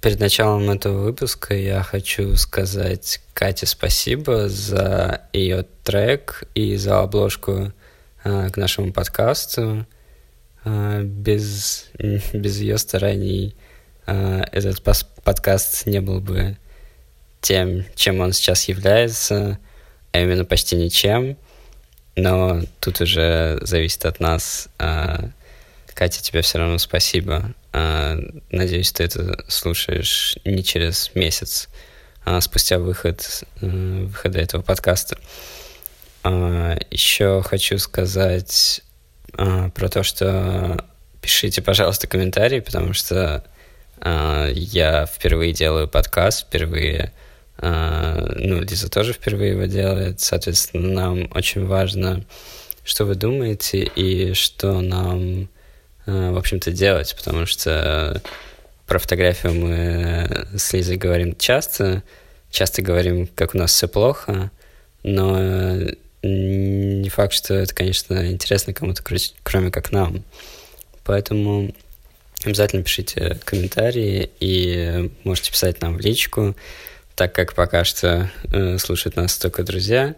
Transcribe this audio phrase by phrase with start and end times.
[0.00, 7.70] Перед началом этого выпуска я хочу сказать Кате спасибо за ее трек и за обложку
[8.24, 9.84] э, к нашему подкасту.
[10.64, 11.90] Э, без,
[12.32, 13.54] без ее стараний
[14.06, 14.82] э, этот
[15.22, 16.56] подкаст не был бы
[17.42, 19.58] тем, чем он сейчас является,
[20.12, 21.36] а именно почти ничем.
[22.16, 24.70] Но тут уже зависит от нас.
[24.78, 25.28] Э,
[25.92, 28.18] Катя, тебе все равно спасибо а,
[28.50, 31.68] надеюсь, ты это слушаешь не через месяц,
[32.24, 35.18] а спустя выход, э, выхода этого подкаста.
[36.22, 38.82] А, Еще хочу сказать
[39.34, 40.84] а, про то, что
[41.22, 43.44] пишите, пожалуйста, комментарии, потому что
[44.02, 47.12] я впервые делаю подкаст, впервые,
[47.60, 52.24] ну, Лиза тоже впервые его делает, соответственно, нам очень важно,
[52.82, 55.50] что вы думаете и что нам
[56.06, 58.22] в общем-то, делать, потому что
[58.86, 62.02] про фотографию мы с Лизой говорим часто,
[62.50, 64.50] часто говорим, как у нас все плохо,
[65.02, 65.38] но
[66.22, 69.02] не факт, что это, конечно, интересно кому-то,
[69.42, 70.24] кроме как нам.
[71.04, 71.74] Поэтому
[72.44, 76.56] обязательно пишите комментарии и можете писать нам в личку,
[77.14, 80.14] так как пока что э, слушают нас только друзья,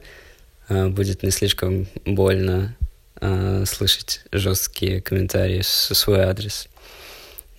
[0.69, 2.77] э, будет не слишком больно
[3.23, 6.69] э, слышать жесткие комментарии с свой адрес.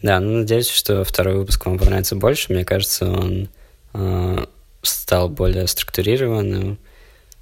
[0.02, 2.52] Да, ну надеюсь, что второй выпуск вам понравится больше.
[2.52, 3.50] Мне кажется, он
[3.94, 4.46] э,
[4.82, 6.78] стал более структурированным,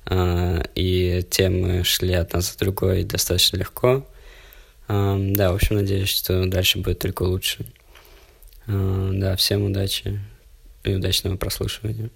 [0.05, 4.08] э, и темы шли одна за другой достаточно легко.
[4.88, 7.66] Э, да, в общем, надеюсь, что дальше будет только лучше.
[8.67, 10.19] Э, да, всем удачи
[10.83, 12.11] и удачного прослушивания.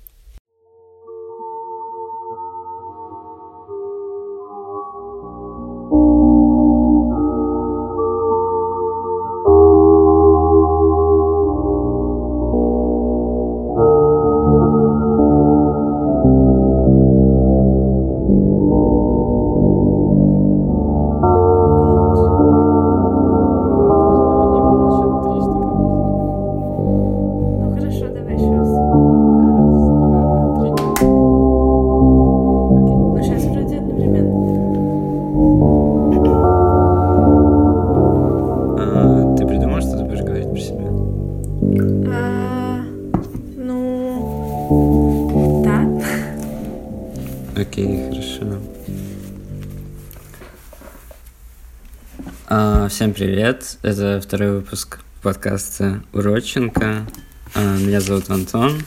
[53.15, 53.77] Привет!
[53.81, 57.07] Это второй выпуск подкаста Уроченко.
[57.53, 58.81] А, меня зовут Антон,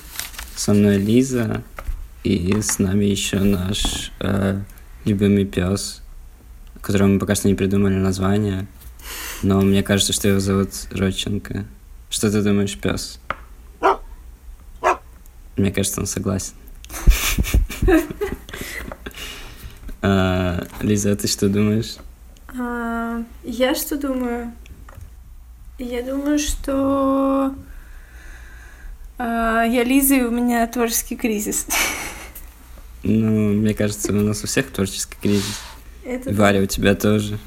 [0.55, 1.63] со мной Лиза,
[2.25, 4.61] и с нами еще наш э,
[5.07, 6.03] любимый пес,
[6.83, 8.67] которому мы пока что не придумали название,
[9.43, 11.65] но мне кажется, что его зовут Родченко.
[12.11, 13.21] Что ты думаешь, пес?
[15.57, 16.53] Мне кажется, он согласен.
[20.01, 21.97] А, Лиза, а ты что думаешь?
[22.59, 24.53] А, я что думаю?
[25.79, 27.55] Я думаю, что
[29.17, 31.67] а, я Лиза, и у меня творческий кризис.
[33.05, 35.61] Ну, мне кажется, у нас у всех творческий кризис.
[36.05, 37.39] Это Варя, у тебя тоже.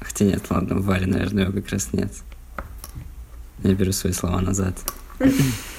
[0.00, 2.12] Хотя нет, ладно, у Вари, наверное, его как раз нет.
[3.62, 4.74] Я беру свои слова назад.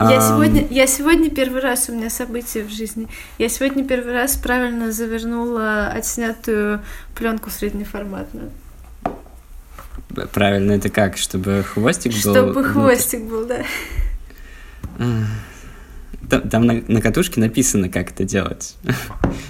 [0.00, 3.08] Я сегодня, я сегодня первый раз у меня событие в жизни.
[3.38, 6.82] Я сегодня первый раз правильно завернула отснятую
[7.14, 8.50] пленку среднеформатную.
[10.32, 11.16] Правильно, это как?
[11.16, 12.34] Чтобы хвостик был?
[12.34, 13.64] Чтобы хвостик был, да.
[16.28, 18.76] Там, там на, на катушке написано, как это делать.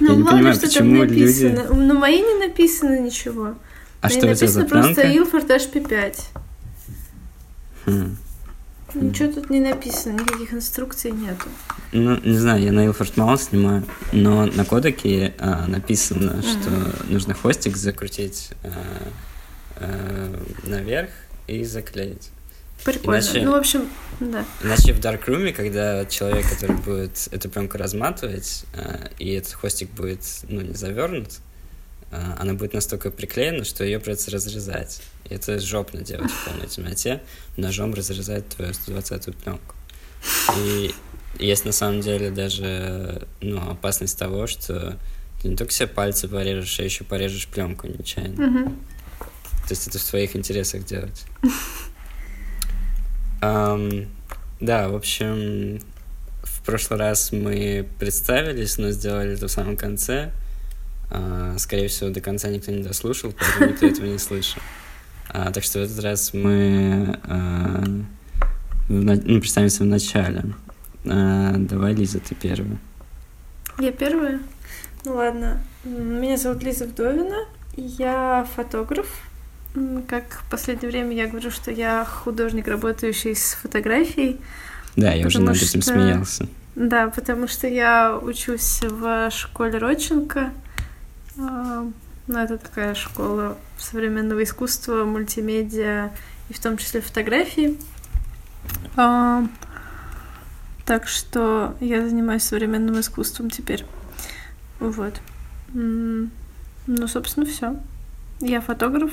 [0.00, 1.56] Ну, Я не понимаю, почему люди...
[1.70, 3.54] Ну, мои не написано ничего.
[4.00, 6.20] А что у тебя за просто Ilford HP5.
[7.86, 8.16] Хм.
[8.94, 11.46] Ничего тут не написано, никаких инструкций нету.
[11.92, 16.92] Ну, не знаю, я на Ilford мало снимаю, но на кодеке а, написано, mm-hmm.
[16.96, 18.72] что нужно хвостик закрутить а,
[19.76, 21.10] а, наверх
[21.46, 22.30] и заклеить.
[22.84, 23.20] Прикольно.
[23.20, 23.88] Иначе, ну, в общем,
[24.20, 24.44] да.
[24.62, 30.20] Иначе в Darkroom, когда человек, который будет эту пленку разматывать, а, и этот хвостик будет,
[30.48, 31.30] ну, не завернут,
[32.10, 35.02] она будет настолько приклеена, что ее придется разрезать.
[35.28, 37.22] И это жопно делать в полной темноте,
[37.56, 39.74] ножом разрезать твою 120-ю пленку.
[40.56, 40.94] И
[41.38, 44.98] есть на самом деле даже ну, опасность того, что
[45.42, 48.40] ты не только себе пальцы порежешь, а еще порежешь пленку нечаянно.
[48.40, 48.74] Mm-hmm.
[49.66, 51.24] То есть это в твоих интересах делать.
[53.40, 54.08] Um,
[54.58, 55.80] да, в общем,
[56.42, 60.32] в прошлый раз мы представились, но сделали это в самом конце.
[61.10, 64.60] А, скорее всего, до конца никто не дослушал, поэтому никто этого не слышал.
[65.28, 67.84] А, так что в этот раз мы а,
[68.88, 70.44] ну, представимся в начале.
[71.04, 72.78] Давай, Лиза, ты первая.
[73.78, 74.40] Я первая?
[75.04, 75.62] Ну ладно.
[75.84, 77.46] Меня зовут Лиза Вдовина.
[77.76, 79.06] Я фотограф.
[80.08, 84.40] Как в последнее время я говорю, что я художник, работающий с фотографией.
[84.96, 85.92] Да, я уже над этим что...
[85.92, 86.46] смеялся.
[86.76, 90.52] Да, потому что я учусь в школе Родченко.
[91.38, 91.86] А,
[92.26, 96.10] ну, это такая школа современного искусства, мультимедиа
[96.48, 97.78] и в том числе фотографии.
[98.96, 99.46] А,
[100.84, 103.84] так что я занимаюсь современным искусством теперь.
[104.80, 105.20] Вот.
[105.72, 106.28] Ну,
[107.06, 107.76] собственно, все.
[108.40, 109.12] Я фотограф.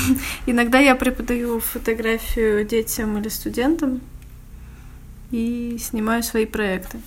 [0.46, 4.00] Иногда я преподаю фотографию детям или студентам
[5.30, 7.00] и снимаю свои проекты.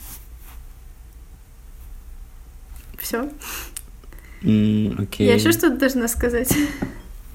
[2.97, 3.29] Все.
[4.45, 5.07] Mm.
[5.17, 6.55] Я еще что-то должна сказать.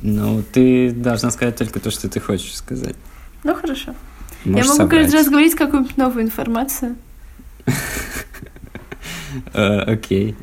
[0.03, 2.97] Ну, ты должна сказать только то, что ты хочешь сказать.
[3.43, 3.95] Ну, хорошо.
[4.45, 5.03] Можешь Я могу собрать.
[5.03, 6.97] каждый раз говорить какую-нибудь новую информацию.
[9.55, 10.37] Э, окей.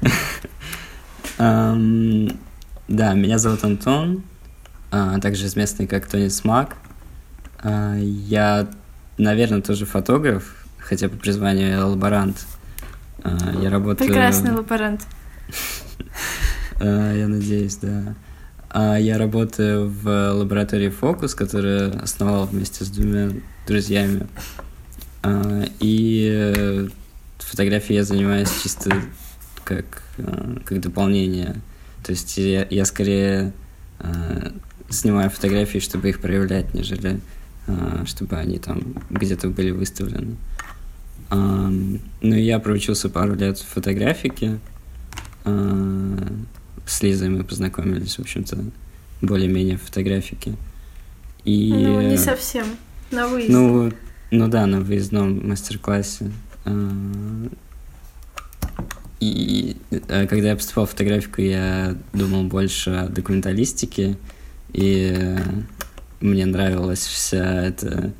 [1.37, 4.23] Да, меня зовут Антон,
[4.91, 6.77] а, также известный как Тони Смак.
[7.59, 8.69] А, я,
[9.17, 12.45] наверное, тоже фотограф, хотя по призванию я лаборант.
[13.23, 14.07] А, я работаю...
[14.07, 15.05] Прекрасный лаборант.
[16.79, 18.97] Я надеюсь, да.
[18.97, 23.31] Я работаю в лаборатории Фокус, которую основал вместе с двумя
[23.65, 24.27] друзьями.
[25.79, 26.87] И э,
[27.39, 28.91] фотографией я занимаюсь чисто
[29.63, 30.03] как,
[30.65, 31.55] как дополнение
[32.07, 33.51] то есть я, я скорее
[33.99, 34.51] э,
[34.89, 37.19] снимаю фотографии, чтобы их проявлять, нежели
[37.67, 40.37] э, чтобы они там где-то были выставлены.
[41.29, 44.59] Э, ну, я проучился пару лет в фотографике.
[46.87, 48.57] Э, с Лизой мы познакомились, в общем-то,
[49.21, 50.55] более-менее в фотографике.
[51.43, 52.65] И, ну, не совсем.
[53.11, 53.53] На выезде.
[53.53, 53.93] Ну,
[54.31, 56.31] ну да, на выездном мастер-классе.
[56.65, 57.47] Э,
[59.19, 64.17] и э, когда я поступал в фотографику, я думал больше о документалистике,
[64.73, 65.35] и
[66.19, 68.13] мне нравилась вся эта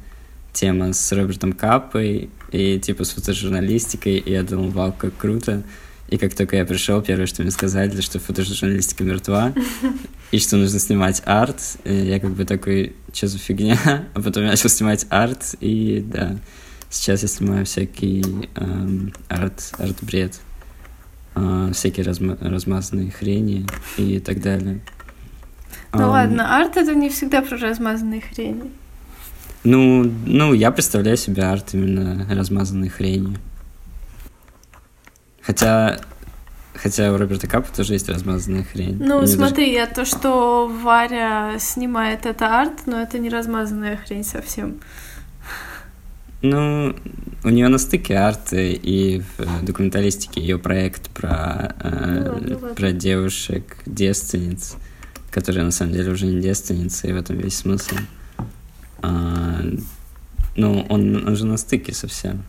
[0.53, 5.63] тема с Робертом Каппой и типа с фотожурналистикой, и я думал, вау, как круто.
[6.09, 9.53] И как только я пришел, первое, что мне сказали, что фотожурналистика мертва,
[10.31, 11.77] и что нужно снимать арт.
[11.83, 13.77] И я как бы такой, что за фигня?
[14.13, 16.37] А потом я начал снимать арт, и да,
[16.89, 20.39] сейчас я снимаю всякий эм, арт, арт-бред.
[21.39, 23.67] А, всякие разма размазанные хрени
[23.97, 24.79] и так далее.
[25.93, 28.71] Ну а, ладно, арт это не всегда про размазанные хрени.
[29.63, 33.37] Ну, ну, я представляю себе арт именно размазанной хрени.
[35.47, 36.01] Хотя,
[36.73, 38.97] хотя у Роберта Капа тоже есть размазанная хрень.
[38.99, 39.93] Ну, Мне смотри, даже...
[39.93, 44.81] то, что Варя снимает, это арт, но это не размазанная хрень совсем.
[46.41, 46.93] Ну,
[47.45, 52.91] у нее на стыке арты и в документалистике ее проект про, э, ну, ладно, про
[52.91, 54.75] девушек девственниц,
[55.31, 57.95] которые на самом деле уже не девственницы, и в этом весь смысл.
[59.01, 59.61] А,
[60.57, 62.43] ну, он, он же на стыке совсем.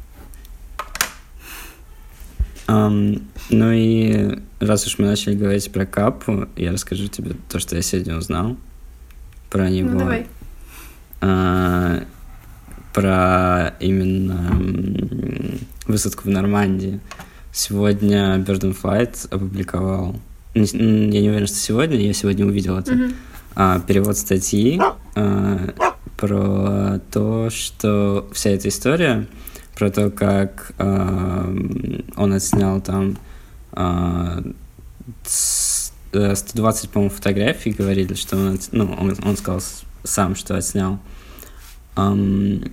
[2.69, 7.77] Um, ну и раз уж мы начали говорить про Капу, я расскажу тебе то, что
[7.77, 8.57] я сегодня узнал
[9.49, 9.91] про ну, него.
[9.91, 10.27] Ну, давай.
[11.21, 12.07] Uh,
[12.93, 14.61] про именно
[15.87, 17.01] высадку в Нормандии.
[17.53, 20.17] Сегодня Bird Flight опубликовал,
[20.55, 23.15] я не уверен, что сегодня, я сегодня увидел это, mm-hmm.
[23.55, 24.81] а, перевод статьи
[25.15, 25.75] а,
[26.17, 29.27] про то, что вся эта история,
[29.79, 31.55] про то, как а,
[32.17, 33.17] он отснял там
[33.73, 34.43] а,
[35.23, 39.63] 120, по-моему, фотографий, говорили, что он, ну, он, он сказал
[40.03, 40.99] сам, что отснял.
[41.97, 42.73] Um,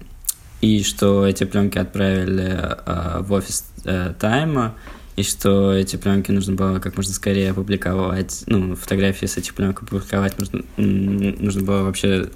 [0.61, 4.75] и что эти пленки отправили э, в офис э, Тайма,
[5.15, 9.83] и что эти пленки нужно было как можно скорее опубликовать, ну, фотографии с этих пленок
[9.83, 12.29] опубликовать нужно, нужно было вообще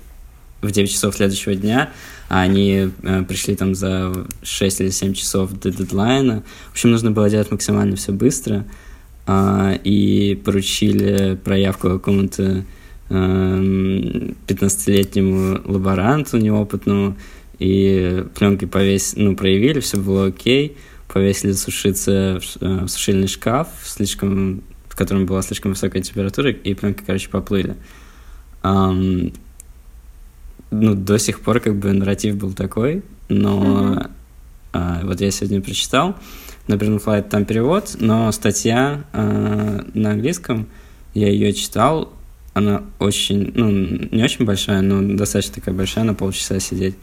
[0.62, 1.92] в 9 часов следующего дня,
[2.28, 6.44] а они э, пришли там за 6 или 7 часов до дедлайна.
[6.70, 8.66] В общем, нужно было делать максимально все быстро,
[9.26, 12.66] э, и поручили проявку какому-то
[13.10, 13.14] э,
[14.48, 17.18] 15-летнему лаборанту неопытному,
[17.60, 20.78] и пленки повесь, ну, проявили, все было окей,
[21.12, 27.04] повесили сушиться в, э, сушильный шкаф, слишком, в котором была слишком высокая температура, и пленки,
[27.06, 27.76] короче, поплыли.
[30.72, 34.12] Ну, до сих пор как бы нарратив был такой, но mm-hmm.
[34.74, 36.16] uh, вот я сегодня прочитал,
[36.68, 40.68] на Brain Flight там перевод, но статья uh, на английском,
[41.14, 42.14] я ее читал,
[42.54, 46.96] она очень, ну, не очень большая, но достаточно такая большая, на полчаса сидеть.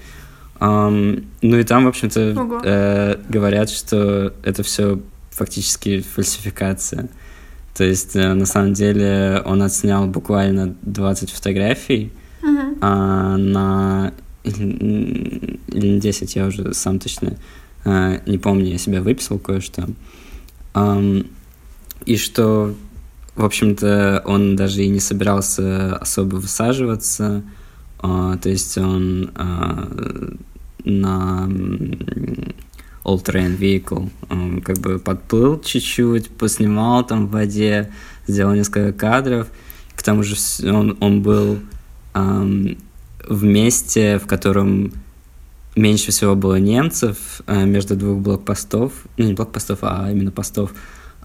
[0.59, 7.09] Um, ну и там, в общем-то, э, говорят, что это все фактически фальсификация.
[7.77, 12.11] То есть, э, на самом деле, он отснял буквально 20 фотографий
[12.47, 12.79] uh-huh.
[12.81, 14.13] а, на...
[14.45, 17.37] Или, или 10, я уже сам точно
[17.87, 19.89] э, не помню, я себя выписал кое-что.
[20.75, 21.27] Um,
[22.05, 22.75] и что,
[23.35, 27.43] в общем-то, он даже и не собирался особо высаживаться.
[27.99, 30.39] Uh, то есть он uh,
[30.85, 31.49] на
[33.05, 34.11] All Terrain Vehicle.
[34.29, 37.91] Он как бы подплыл чуть-чуть, поснимал там в воде,
[38.27, 39.49] сделал несколько кадров.
[39.95, 40.37] К тому же
[40.71, 41.59] он, он был
[42.17, 42.79] эм,
[43.27, 44.93] в месте, в котором
[45.75, 50.73] меньше всего было немцев э, между двух блокпостов, ну не блокпостов, а именно постов,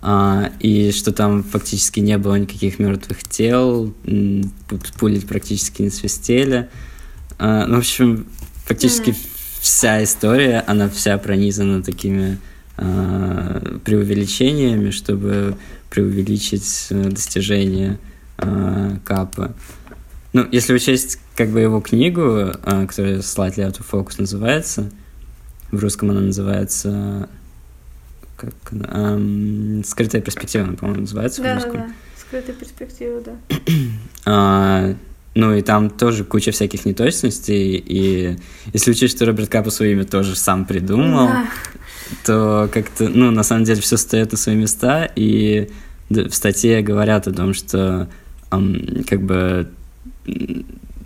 [0.02, 3.94] а, и что там фактически не было никаких мертвых тел,
[5.00, 6.70] пули практически не свистели.
[7.38, 8.26] А, ну, в общем,
[8.66, 9.32] фактически mm-hmm
[9.62, 12.40] вся история, она вся пронизана такими
[12.78, 15.56] э, преувеличениями, чтобы
[15.90, 18.00] преувеличить э, достижения
[18.38, 19.54] э, Капа.
[20.34, 24.90] Ну, если учесть как бы его книгу, э, которая Slightly Out of Focus называется,
[25.72, 27.30] в русском она называется
[28.38, 31.74] как эм, скрытая перспектива, по-моему, называется да, в русском.
[31.74, 33.32] Да, да, скрытая перспектива, да.
[34.26, 34.96] а,
[35.36, 38.38] ну и там тоже куча всяких неточностей, и
[38.74, 41.46] если учесть, что Роберт Капа свое имя тоже сам придумал, да.
[42.26, 45.70] то как-то, ну, на самом деле все стоит на свои места, и
[46.10, 48.10] в статье говорят о том, что
[48.50, 49.70] um, как бы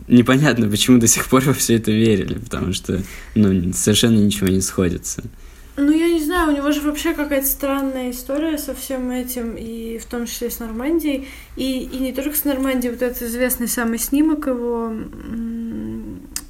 [0.07, 3.01] непонятно, почему до сих пор во все это верили, потому что,
[3.35, 5.23] ну, совершенно ничего не сходится.
[5.77, 9.97] Ну, я не знаю, у него же вообще какая-то странная история со всем этим, и
[9.97, 11.27] в том числе с Нормандией.
[11.57, 14.93] И, и не только с Нормандией, вот этот известный самый снимок его,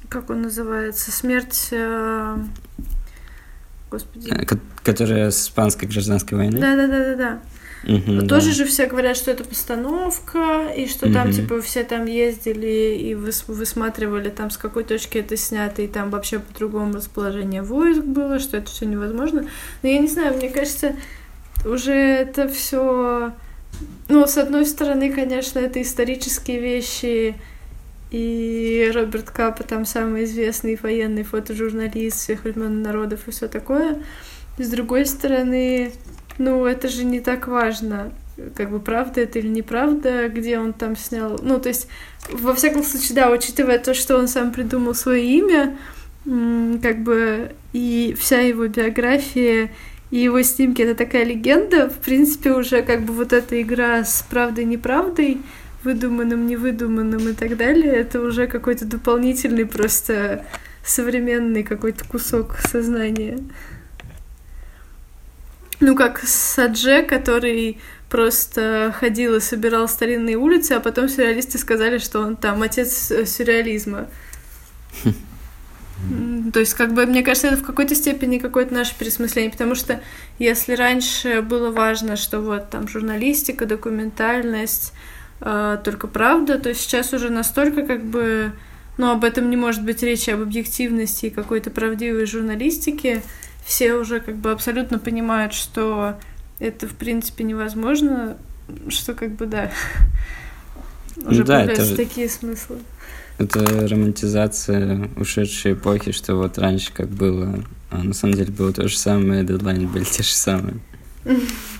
[0.08, 2.36] как он называется, «Смерть...» э,
[3.90, 4.30] Господи.
[4.30, 6.60] Э, которая с испанской гражданской войны?
[6.60, 7.40] Да-да-да-да-да.
[7.86, 8.52] Угу, Тоже да.
[8.52, 11.14] же все говорят, что это постановка, и что угу.
[11.14, 15.86] там, типа, все там ездили и выс высматривали там, с какой точки это снято, и
[15.86, 19.46] там вообще по-другому расположение войск было, что это все невозможно.
[19.82, 20.96] Но я не знаю, мне кажется,
[21.64, 23.32] уже это все.
[24.08, 27.36] Ну, с одной стороны, конечно, это исторические вещи,
[28.10, 34.02] и Роберт Капа там самый известный военный фотожурналист всех времен народов и все такое.
[34.58, 35.92] С другой стороны,
[36.38, 38.12] ну, это же не так важно,
[38.54, 41.38] как бы правда это или неправда, где он там снял.
[41.42, 41.88] Ну, то есть,
[42.30, 45.76] во всяком случае, да, учитывая то, что он сам придумал свое имя,
[46.82, 49.70] как бы и вся его биография
[50.10, 54.24] и его снимки это такая легенда, в принципе, уже как бы вот эта игра с
[54.28, 55.38] правдой-неправдой,
[55.82, 60.44] выдуманным, невыдуманным и так далее, это уже какой-то дополнительный просто
[60.84, 63.38] современный какой-то кусок сознания.
[65.80, 67.78] Ну, как Садже, который
[68.08, 73.26] просто ходил и собирал старинные улицы, а потом сюрреалисты сказали, что он там отец э,
[73.26, 74.08] сюрреализма.
[76.52, 80.00] То есть, как бы, мне кажется, это в какой-то степени какое-то наше пересмысление, потому что
[80.38, 84.92] если раньше было важно, что вот там журналистика, документальность,
[85.40, 88.52] э, только правда, то сейчас уже настолько как бы,
[88.98, 93.22] ну, об этом не может быть речи, об объективности и какой-то правдивой журналистике,
[93.66, 96.14] все уже как бы абсолютно понимают, что
[96.60, 98.36] это в принципе невозможно,
[98.88, 99.72] что как бы да,
[101.16, 101.96] уже ну, да, появляются это...
[101.96, 102.78] такие смыслы.
[103.38, 108.88] Это романтизация ушедшей эпохи, что вот раньше как было, а на самом деле было то
[108.88, 110.78] же самое, дедлайны были те же самые.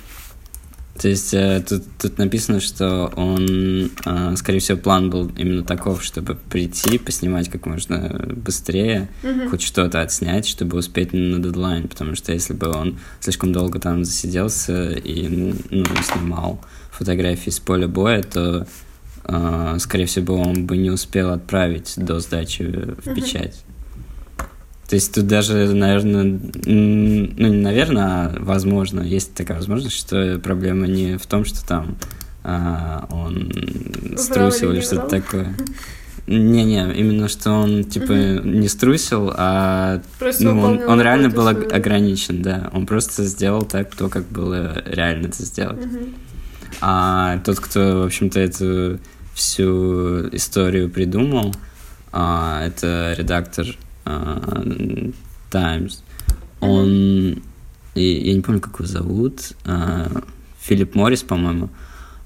[1.00, 6.02] То есть э, тут, тут написано, что он, э, скорее всего, план был именно таков,
[6.02, 9.50] чтобы прийти, поснимать как можно быстрее, mm-hmm.
[9.50, 14.04] хоть что-то отснять, чтобы успеть на дедлайн, потому что если бы он слишком долго там
[14.04, 15.28] засиделся и
[15.70, 16.60] ну, снимал
[16.90, 18.66] фотографии с поля боя, то,
[19.24, 23.65] э, скорее всего, он бы не успел отправить до сдачи в печать.
[24.88, 30.86] То есть тут даже, наверное, ну не наверное, а возможно, есть такая возможность, что проблема
[30.86, 31.96] не в том, что там
[32.44, 33.52] а, он
[34.16, 35.56] струсил или что-то такое.
[36.28, 38.48] Не-не, именно что он типа угу.
[38.48, 40.02] не струсил, а
[40.40, 41.72] ну, он, он реально был свою...
[41.72, 42.70] ограничен, да.
[42.72, 45.84] Он просто сделал так, то, как было реально это сделать.
[45.84, 45.98] Угу.
[46.80, 48.98] А тот, кто, в общем-то, эту
[49.34, 51.54] всю историю придумал,
[52.12, 53.66] а, это редактор
[54.06, 55.14] uh,
[55.50, 56.02] Times.
[56.60, 57.42] Он,
[57.94, 60.24] я не помню, как его зовут, uh,
[60.60, 61.68] Филипп Моррис, по-моему.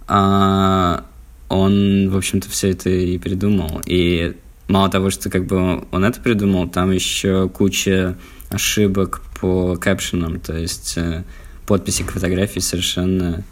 [0.06, 1.02] Uh,
[1.50, 3.82] он, в общем-то, все это и придумал.
[3.84, 4.36] И
[4.68, 8.16] мало того, что как бы он это придумал, там еще куча
[8.50, 11.24] ошибок по капшенам, то есть э,
[11.66, 13.42] подписи к фотографии совершенно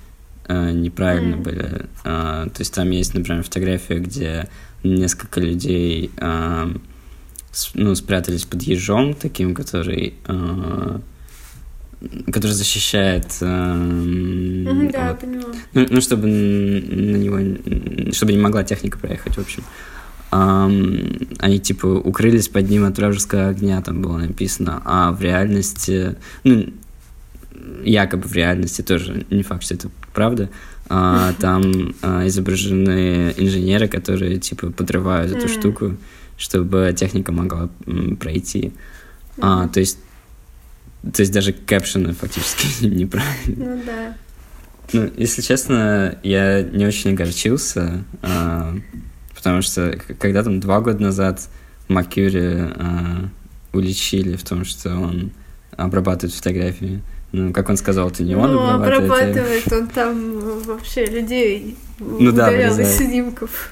[0.47, 1.43] э, неправильно mm.
[1.43, 1.87] были.
[2.05, 4.49] Э, то есть там есть, например, фотография, где
[4.85, 6.75] несколько людей э,
[7.75, 10.99] ну, спрятались под ежом таким, который э,
[12.31, 13.27] который защищает...
[13.41, 15.21] Э, mm-hmm, да, вот.
[15.21, 15.53] поняла.
[15.75, 18.13] Ну, ну, чтобы на него...
[18.13, 19.65] Чтобы не могла техника проехать, в общем.
[20.31, 26.17] Um, они типа укрылись под ним от вражеского огня, там было написано, а в реальности,
[26.45, 26.67] ну,
[27.83, 30.51] якобы в реальности тоже не факт, что это правда,
[30.91, 35.97] а, там а, изображены инженеры, которые типа подрывают эту штуку,
[36.39, 37.69] чтобы техника могла
[38.19, 38.73] пройти.
[39.41, 39.99] А, то есть,
[41.03, 43.77] то есть даже кэпшены фактически неправильно.
[43.77, 44.17] Ну да.
[44.95, 48.05] Ну, если честно, я не очень огорчился.
[48.23, 48.75] А,
[49.39, 51.49] Потому что когда там два года назад
[51.87, 52.69] Макюри э,
[53.73, 55.31] уличили в том, что он
[55.77, 57.01] обрабатывает фотографии.
[57.31, 59.37] Ну, как он сказал, это не он ну, обрабатывает.
[59.37, 63.71] обрабатывает, он там вообще людей ну, да, из снимков.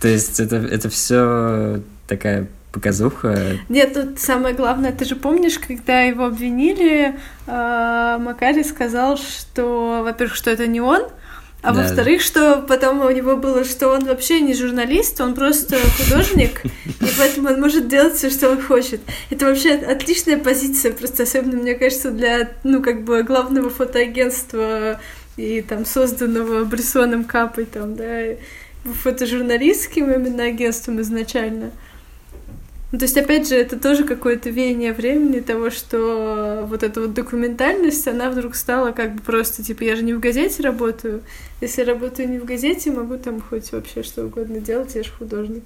[0.00, 3.58] То есть это, это все такая показуха.
[3.70, 10.36] Нет, тут самое главное, ты же помнишь, когда его обвинили, э, Макари сказал, что, во-первых,
[10.36, 11.02] что это не он,
[11.62, 11.82] а да.
[11.82, 17.06] во-вторых, что потом у него было, что он вообще не журналист, он просто художник, и
[17.18, 19.00] поэтому он может делать все, что он хочет.
[19.30, 25.00] Это вообще отличная позиция, просто особенно, мне кажется, для, ну, как бы главного фотоагентства
[25.38, 28.36] и там созданного Брессоном Капой, там, да,
[28.94, 31.70] фотожурналистским именно агентством изначально.
[32.92, 37.14] Ну, то есть, опять же, это тоже какое-то веяние времени того, что вот эта вот
[37.14, 41.22] документальность, она вдруг стала как бы просто, типа, я же не в газете работаю.
[41.60, 45.10] Если я работаю не в газете, могу там хоть вообще что угодно делать, я же
[45.10, 45.64] художник.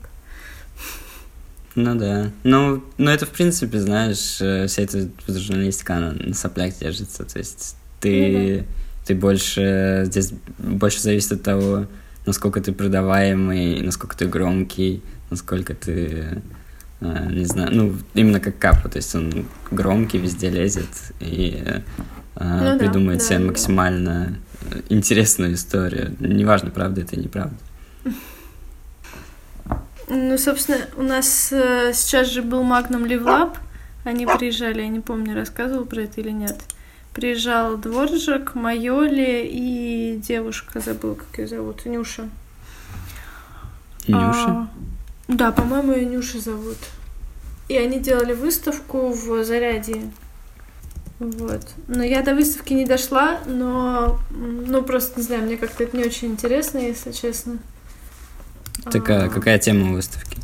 [1.75, 2.31] Ну да.
[2.43, 7.25] Ну, ну это, в принципе, знаешь, э, вся эта журналистика, она на соплях держится.
[7.25, 8.64] То есть ты, ну, да.
[9.07, 10.03] ты больше...
[10.07, 11.87] Здесь больше зависит от того,
[12.26, 16.42] насколько ты продаваемый, насколько ты громкий, насколько ты
[17.00, 21.80] Э, не знаю, ну, именно как Капа, то есть он громкий, везде лезет и э,
[22.38, 24.38] ну, придумывает да, себе да, максимально
[24.70, 24.76] да.
[24.90, 26.14] интересную историю.
[26.20, 27.56] Неважно, правда это или неправда.
[30.09, 33.56] Ну, собственно, у нас э, сейчас же был Magnum Live Lab,
[34.04, 36.56] они приезжали, я не помню, рассказывал про это или нет.
[37.12, 42.29] Приезжал Дворжик, Майоли и девушка, забыл, как ее зовут, Нюша.
[44.07, 44.49] Нюша?
[44.49, 44.68] А,
[45.27, 46.79] да, по-моему, ее Нюша зовут.
[47.68, 50.11] И они делали выставку в Заряде.
[51.18, 51.66] Вот.
[51.87, 56.05] Но я до выставки не дошла, но, ну, просто, не знаю, мне как-то это не
[56.05, 57.59] очень интересно, если честно.
[58.90, 59.29] Такая, а...
[59.29, 60.38] какая тема выставки?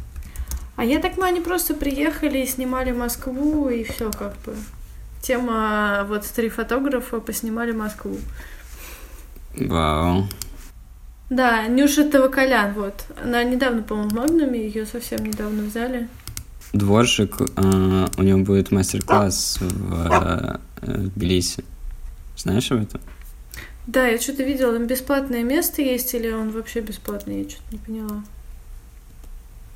[0.76, 4.54] А я так понимаю, они просто приехали и снимали Москву, и все как бы.
[5.26, 8.16] Тема, вот, три фотографа поснимали Москву.
[9.56, 10.28] Вау.
[11.30, 13.04] Да, Нюша Тавакалян, вот.
[13.20, 16.08] Она недавно, по-моему, в Магнуме, ее совсем недавно взяли.
[16.72, 21.64] Дворжик, э, у него будет мастер-класс в, э, в Тбилиси.
[22.36, 23.00] Знаешь об этом?
[23.88, 27.78] Да, я что-то видела, там бесплатное место есть или он вообще бесплатный, я что-то не
[27.78, 28.22] поняла.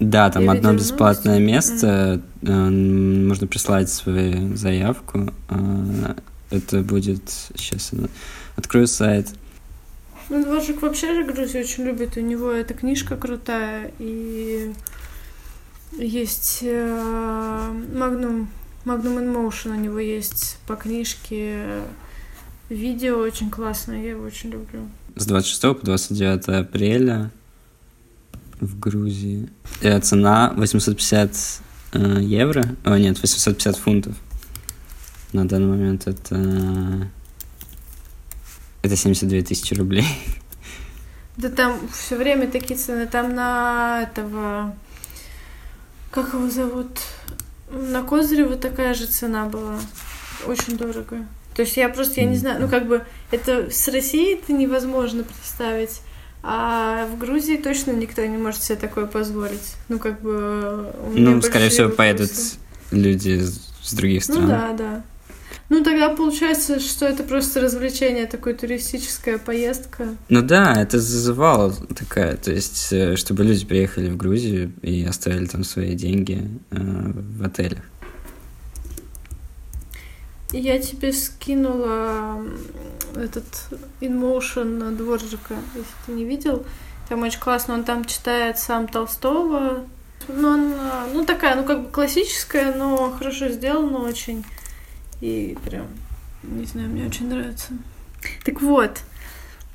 [0.01, 3.27] Да, там я одно бесплатное место, mm.
[3.27, 5.31] можно прислать свою заявку.
[6.51, 7.23] Это будет...
[7.55, 7.93] Сейчас
[8.57, 9.29] открою сайт.
[10.31, 12.17] Ну, Дворжик вообще же Грузию очень любит.
[12.17, 13.91] У него эта книжка крутая.
[13.99, 14.73] И
[15.93, 18.47] есть Magnum,
[18.85, 21.83] Magnum in Motion у него есть по книжке.
[22.69, 24.89] Видео очень классное, я его очень люблю.
[25.17, 27.31] С 26 по 29 апреля
[28.61, 29.49] в Грузии.
[29.81, 32.65] И цена 850 э, евро.
[32.85, 34.15] О, нет, 850 фунтов.
[35.33, 37.09] На данный момент это
[38.83, 40.07] это 72 тысячи рублей.
[41.37, 43.07] Да там все время такие цены.
[43.07, 44.75] Там на этого...
[46.11, 46.99] Как его зовут?
[47.71, 49.79] На Козырева такая же цена была.
[50.47, 51.27] Очень дорого.
[51.55, 55.25] То есть я просто, я не знаю, ну как бы это с Россией это невозможно
[55.25, 56.01] представить.
[56.43, 59.75] А в Грузии точно никто не может себе такое позволить.
[59.89, 60.93] Ну, как бы...
[61.15, 61.97] Ну, скорее всего, вопросы.
[61.97, 62.31] поедут
[62.91, 63.43] люди
[63.83, 64.47] с других ну стран.
[64.47, 65.03] Ну да, да.
[65.69, 70.17] Ну, тогда получается, что это просто развлечение, такое туристическая поездка.
[70.29, 75.47] Ну да, это зазывало такая, то есть, э, чтобы люди приехали в Грузию и оставили
[75.47, 77.85] там свои деньги э, в отелях.
[80.53, 82.43] Я тебе скинула
[83.17, 83.69] этот
[84.01, 86.65] InMotion Дворжика, если ты не видел.
[87.09, 89.85] Там очень классно, он там читает сам Толстого,
[90.29, 94.45] Ну, она, ну, такая, ну, как бы классическая, но хорошо сделана очень.
[95.21, 95.87] И прям,
[96.43, 97.73] не знаю, мне очень нравится.
[98.45, 99.01] Так вот,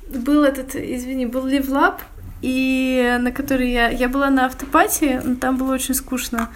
[0.08, 2.00] был этот, извини, был Ливлаб,
[2.42, 3.88] и на который я...
[3.88, 6.50] Я была на автопатии, но там было очень скучно.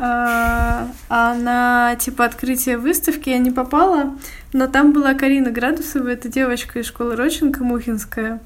[0.00, 4.16] А, а на, типа, открытие выставки я не попала,
[4.52, 8.40] но там была Карина Градусова, это девочка из школы Роченко, Мухинская.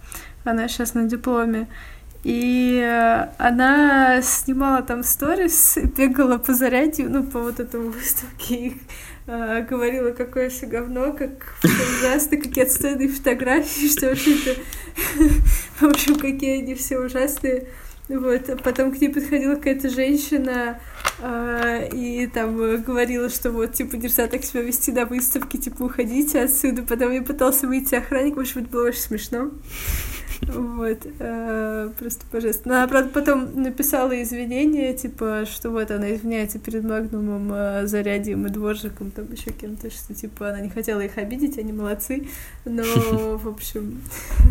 [0.45, 1.69] Она сейчас на дипломе.
[2.25, 2.81] И
[3.39, 8.77] она снимала там сторис, бегала по зарядью, ну, по вот этому выставке, и
[9.27, 11.31] э, говорила, какое все говно, как
[11.65, 14.55] ужасно, какие отстойные фотографии, что вообще-то,
[15.81, 17.67] в общем, какие они все ужасные.
[18.09, 20.79] Вот, а потом к ней подходила какая-то женщина
[21.23, 26.83] и там говорила, что вот, типа, нельзя так себя вести на выставке, типа, уходите отсюда.
[26.83, 29.51] Потом я пытался выйти охранник, общем, это было очень смешно.
[30.43, 32.79] Вот, э, просто божественно.
[32.79, 38.51] Она, правда, потом написала извинения, типа, что вот она извиняется перед Магнумом, э, Зарядием и
[38.51, 42.27] Дворжиком, там еще кем-то, что, типа, она не хотела их обидеть, они молодцы,
[42.65, 42.83] но,
[43.39, 44.01] в общем,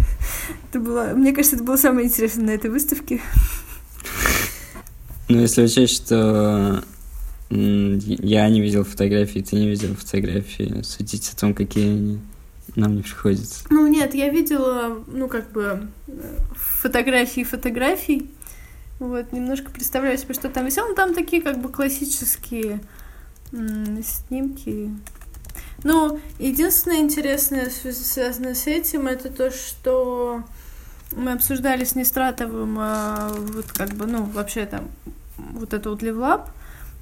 [0.70, 1.12] это было...
[1.14, 3.20] Мне кажется, это было самое интересное на этой выставке.
[5.32, 6.84] Ну, если учесть, что
[7.50, 12.20] я не видел фотографии, ты не видел фотографии, судить о том, какие они
[12.76, 13.64] нам не приходится.
[13.70, 15.88] Ну нет, я видела, ну как бы
[16.54, 18.30] фотографии фотографий.
[19.00, 20.90] Вот, немножко представляю себе, что там висело.
[20.90, 22.82] Ну, там такие как бы классические
[23.52, 24.90] снимки.
[25.86, 30.44] Ну, единственное интересное, связанное с этим, это то, что
[31.16, 34.90] мы обсуждали с Нестратовым, а, вот как бы, ну, вообще там,
[35.38, 36.50] вот это вот Левлаб,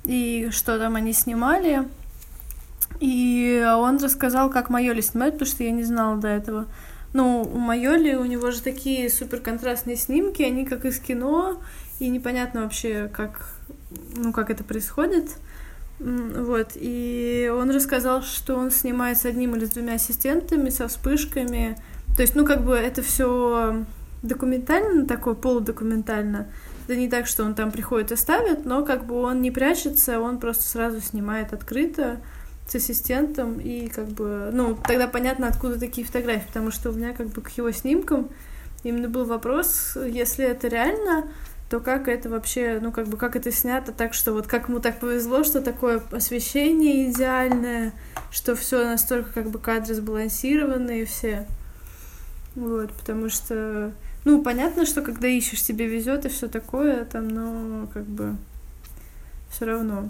[0.03, 1.87] и что там они снимали.
[2.99, 6.65] И он рассказал, как Майоли снимает, потому что я не знала до этого.
[7.13, 11.61] Ну, у Майоли, у него же такие супер контрастные снимки, они как из кино,
[11.99, 13.55] и непонятно вообще, как,
[14.15, 15.37] ну, как это происходит.
[15.99, 21.77] Вот, и он рассказал, что он снимает с одним или с двумя ассистентами, со вспышками.
[22.15, 23.83] То есть, ну, как бы это все
[24.21, 26.47] документально, такое полудокументально.
[26.89, 30.19] Это не так, что он там приходит и ставит, но как бы он не прячется,
[30.19, 32.19] он просто сразу снимает открыто
[32.67, 37.13] с ассистентом, и как бы, ну, тогда понятно, откуда такие фотографии, потому что у меня
[37.13, 38.29] как бы к его снимкам
[38.81, 41.25] именно был вопрос, если это реально,
[41.69, 44.79] то как это вообще, ну, как бы, как это снято так, что вот как ему
[44.79, 47.93] так повезло, что такое освещение идеальное,
[48.31, 51.45] что все настолько как бы кадры сбалансированы и все.
[52.55, 53.93] Вот, потому что,
[54.29, 58.35] ну, понятно, что когда ищешь, тебе везет и все такое там, но как бы
[59.49, 60.09] все равно.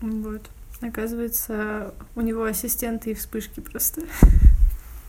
[0.00, 0.42] Вот.
[0.80, 4.02] Оказывается, у него ассистенты и вспышки просто.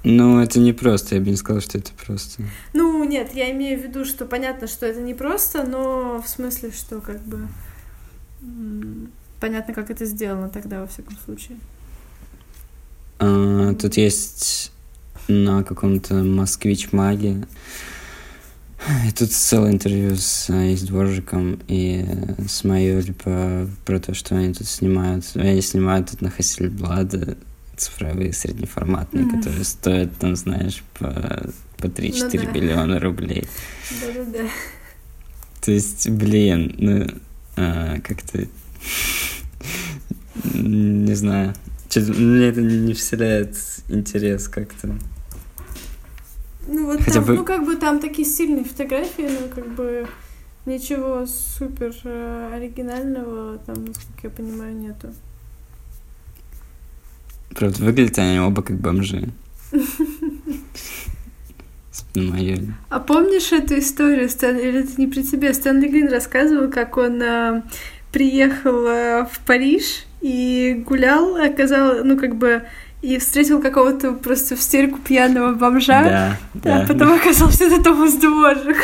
[0.03, 2.43] Ну, это не просто, я бы не сказала, что это просто.
[2.73, 6.71] Ну, нет, я имею в виду, что понятно, что это не просто, но в смысле,
[6.71, 7.47] что как бы
[9.39, 11.57] понятно, как это сделано тогда, во всяком случае.
[13.17, 14.71] А, тут есть
[15.27, 17.45] на каком-то москвич-маге
[19.07, 24.13] и тут целое интервью с, э, с Дворжиком и э, с Майоли по, про то,
[24.13, 25.25] что они тут снимают.
[25.35, 27.37] Они снимают тут на Хассельблада
[27.75, 29.35] цифровые среднеформатные, mm-hmm.
[29.37, 31.09] которые стоят, там, знаешь, по,
[31.77, 32.51] по 3-4 ну, да.
[32.51, 33.47] миллиона рублей.
[34.01, 34.49] Да-да-да.
[35.61, 37.07] То есть, блин, ну,
[37.55, 38.47] а, как-то...
[40.53, 41.53] Не знаю.
[41.93, 43.57] Мне это не вселяет
[43.89, 44.95] интерес как-то.
[46.67, 47.35] Ну вот Хотя там, бы...
[47.35, 50.07] ну как бы там такие сильные фотографии, но как бы
[50.65, 55.13] ничего супер э, оригинального там, насколько я понимаю, нету.
[57.55, 59.29] Правда, выглядят они оба как бомжи.
[62.89, 65.53] А помнишь эту историю, Стэн, или это не при тебе?
[65.53, 67.63] Стэнли Грин рассказывал, как он э,
[68.11, 72.63] приехал э, в Париж и гулял, оказал, ну как бы
[73.01, 76.81] и встретил какого-то просто в стельку пьяного бомжа, да, да.
[76.81, 78.77] а потом оказался, что это Томас Дворжик.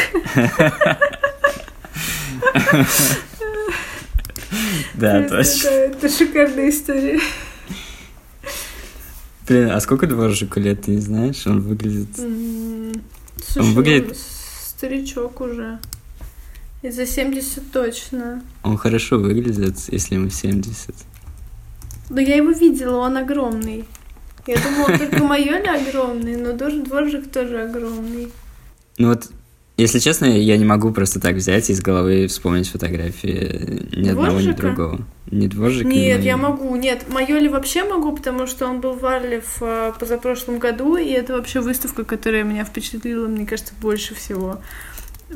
[4.94, 5.68] Да, точно.
[5.70, 7.20] Это шикарная история.
[9.48, 11.46] Блин, а сколько Дворжику лет, ты не знаешь?
[11.48, 12.20] Он выглядит...
[12.20, 14.18] Он выглядит...
[14.18, 15.80] Старичок уже.
[16.82, 18.44] И за 70 точно.
[18.64, 20.96] Он хорошо выглядит, если ему 70.
[22.10, 23.86] Да я его видела, он огромный.
[24.46, 28.32] Я думала, только Майоли огромный, но дворжик тоже огромный.
[28.98, 29.30] Ну вот,
[29.78, 34.12] если честно, я не могу просто так взять из головы вспомнить фотографии ни Дворжика?
[34.12, 35.02] одного, ни другого.
[35.32, 36.76] Не дворжика, Нет, ни я могу.
[36.76, 41.10] Нет, Майоли вообще могу, потому что он был в Арле в э, позапрошлом году, и
[41.10, 44.62] это вообще выставка, которая меня впечатлила, мне кажется, больше всего.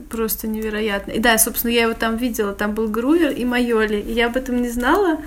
[0.09, 1.11] просто невероятно.
[1.11, 4.37] И да, собственно, я его там видела, там был Груер и Майоли, и я об
[4.37, 5.17] этом не знала,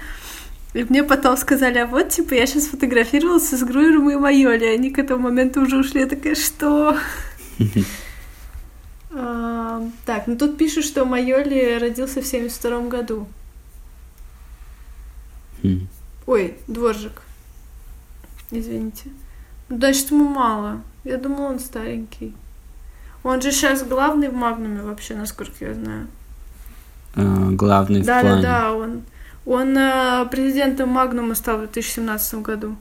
[0.72, 4.90] и мне потом сказали, а вот, типа, я сейчас фотографировался с Груером и Майоли, они
[4.90, 6.96] к этому моменту уже ушли, я такая, что?
[9.12, 13.26] А, так, ну тут пишут, что Майоли родился в 72 году.
[15.64, 15.88] Хм.
[16.26, 17.22] Ой, дворжик.
[18.52, 19.10] Извините.
[19.68, 20.82] Ну, значит, ему мало.
[21.02, 22.34] Я думала, он старенький.
[23.24, 26.06] Он же сейчас главный в Магнуме вообще, насколько я знаю.
[27.16, 28.42] А, главный да, в плане?
[28.42, 29.02] Да, да, да, он
[29.46, 32.76] он э, президентом Магнума стал в 2017 году.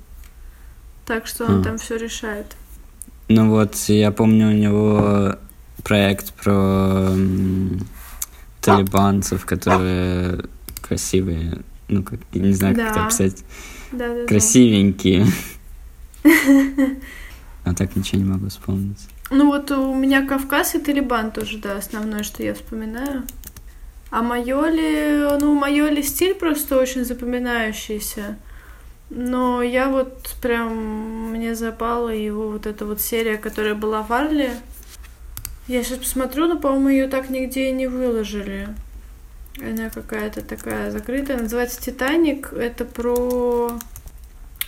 [1.05, 1.63] Так что он а.
[1.63, 2.55] там все решает.
[3.27, 5.35] Ну вот, я помню у него
[5.83, 7.11] проект про
[8.61, 10.45] талибанцев, которые
[10.81, 11.61] красивые.
[11.87, 12.91] Ну, как, я не знаю, как да.
[12.91, 13.43] это описать.
[13.91, 15.25] Да, да, Красивенькие.
[17.65, 18.97] А так ничего не могу вспомнить.
[19.29, 23.23] Ну вот у меня Кавказ и Талибан тоже, да, основное, что я вспоминаю.
[24.11, 28.37] А Майоли, ну, Майоли стиль просто очень запоминающийся.
[29.09, 34.51] Но я вот прям, мне запала его вот эта вот серия, которая была в Арле.
[35.67, 38.69] Я сейчас посмотрю, но, по-моему, ее так нигде и не выложили.
[39.61, 41.39] Она какая-то такая закрытая.
[41.39, 42.53] Называется «Титаник».
[42.53, 43.71] Это про...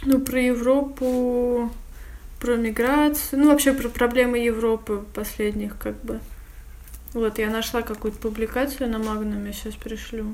[0.04, 1.72] Ну, про Европу,
[2.40, 3.40] про миграцию.
[3.40, 6.20] Ну, вообще про проблемы Европы последних, как бы.
[7.14, 10.34] Вот, я нашла какую-то публикацию на Магнуме, сейчас пришлю.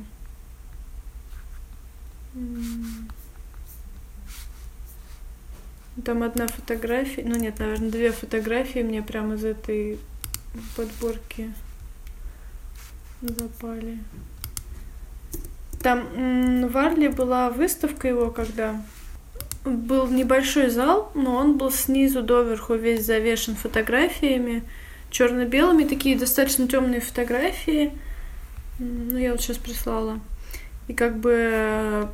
[6.06, 9.98] Там одна фотография, ну нет, наверное, две фотографии мне прямо из этой
[10.76, 11.52] подборки
[13.22, 13.98] запали.
[15.82, 18.80] Там в Арле была выставка его, когда
[19.66, 24.64] был небольшой зал, но он был снизу доверху весь завешен фотографиями
[25.18, 27.92] черно-белыми, такие достаточно темные фотографии.
[28.78, 30.20] Ну, я вот сейчас прислала.
[30.88, 32.06] И как бы э,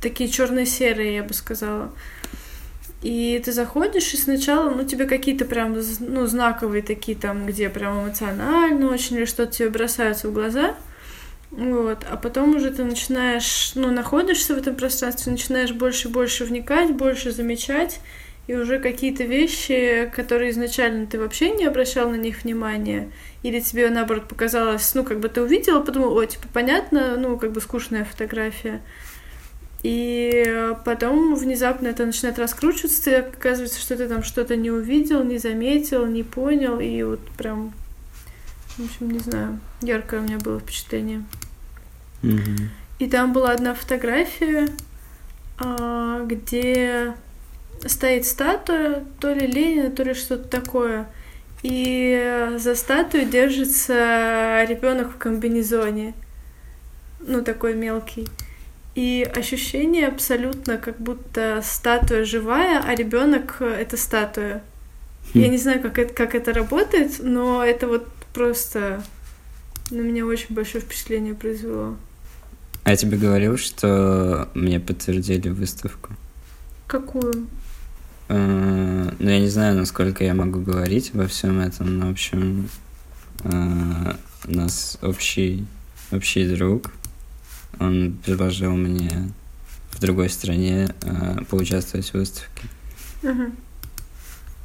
[0.00, 1.92] такие черно-серые, я бы сказала.
[3.02, 8.04] И ты заходишь, и сначала, ну, тебе какие-то прям, ну, знаковые такие там, где прям
[8.04, 10.74] эмоционально очень, или что-то тебе бросаются в глаза.
[11.50, 16.44] Вот, а потом уже ты начинаешь, ну, находишься в этом пространстве, начинаешь больше и больше
[16.44, 18.00] вникать, больше замечать,
[18.46, 23.10] и уже какие-то вещи, которые изначально ты вообще не обращал на них внимания,
[23.42, 27.52] или тебе, наоборот, показалось, ну, как бы ты увидела, подумал, о, типа, понятно, ну, как
[27.52, 28.80] бы скучная фотография.
[29.82, 35.38] И потом внезапно это начинает раскручиваться, и оказывается, что ты там что-то не увидел, не
[35.38, 37.72] заметил, не понял, и вот прям,
[38.78, 41.24] в общем, не знаю, яркое у меня было впечатление.
[42.22, 42.68] Mm-hmm.
[43.00, 44.68] И там была одна фотография,
[45.58, 47.14] а, где
[47.86, 51.06] стоит статуя, то ли Ленина, то ли что-то такое.
[51.62, 56.14] И за статую держится ребенок в комбинезоне.
[57.20, 58.28] Ну, такой мелкий.
[58.94, 64.62] И ощущение абсолютно, как будто статуя живая, а ребенок это статуя.
[65.34, 65.38] Хм.
[65.38, 69.02] Я не знаю, как это, как это работает, но это вот просто
[69.90, 71.96] на меня очень большое впечатление произвело.
[72.84, 76.14] А я тебе говорил, что мне подтвердили выставку?
[76.86, 77.48] Какую?
[78.28, 82.68] Э, ну, я не знаю, насколько я могу говорить обо всем этом, но, в общем,
[83.44, 84.14] э,
[84.46, 85.66] у нас общий,
[86.10, 86.90] общий друг,
[87.78, 89.30] он предложил мне
[89.90, 92.62] в другой стране э, поучаствовать в выставке.
[93.22, 93.52] Uh-huh.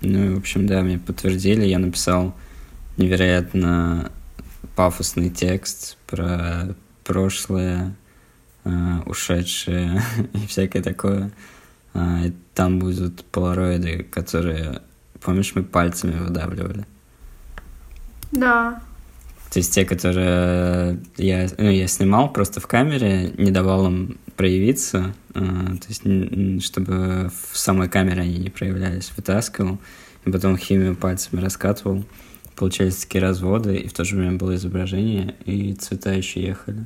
[0.02, 2.36] Ну, и, в общем, да, мне подтвердили, я написал
[2.98, 4.12] невероятно
[4.76, 7.96] пафосный текст про прошлое,
[9.06, 11.32] ушедшее и всякое такое.
[11.94, 12.24] А,
[12.54, 14.82] там будут полароиды, которые,
[15.20, 16.86] помнишь, мы пальцами выдавливали?
[18.32, 18.82] Да.
[19.52, 25.14] То есть те, которые я, ну, я снимал просто в камере, не давал им проявиться,
[25.34, 29.78] э, то есть чтобы в самой камере они не проявлялись, вытаскивал,
[30.26, 32.06] и потом химию пальцами раскатывал.
[32.56, 36.86] Получались такие разводы, и в то же время было изображение, и цвета еще ехали.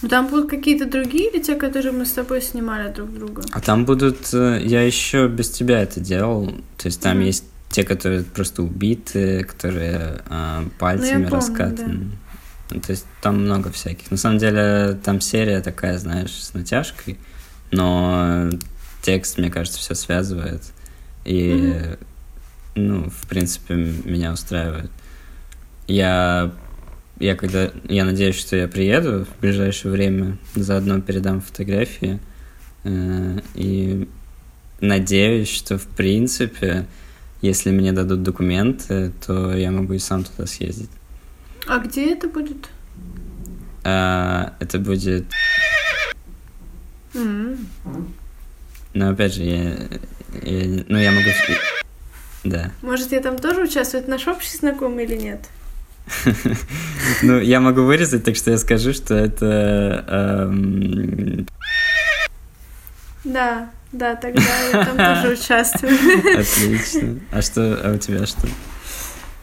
[0.00, 3.42] Ну там будут какие-то другие или те, которые мы с тобой снимали друг друга?
[3.50, 4.32] А там будут...
[4.32, 6.46] Э, я еще без тебя это делал.
[6.76, 7.26] То есть там mm-hmm.
[7.26, 12.10] есть те, которые просто убиты, которые э, пальцами ну, раскатаны.
[12.70, 12.80] Да.
[12.80, 14.10] То есть там много всяких.
[14.10, 17.18] На самом деле там серия такая, знаешь, с натяжкой,
[17.72, 18.50] но
[19.02, 20.62] текст, мне кажется, все связывает.
[21.24, 21.98] И, mm-hmm.
[22.76, 24.90] ну, в принципе, меня устраивает.
[25.88, 26.52] Я
[27.20, 32.20] я когда я надеюсь, что я приеду в ближайшее время, заодно передам фотографии.
[32.84, 34.08] Э, и
[34.80, 36.86] надеюсь, что в принципе,
[37.42, 40.90] если мне дадут документы, то я могу и сам туда съездить.
[41.66, 42.68] А где это будет?
[43.84, 45.24] А, это будет...
[47.14, 47.58] Mm.
[48.94, 49.88] Но опять же, я,
[50.42, 51.28] я, ну я могу...
[52.44, 52.70] Да.
[52.82, 54.02] Может, я там тоже участвую?
[54.02, 55.48] Это наш общий знакомый или нет?
[57.22, 60.04] Ну, я могу вырезать, так что я скажу, что это...
[60.08, 61.46] Эм,
[63.24, 64.42] да, да, тогда
[64.72, 65.92] я там тоже участвую.
[66.38, 67.20] Отлично.
[67.30, 68.46] А что, а у тебя что?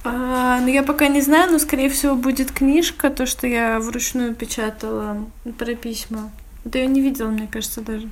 [0.03, 4.35] А, ну, я пока не знаю, но, скорее всего, будет книжка, то, что я вручную
[4.35, 5.25] печатала
[5.57, 6.31] про письма.
[6.63, 8.09] Вот я не видела, мне кажется, даже.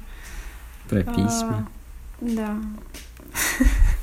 [0.90, 1.68] Про письма?
[2.20, 2.56] А, да.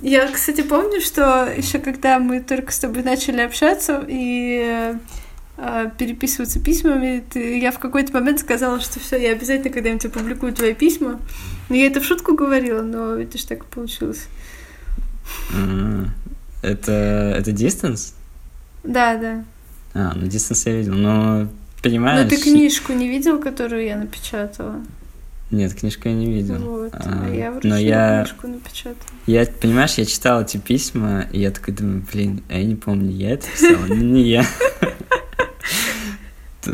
[0.00, 4.94] Я, кстати, помню, что еще когда мы только с тобой начали общаться и
[5.56, 10.52] э, переписываться письмами, ты, я в какой-то момент сказала, что все, я обязательно когда-нибудь опубликую
[10.52, 11.20] твои письма.
[11.68, 14.26] Но я это в шутку говорила, но это же так и получилось.
[16.62, 16.92] Это,
[17.36, 18.14] это Distance?
[18.84, 19.44] Да, да.
[19.94, 21.48] А, ну Distance я видел, но
[21.82, 22.22] понимаешь...
[22.22, 24.80] Но ты книжку не видел, которую я напечатала?
[25.50, 26.58] Нет, книжку я не видел.
[26.58, 28.24] Вот, а, а я но я...
[28.24, 28.96] книжку напечатала.
[29.26, 33.10] Я, понимаешь, я читал эти письма, и я такой думаю, блин, а я не помню,
[33.10, 34.46] я это писал, ну не я.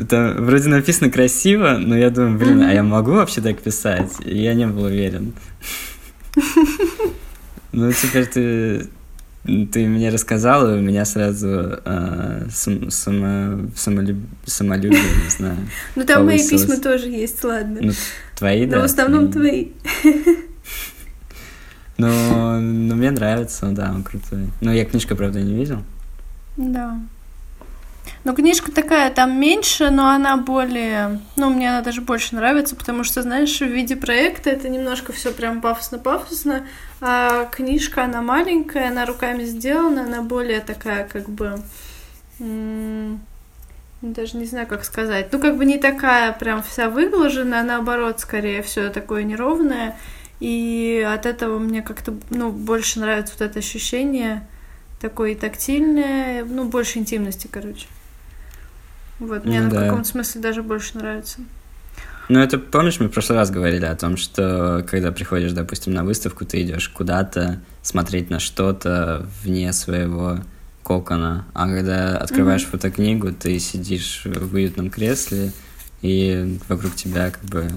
[0.09, 4.11] Там вроде написано красиво, но я думаю, блин, а я могу вообще так писать?
[4.25, 5.35] Я не был уверен.
[7.77, 8.89] Ну, теперь ты
[9.45, 15.59] ты мне рассказала, и у меня сразу э, сам, само, самолюб, самолюбие, не знаю.
[15.97, 17.81] Ну там мои письма тоже есть, ладно.
[17.83, 17.93] Ну,
[18.37, 18.77] твои, да.
[18.77, 19.69] Но в основном твои.
[21.97, 22.09] Ну,
[22.59, 24.49] ну, мне нравится, да, он крутой.
[24.61, 25.85] Но я книжку, правда, не видел.
[26.57, 26.99] Да.
[28.25, 31.21] Ну, книжка такая, там меньше, но она более...
[31.37, 35.31] Ну, мне она даже больше нравится, потому что, знаешь, в виде проекта это немножко все
[35.31, 36.65] прям пафосно-пафосно,
[37.07, 41.61] а книжка, она маленькая, она руками сделана, она более такая, как бы...
[44.01, 45.31] Даже не знаю, как сказать.
[45.31, 49.99] Ну, как бы не такая прям вся выглаженная, наоборот, скорее, все такое неровное.
[50.41, 54.47] И от этого мне как-то, ну, больше нравится вот это ощущение
[54.99, 57.87] такое тактильное, ну, больше интимности, короче.
[59.19, 59.77] Вот, мне ну, да.
[59.77, 61.41] в каком-то смысле даже больше нравится.
[62.29, 66.05] Ну, это, помнишь, мы в прошлый раз говорили о том, что когда приходишь, допустим, на
[66.05, 70.39] выставку, ты идешь куда-то смотреть на что-то вне своего
[70.83, 72.71] кокона, а когда открываешь mm-hmm.
[72.71, 75.53] фотокнигу, ты сидишь в уютном кресле,
[76.03, 77.71] и вокруг тебя как бы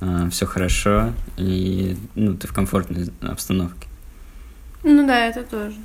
[0.00, 3.88] э, все хорошо, и ну, ты в комфортной обстановке.
[4.82, 5.76] Ну да, это тоже.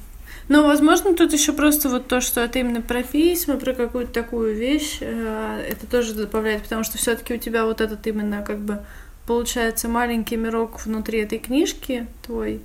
[0.47, 4.55] Ну, возможно, тут еще просто вот то, что это именно про письма, про какую-то такую
[4.55, 8.79] вещь, э, это тоже добавляет, потому что все-таки у тебя вот этот именно как бы
[9.27, 12.61] получается маленький мирок внутри этой книжки твой.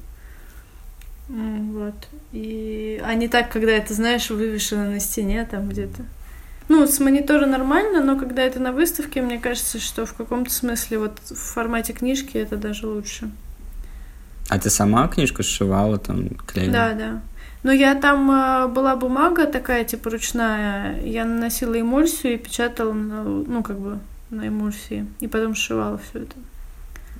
[1.28, 1.94] Вот.
[2.32, 3.00] И...
[3.04, 6.04] А не так, когда это, знаешь, вывешено на стене там где-то.
[6.68, 10.98] Ну, с монитора нормально, но когда это на выставке, мне кажется, что в каком-то смысле
[10.98, 13.30] вот в формате книжки это даже лучше.
[14.48, 16.72] А ты сама книжку сшивала там, клеила?
[16.72, 17.22] Да, да.
[17.64, 21.00] Но я там э, была бумага такая, типа ручная.
[21.02, 23.98] Я наносила эмульсию и печатала, ну, как бы
[24.28, 25.06] на эмульсии.
[25.20, 26.36] И потом сшивала все это.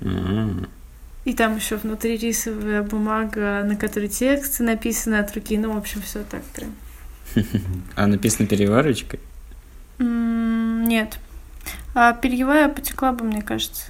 [0.01, 0.69] Mm-hmm.
[1.25, 5.57] И там еще внутри рисовая бумага, на которой тексты написаны от руки.
[5.57, 6.75] Ну, в общем, все так прям.
[7.95, 9.19] А написано переварочкой?
[9.97, 11.17] Нет.
[11.95, 13.85] А перьевая потекла бы, мне кажется.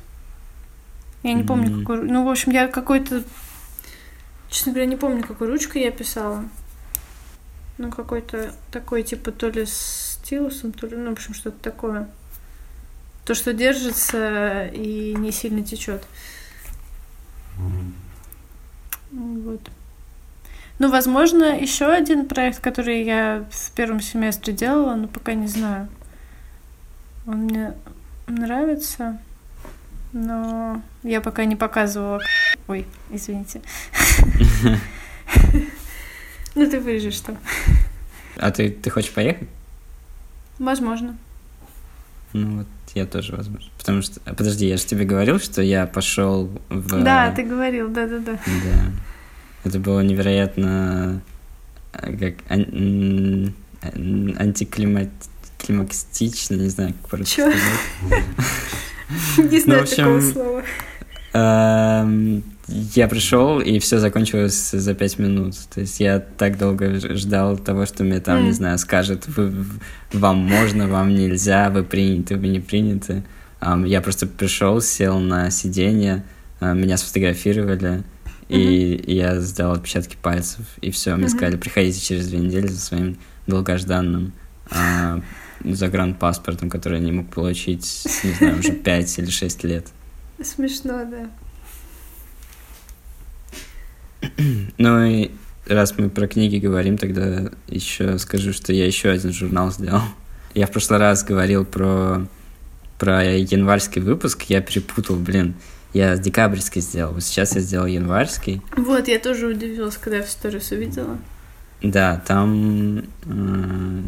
[1.22, 2.04] Я не помню, какой...
[2.04, 3.24] Ну, в общем, я какой-то
[4.56, 6.46] Честно говоря, не помню, какой ручкой я писала.
[7.78, 12.08] Ну, какой-то такой, типа, то ли стилусом, то ли, ну, в общем, что-то такое.
[13.26, 16.08] То, что держится и не сильно течет.
[19.12, 19.60] Вот.
[20.80, 25.90] Ну, возможно, еще один проект, который я в первом семестре делала, но пока не знаю.
[27.28, 27.74] Он мне
[28.28, 29.20] нравится,
[30.14, 32.22] но я пока не показывала.
[32.68, 33.62] Ой, извините.
[36.56, 37.36] Ну, ты вырежешь что.
[38.38, 39.50] А ты, ты хочешь поехать?
[40.58, 41.18] Возможно.
[42.32, 43.70] Ну вот, я тоже возможно.
[43.78, 47.04] Потому что, подожди, я же тебе говорил, что я пошел в...
[47.04, 48.34] Да, ты говорил, да-да-да.
[48.34, 48.40] Да.
[49.66, 51.22] Это было невероятно
[51.92, 53.54] э, как ан...
[53.82, 57.60] антиклиматично, не знаю, как по-русски сказать.
[59.38, 60.64] Не знаю ну, такого слова.
[62.68, 65.56] Я пришел, и все закончилось за пять минут.
[65.74, 68.44] То есть я так долго ждал того, что мне там, mm.
[68.44, 69.54] не знаю, скажут, вы,
[70.12, 73.24] вам можно, вам нельзя, вы приняты, вы не приняты.
[73.62, 76.24] Um, я просто пришел, сел на сиденье,
[76.60, 78.04] uh, меня сфотографировали, mm-hmm.
[78.50, 81.16] и, и я сделал отпечатки пальцев, и все.
[81.16, 81.30] Мне mm-hmm.
[81.30, 84.34] сказали, приходите через две недели за своим долгожданным
[84.72, 85.22] а,
[85.64, 89.88] загранпаспортом, который я не мог получить, не знаю, уже 5 или 6 лет.
[90.44, 91.30] Смешно, да.
[94.78, 95.32] Ну и
[95.68, 100.02] раз мы про книги говорим, тогда еще скажу, что я еще один журнал сделал.
[100.54, 102.26] Я в прошлый раз говорил про,
[102.98, 105.56] про январский выпуск, я перепутал, блин.
[105.94, 108.62] Я декабрьский сделал, вот сейчас я сделал январский.
[108.76, 111.18] Вот, я тоже удивилась, когда я в сторис увидела.
[111.82, 114.02] Да, там, э,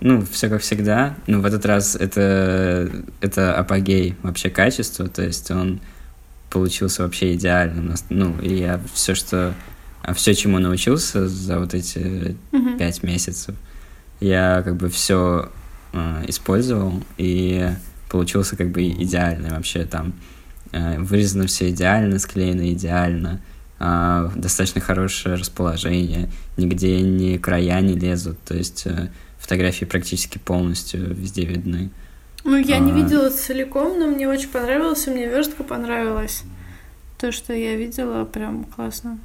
[0.00, 1.14] ну, все как всегда.
[1.26, 5.80] Ну, в этот раз это, это апогей вообще качества, то есть он
[6.56, 7.94] получился вообще идеальным.
[8.08, 9.52] Ну, и я все, что
[10.14, 12.34] все, чему научился за вот эти
[12.78, 13.06] пять uh-huh.
[13.06, 13.54] месяцев,
[14.20, 15.50] я как бы все
[15.92, 17.68] э, использовал и
[18.08, 20.14] получился как бы идеальный вообще там
[20.72, 23.42] э, вырезано все идеально, склеено идеально,
[23.78, 31.14] э, достаточно хорошее расположение, нигде ни края не лезут, то есть э, фотографии практически полностью
[31.14, 31.90] везде видны.
[32.46, 32.78] Ну, я а...
[32.78, 36.44] не видела целиком, но мне очень понравилось, и мне верстка понравилась.
[37.18, 39.18] То, что я видела, прям классно.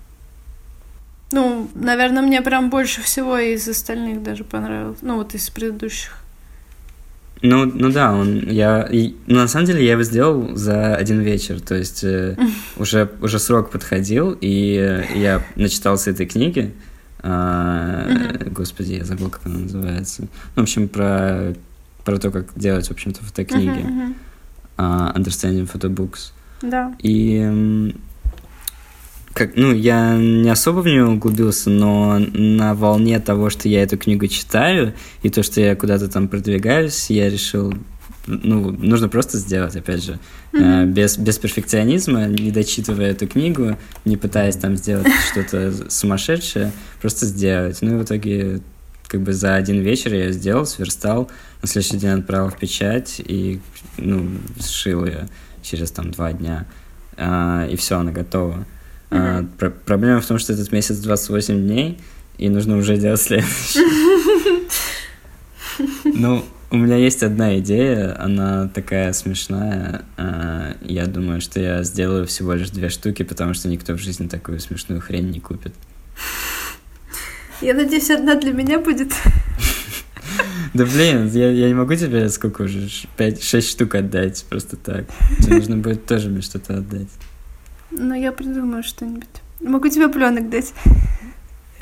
[1.31, 4.99] Ну, наверное, мне прям больше всего из остальных даже понравилось.
[5.01, 6.17] Ну, вот из предыдущих.
[7.43, 11.21] Ну, ну да, он, я, и, ну, на самом деле я его сделал за один
[11.21, 12.37] вечер, то есть э,
[12.77, 16.71] уже, уже срок подходил, и э, я начитался этой книги,
[17.23, 20.23] э, господи, я забыл, как она называется,
[20.55, 21.55] ну, в общем, про,
[22.03, 24.15] про то, как делать, в общем-то, фотокниги,
[24.77, 26.31] uh-huh, Understanding Photobooks.
[26.61, 26.93] Да.
[26.99, 27.93] И
[29.33, 33.97] как, ну, я не особо в нее углубился, но на волне того, что я эту
[33.97, 34.93] книгу читаю,
[35.23, 37.73] и то, что я куда-то там продвигаюсь, я решил,
[38.27, 40.19] ну, нужно просто сделать, опять же,
[40.51, 40.85] mm-hmm.
[40.87, 47.77] без, без перфекционизма, не дочитывая эту книгу, не пытаясь там сделать что-то сумасшедшее, просто сделать.
[47.81, 48.59] Ну, и в итоге,
[49.11, 51.29] как бы за один вечер я сделал, сверстал,
[51.61, 53.59] на следующий день отправил в печать и,
[53.97, 55.27] ну, сшил ее
[55.61, 56.65] через там два дня,
[57.17, 58.65] а, и все, она готова.
[59.09, 61.99] А, про- проблема в том, что этот месяц 28 дней,
[62.37, 63.81] и нужно уже делать следующий.
[66.03, 70.03] Ну, у меня есть одна идея, она такая смешная.
[70.15, 74.27] А, я думаю, что я сделаю всего лишь две штуки, потому что никто в жизни
[74.27, 75.73] такую смешную хрень не купит.
[77.61, 79.13] Я надеюсь, одна для меня будет.
[80.73, 82.87] Да блин, я, я не могу тебе сколько уже,
[83.17, 85.03] 5-6 штук отдать просто так.
[85.39, 87.09] Тебе нужно будет тоже мне что-то отдать.
[87.91, 89.27] Ну, я придумаю что-нибудь.
[89.59, 90.73] Могу тебе пленок дать.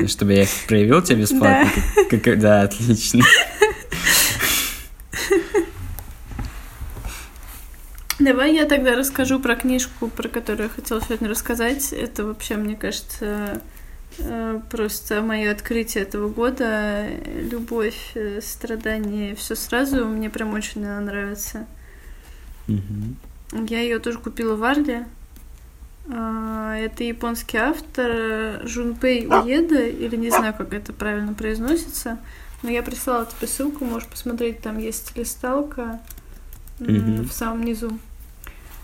[0.08, 1.70] Чтобы я их проявил тебе бесплатно?
[1.76, 3.24] Да, как, как, да отлично.
[8.18, 11.94] Давай я тогда расскажу про книжку, про которую я хотела сегодня рассказать.
[11.94, 13.62] Это вообще, мне кажется,
[14.70, 17.08] просто мое открытие этого года.
[17.26, 20.06] Любовь, э, страдания, все сразу.
[20.06, 21.66] Мне прям очень она нравится.
[22.68, 23.66] Угу.
[23.68, 25.06] Я ее тоже купила в Арле.
[26.12, 32.18] А, это японский автор Жунпей Уеда, или не знаю, как это правильно произносится.
[32.64, 36.00] Но я прислала тебе ссылку, можешь посмотреть, там есть листалка
[36.80, 37.28] mm-hmm.
[37.28, 37.98] в самом низу.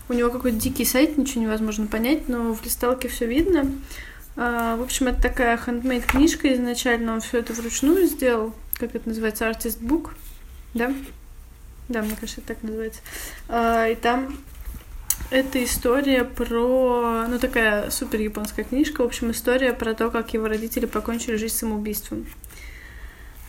[0.08, 3.70] У него какой-то дикий сайт, ничего невозможно понять, но в листалке все видно.
[4.36, 9.08] А, в общем, это такая хендмейд книжка изначально, он все это вручную сделал, как это
[9.08, 10.14] называется, артист бук,
[10.74, 10.92] да?
[11.88, 13.00] Да, мне кажется, это так называется.
[13.48, 14.36] А, и там
[15.30, 17.26] это история про...
[17.28, 19.02] Ну, такая супер японская книжка.
[19.02, 22.26] В общем, история про то, как его родители покончили жизнь самоубийством.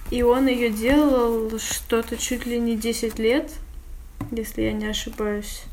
[0.10, 3.52] И он ее делал что-то чуть ли не 10 лет,
[4.32, 5.64] если я не ошибаюсь.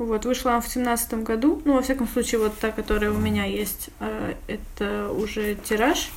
[0.00, 1.60] Вот, вышла она в семнадцатом году.
[1.66, 6.10] Ну, во всяком случае, вот та, которая у меня есть, а, это уже тираж.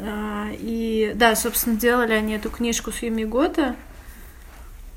[0.00, 3.76] А, и да, собственно, делали они эту книжку с Юми Гота.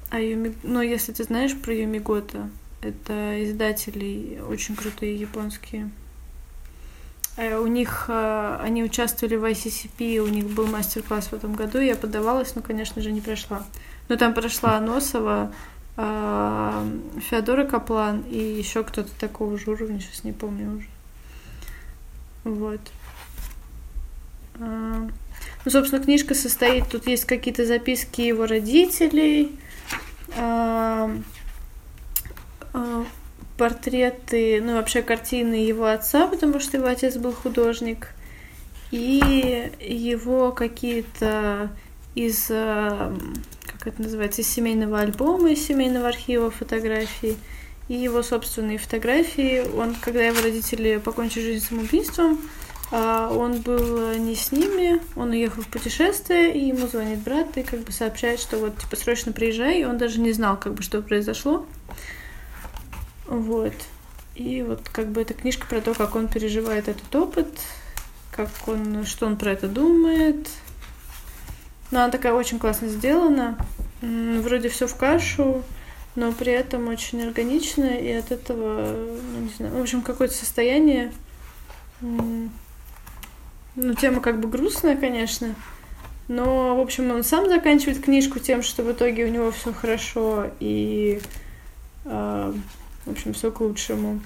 [0.09, 0.55] А Юми...
[0.63, 2.49] Ну, если ты знаешь про Юмигота,
[2.81, 5.91] это издатели очень крутые японские.
[7.37, 11.77] Э, у них э, они участвовали в ICCP, у них был мастер-класс в этом году,
[11.77, 13.61] я подавалась, но, конечно же, не прошла.
[14.09, 20.31] Но там прошла Носова, э, Феодора Каплан и еще кто-то такого же уровня, сейчас не
[20.31, 20.87] помню уже.
[22.43, 22.81] Вот.
[24.57, 25.11] Ну,
[25.71, 29.57] собственно, книжка состоит, тут есть какие-то записки его родителей,
[33.57, 38.09] портреты, ну вообще картины его отца, потому что его отец был художник,
[38.89, 41.69] и его какие-то
[42.15, 42.51] из,
[43.81, 47.35] как это называется, из семейного альбома, из семейного архива фотографий,
[47.87, 49.65] и его собственные фотографии.
[49.75, 52.39] Он, когда его родители покончили жизнь самоубийством,
[52.91, 57.63] а он был не с ними, он уехал в путешествие, и ему звонит брат и
[57.63, 60.83] как бы сообщает, что вот, типа, срочно приезжай, и он даже не знал, как бы,
[60.83, 61.65] что произошло.
[63.25, 63.73] Вот.
[64.35, 67.47] И вот как бы эта книжка про то, как он переживает этот опыт,
[68.31, 70.47] как он, что он про это думает.
[71.91, 73.57] Но она такая очень классно сделана.
[74.01, 75.63] Вроде все в кашу,
[76.15, 78.95] но при этом очень органично, и от этого,
[79.33, 81.11] ну, не знаю, в общем, какое-то состояние.
[82.01, 82.49] Ну,
[83.99, 85.53] тема как бы грустная, конечно.
[86.27, 90.47] Но, в общем, он сам заканчивает книжку тем, что в итоге у него все хорошо
[90.59, 91.21] и,
[92.05, 92.53] э,
[93.05, 94.21] в общем, все к лучшему.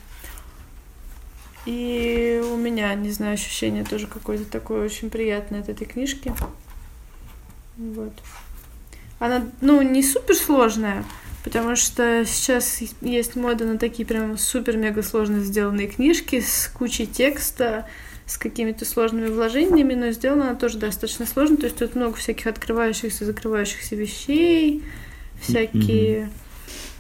[1.66, 6.32] И у меня, не знаю, ощущение тоже какое-то такое очень приятное от этой книжки.
[7.78, 8.14] Вот.
[9.20, 11.06] Она, ну, не супер сложная,
[11.44, 17.88] потому что сейчас есть мода на такие прям супер-мега сложно сделанные книжки с кучей текста,
[18.26, 21.58] с какими-то сложными вложениями, но сделана она тоже достаточно сложно.
[21.58, 24.84] То есть тут много всяких открывающихся, закрывающихся вещей,
[25.40, 26.30] всякие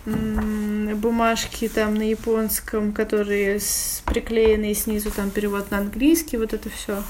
[0.05, 0.95] mm-hmm.
[0.95, 6.69] бумажки там на японском, которые с, приклеены и снизу там перевод на английский, вот это
[6.69, 7.03] все.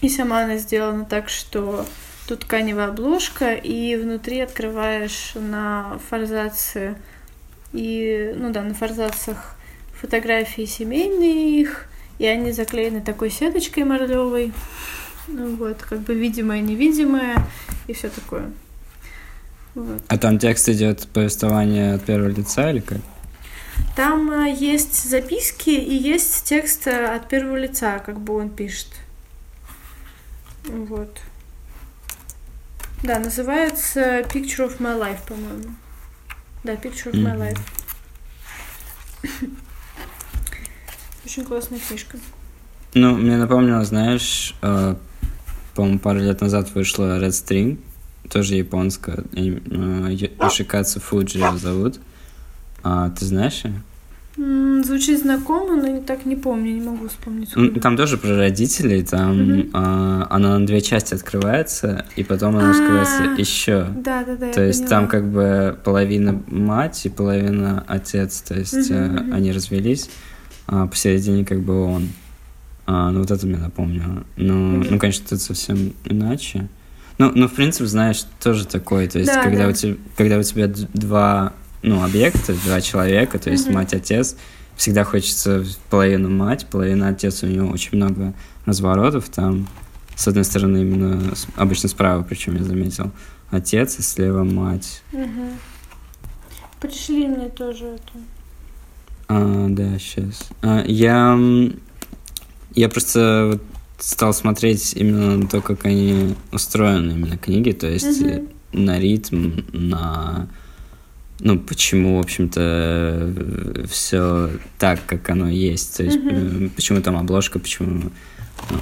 [0.00, 1.86] И сама она сделана так, что
[2.30, 6.94] тут тканевая обложка, и внутри открываешь на форзаце
[7.72, 9.56] и, ну да, на форзацах
[10.00, 11.88] фотографии семейные их,
[12.20, 14.52] и они заклеены такой сеточкой мордовой.
[15.26, 17.44] Ну вот, как бы видимое, невидимое
[17.88, 18.52] и все такое.
[19.74, 20.00] Вот.
[20.06, 22.98] А там текст идет повествование от первого лица или как?
[23.96, 28.88] Там а, есть записки и есть текст а, от первого лица, как бы он пишет.
[30.64, 31.20] Вот.
[33.02, 35.74] Да, называется Picture of My Life, по-моему.
[36.64, 37.24] Да, Picture of mm-hmm.
[37.24, 37.60] My Life.
[41.24, 42.18] Очень классная книжка.
[42.94, 44.96] Ну, мне напомнило, знаешь, э,
[45.74, 47.78] по-моему, пару лет назад вышла Red String,
[48.28, 52.00] тоже японская, Ишикацу э, Фуджи ее зовут.
[52.82, 53.82] А, ты знаешь ее?
[54.36, 57.52] Звучит знакомо, но не так не помню, не могу вспомнить.
[57.82, 59.68] Там тоже про родителей, там угу.
[59.72, 63.86] а, она на две части открывается, и потом она раскрывается еще.
[63.96, 64.52] Да, да, да.
[64.52, 65.00] То есть поняла.
[65.00, 69.34] там как бы половина мать и половина отец, то есть угу.
[69.34, 70.08] они развелись
[70.70, 72.08] а посередине как бы он.
[72.86, 74.24] А, ну, вот это мне напомнило.
[74.36, 74.86] Ну, mm-hmm.
[74.90, 76.68] ну, конечно, это совсем иначе.
[77.18, 79.08] Ну, ну, в принципе, знаешь, тоже такое.
[79.08, 79.68] То есть, да, когда, да.
[79.68, 81.52] У тебя, когда у тебя два
[81.82, 83.72] ну, объекта, два человека, то есть mm-hmm.
[83.72, 84.36] мать, отец,
[84.76, 87.42] всегда хочется половину мать, половину отец.
[87.42, 89.68] У него очень много разворотов там.
[90.16, 93.10] С одной стороны, именно обычно справа, причем я заметил,
[93.50, 95.02] отец, и слева мать.
[95.12, 95.48] Угу.
[96.80, 98.24] Пришли мне тоже это.
[99.28, 100.48] А, да, сейчас.
[100.62, 101.38] А, я,
[102.74, 103.62] я просто вот
[103.98, 108.48] стал смотреть именно на то, как они устроены, именно книги, то есть угу.
[108.72, 110.48] на ритм, на
[111.40, 115.96] ну, почему, в общем-то, все так, как оно есть.
[115.96, 118.10] То есть, mm почему там обложка, почему.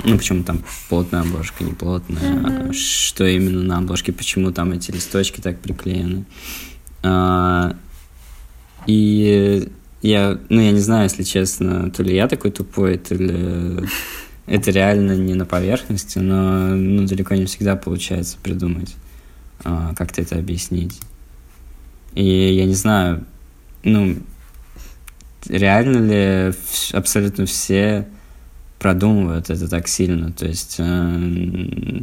[0.04, 4.90] Ну, почему там плотная обложка, не плотная, mm что именно на обложке, почему там эти
[4.90, 6.24] листочки так приклеены.
[7.02, 7.76] А,
[8.86, 9.68] и
[10.02, 13.86] я, ну, я не знаю, если честно, то ли я такой тупой, то ли
[14.46, 18.96] это реально не на поверхности, но ну, далеко не всегда получается придумать,
[19.62, 21.00] а, как-то это объяснить.
[22.14, 23.24] И я не знаю,
[23.84, 24.16] ну,
[25.48, 26.54] реально ли
[26.92, 28.08] абсолютно все
[28.78, 30.32] продумывают это так сильно?
[30.32, 32.02] То есть, э,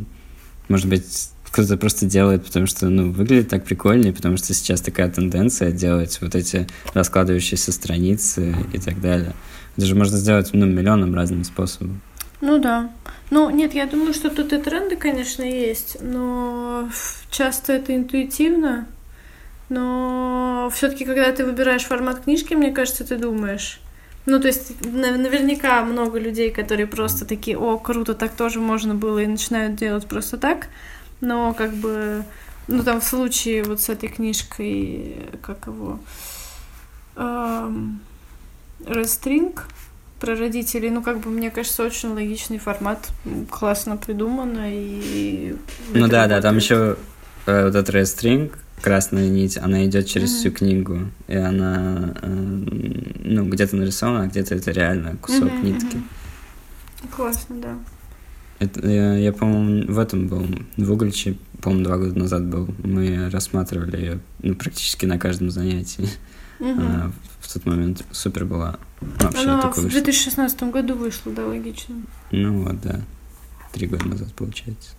[0.67, 5.09] может быть, кто-то просто делает, потому что, ну, выглядит так прикольнее, потому что сейчас такая
[5.09, 9.33] тенденция делать вот эти раскладывающиеся страницы и так далее.
[9.77, 12.01] Это же можно сделать, ну, миллионом разным способом.
[12.41, 12.91] Ну да.
[13.31, 16.89] Ну, нет, я думаю, что тут и тренды, конечно, есть, но
[17.31, 18.87] часто это интуитивно.
[19.69, 23.79] Но все-таки, когда ты выбираешь формат книжки, мне кажется, ты думаешь.
[24.25, 29.19] Ну, то есть, наверняка много людей, которые просто такие, о, круто, так тоже можно было,
[29.19, 30.67] и начинают делать просто так
[31.21, 32.23] но как бы,
[32.67, 35.99] ну там в случае вот с этой книжкой, как его,
[37.15, 37.99] эм,
[38.85, 39.67] Рестринг
[40.19, 43.09] про родителей, ну как бы мне кажется очень логичный формат,
[43.49, 45.55] классно придумано и.
[45.93, 46.97] Ну да, да, там еще
[47.45, 50.39] э, вот этот Рестринг красная нить, она идет через mm-hmm.
[50.39, 52.27] всю книгу, и она, э,
[53.23, 55.95] ну, где-то нарисована, а где-то это реально кусок mm-hmm, нитки.
[55.95, 57.15] Mm-hmm.
[57.15, 57.79] Классно, да.
[58.59, 60.45] Это, я, я по-моему, в этом был,
[60.77, 60.97] в
[61.61, 62.69] по-моему, два года назад был.
[62.83, 66.07] Мы рассматривали ее ну, практически на каждом занятии.
[66.59, 66.75] угу.
[66.77, 67.11] а,
[67.41, 68.77] в тот момент супер была.
[69.01, 71.95] Вообще Она в 2016 году вышла, да, логично.
[72.29, 73.01] Ну вот, да.
[73.73, 74.91] Три года назад, получается.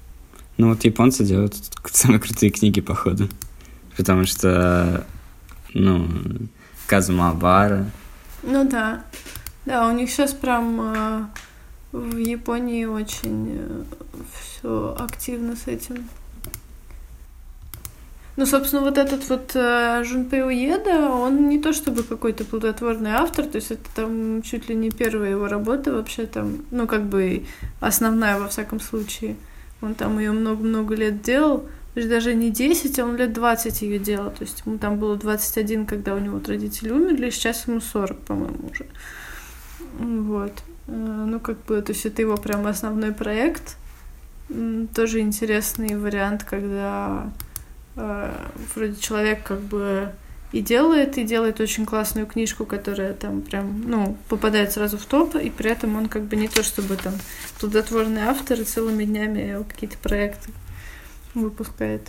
[0.57, 3.29] Ну вот японцы делают самые крутые книги, походу.
[3.97, 5.07] Потому что,
[5.75, 6.09] ну,
[6.87, 7.87] Казумабара.
[8.43, 9.05] Ну да.
[9.65, 11.25] Да, у них сейчас прям э,
[11.93, 13.83] в Японии очень э,
[14.33, 16.09] все активно с этим.
[18.37, 23.47] Ну, собственно, вот этот вот э, Жунпей Уеда, он не то чтобы какой-то плодотворный автор,
[23.47, 27.47] то есть это там чуть ли не первая его работа вообще там, ну, как бы
[27.81, 29.37] основная во всяком случае.
[29.81, 31.67] Он там ее много-много лет делал,
[31.97, 34.31] то есть даже не 10, а он лет 20 ее делал.
[34.31, 38.19] То есть ему там было 21, когда у него вот родители умерли, сейчас ему 40,
[38.19, 38.85] по-моему, уже.
[39.99, 40.53] Вот.
[40.89, 43.79] Э, ну, как бы, то есть это его прям основной проект.
[44.95, 47.33] Тоже интересный вариант, когда
[47.97, 48.31] э,
[48.75, 50.11] вроде человек как бы
[50.53, 55.35] и делает, и делает очень классную книжку, которая там прям, ну, попадает сразу в топ,
[55.37, 57.15] и при этом он как бы не то чтобы там
[57.59, 60.51] плодотворный автор и целыми днями какие-то проекты
[61.43, 62.03] выпускает.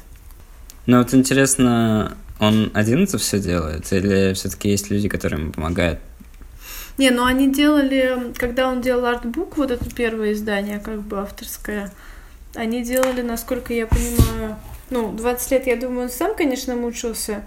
[0.86, 6.00] Ну вот интересно, он один это все делает, или все-таки есть люди, которые ему помогают?
[6.98, 11.92] Не, ну они делали, когда он делал артбук, вот это первое издание, как бы авторское,
[12.56, 14.56] они делали, насколько я понимаю,
[14.90, 17.44] ну, 20 лет, я думаю, он сам, конечно, мучился,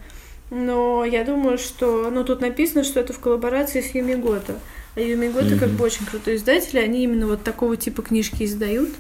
[0.51, 4.57] но я думаю, что, ну, тут написано, что это в коллаборации с Юмигото.
[4.97, 5.59] А Юмигото mm-hmm.
[5.59, 8.91] как бы очень крутой издатель, они именно вот такого типа книжки издают.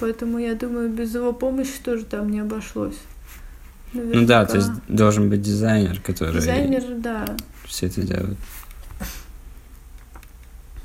[0.00, 2.96] Поэтому я думаю, без его помощи тоже там не обошлось.
[3.92, 4.18] Наверняка.
[4.18, 6.34] Ну да, то есть должен быть дизайнер, который...
[6.34, 7.36] Дизайнер, да.
[7.66, 8.38] Все это делает.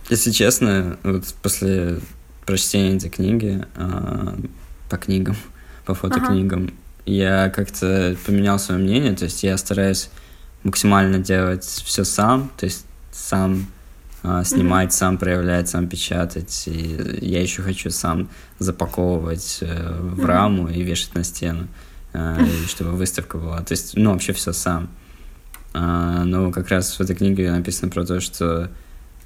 [0.10, 2.00] Если честно, вот после
[2.46, 4.36] прочтения этой книги э,
[4.90, 5.36] по книгам,
[5.86, 6.74] по фотокнигам, ага.
[7.06, 10.10] я как-то поменял свое мнение, то есть я стараюсь
[10.64, 13.75] максимально делать все сам, то есть сам а,
[14.44, 14.98] снимать, mm-hmm.
[14.98, 16.64] сам проявлять, сам печатать.
[16.68, 20.26] И я еще хочу сам запаковывать э, в mm-hmm.
[20.26, 21.68] раму и вешать на стену,
[22.14, 23.62] э, чтобы выставка была.
[23.62, 24.90] То есть, ну, вообще все сам.
[25.74, 28.70] А, но как раз в этой книге написано про то, что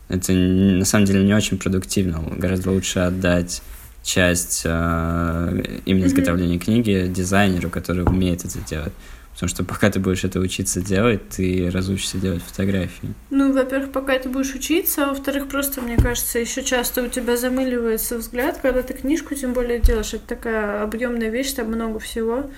[0.07, 2.23] это на самом деле не очень продуктивно.
[2.37, 3.61] Гораздо лучше отдать
[4.01, 6.59] часть э, именно изготовления mm-hmm.
[6.59, 8.93] книги дизайнеру, который умеет это делать.
[9.39, 13.13] Потому что пока ты будешь это учиться делать, ты разучишься делать фотографии.
[13.29, 17.37] Ну, во-первых, пока ты будешь учиться, а во-вторых, просто, мне кажется, еще часто у тебя
[17.37, 20.13] замыливается взгляд, когда ты книжку тем более делаешь.
[20.13, 22.49] Это такая объемная вещь, там много всего.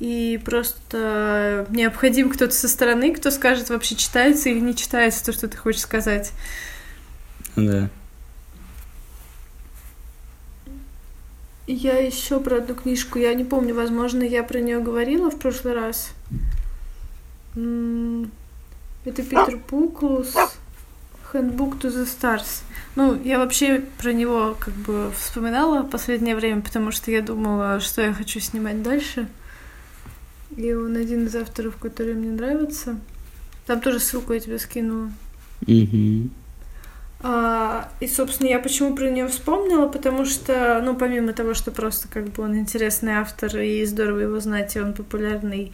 [0.00, 5.46] И просто необходим кто-то со стороны, кто скажет, вообще читается или не читается то, что
[5.46, 6.32] ты хочешь сказать.
[7.54, 7.88] Да.
[11.66, 15.74] Я еще про одну книжку, я не помню, возможно, я про нее говорила в прошлый
[15.74, 16.10] раз.
[17.54, 20.34] Это Питер Пуклус,
[21.32, 22.62] Handbook to the Stars.
[22.94, 27.80] Ну, я вообще про него как бы вспоминала в последнее время, потому что я думала,
[27.80, 29.28] что я хочу снимать дальше.
[30.56, 32.98] И он один из авторов, который мне нравится.
[33.66, 35.10] Там тоже ссылку я тебе скинула.
[35.62, 36.28] Mm-hmm.
[37.22, 42.08] А, и, собственно, я почему про нее вспомнила, потому что, ну, помимо того, что просто
[42.08, 45.72] как бы он интересный автор, и здорово его знать, и он популярный,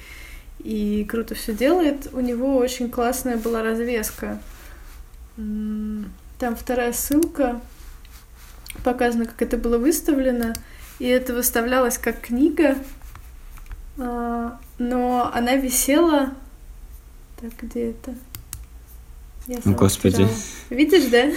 [0.61, 4.41] и круто все делает, у него очень классная была развеска.
[5.37, 7.61] Там вторая ссылка,
[8.85, 10.53] показано, как это было выставлено,
[11.01, 12.77] и это выставлялось как книга,
[13.99, 16.31] а, но она висела...
[17.41, 18.15] Так, где это?
[19.47, 20.27] Я Господи.
[20.71, 21.31] Видишь, да?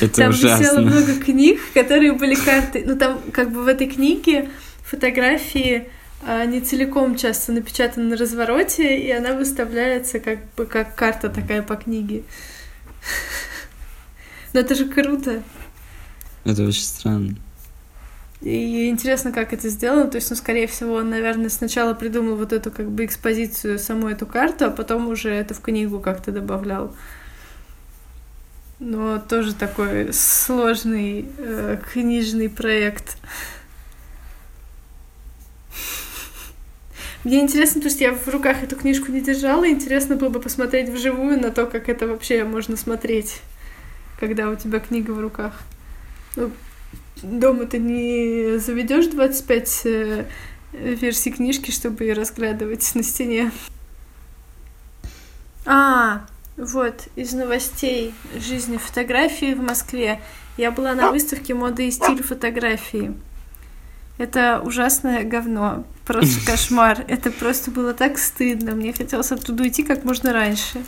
[0.00, 0.62] Это там ужасно.
[0.62, 2.84] висело много книг, которые были карты.
[2.86, 4.48] Ну, там как бы в этой книге
[4.84, 5.88] фотографии
[6.24, 11.74] они целиком часто напечатаны на развороте, и она выставляется как бы как карта такая по
[11.74, 12.22] книге.
[14.52, 15.42] Но это же круто.
[16.44, 17.36] Это очень странно.
[18.40, 20.08] И интересно, как это сделано.
[20.10, 24.08] То есть, ну, скорее всего, он, наверное, сначала придумал вот эту как бы экспозицию, саму
[24.08, 26.94] эту карту, а потом уже это в книгу как-то добавлял
[28.82, 33.16] но тоже такой сложный э, книжный проект.
[37.22, 40.88] Мне интересно, то есть я в руках эту книжку не держала, интересно было бы посмотреть
[40.88, 43.40] вживую на то, как это вообще можно смотреть,
[44.18, 45.60] когда у тебя книга в руках.
[46.34, 46.50] Ну,
[47.22, 50.24] дома ты не заведешь 25 э,
[50.72, 53.52] версий книжки, чтобы ее разглядывать на стене.
[55.64, 56.26] А,
[56.56, 60.20] вот, из новостей жизни фотографии в Москве.
[60.56, 63.14] Я была на выставке моды и стиль фотографии.
[64.18, 65.84] Это ужасное говно.
[66.04, 67.04] Просто кошмар.
[67.08, 68.72] Это просто было так стыдно.
[68.72, 70.84] Мне хотелось оттуда уйти как можно раньше.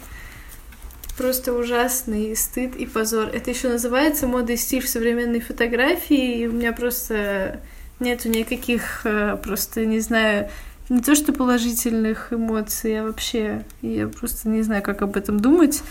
[1.16, 3.28] просто ужасный стыд и позор.
[3.28, 7.60] Это еще называется мода и стиль в современной фотографии, и у меня просто
[8.00, 10.50] нету никаких, э, просто, не знаю,
[10.88, 15.82] не то что положительных эмоций, а вообще я просто не знаю, как об этом думать.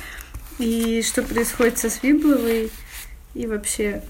[0.59, 2.71] И что происходит со Свибловой,
[3.33, 4.01] и вообще...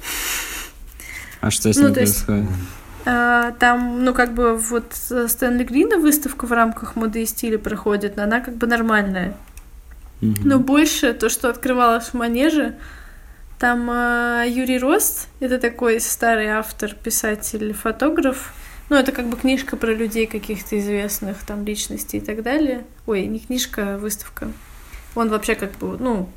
[1.40, 2.44] А что с ну, ним происходит?
[2.44, 2.52] Есть,
[3.06, 8.16] а, там, ну, как бы вот Стэнли Грина выставка в рамках моды и стиля проходит,
[8.16, 9.36] но она как бы нормальная.
[10.22, 10.42] Mm-hmm.
[10.44, 12.76] Но больше то, что открывалось в манеже,
[13.60, 18.54] там э, Юрий Рост, это такой старый автор, писатель, фотограф.
[18.94, 22.86] Ну, это как бы книжка про людей каких-то известных там личностей и так далее.
[23.08, 24.52] Ой, не книжка, а выставка.
[25.16, 26.30] Он вообще как бы, ну,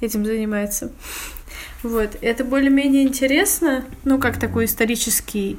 [0.00, 0.90] этим занимается.
[1.82, 5.58] Вот, это более-менее интересно, ну, как такой исторический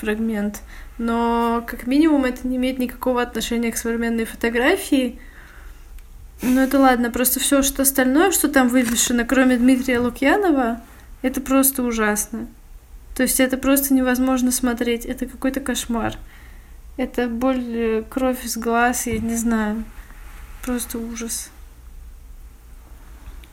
[0.00, 0.60] фрагмент,
[0.98, 5.20] но как минимум это не имеет никакого отношения к современной фотографии.
[6.42, 10.80] Ну это ладно, просто все, что остальное, что там вывешено, кроме Дмитрия Лукьянова,
[11.22, 12.48] это просто ужасно.
[13.16, 16.18] То есть это просто невозможно смотреть, это какой-то кошмар.
[16.98, 19.84] Это боль, э, кровь из глаз, я не знаю.
[20.62, 21.50] Просто ужас.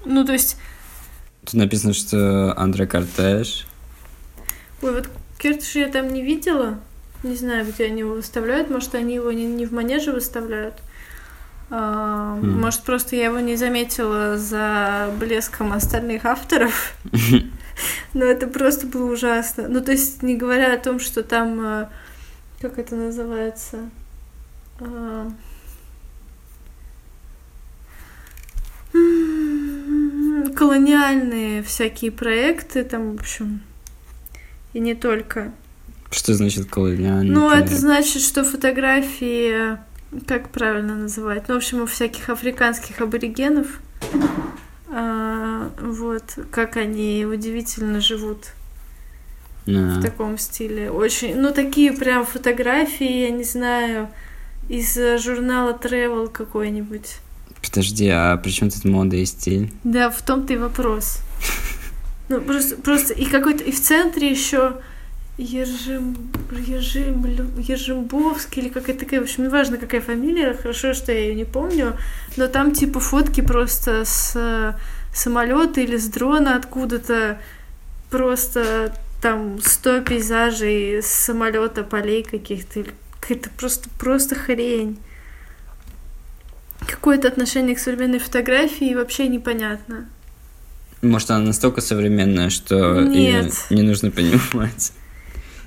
[0.04, 0.58] Ну, то есть...
[1.46, 3.66] Тут написано, что Андре Кортеж.
[4.82, 6.80] Ой, вот Кертиш я там не видела.
[7.24, 8.70] Не знаю, где они его выставляют.
[8.70, 10.76] Может, они его не, не в манеже выставляют.
[11.70, 12.46] А, mm.
[12.46, 16.98] Может, просто я его не заметила за блеском остальных авторов.
[18.14, 19.68] Но это просто было ужасно.
[19.68, 21.60] Ну, то есть, не говоря о том, что там...
[21.62, 21.90] А,
[22.62, 23.90] как это называется?
[24.80, 25.30] А,
[30.56, 33.62] колониальные всякие проекты, там, в общем,
[34.74, 35.52] и не только.
[36.12, 37.34] Что значит колониальный?
[37.34, 37.68] Ну, проект?
[37.68, 39.78] это значит, что фотографии,
[40.28, 41.48] как правильно называть?
[41.48, 43.68] Ну, в общем, у всяких африканских аборигенов,
[44.96, 48.54] а, вот, как они удивительно живут
[49.66, 49.98] yeah.
[49.98, 50.92] в таком стиле.
[50.92, 54.10] Очень, ну, такие прям фотографии, я не знаю,
[54.70, 57.18] из журнала Travel какой-нибудь.
[57.62, 59.72] Подожди, а при чем тут мода и стиль?
[59.84, 61.20] Да, в том-то и вопрос.
[62.30, 64.78] Ну, просто, просто и какой-то, и в центре еще
[65.38, 66.16] Ержим,
[66.52, 67.26] Ержим,
[67.58, 71.98] Ержимбовский или какая-то такая, в общем, неважно, какая фамилия, хорошо, что я ее не помню,
[72.38, 74.76] но там типа фотки просто с
[75.12, 77.40] самолета или с дрона откуда-то,
[78.12, 82.84] просто там сто пейзажей с самолета, полей каких-то,
[83.20, 85.00] какая-то просто, просто хрень.
[86.86, 90.08] Какое-то отношение к современной фотографии вообще непонятно.
[91.02, 93.54] Может, она настолько современная, что Нет.
[93.70, 94.92] ее не нужно понимать.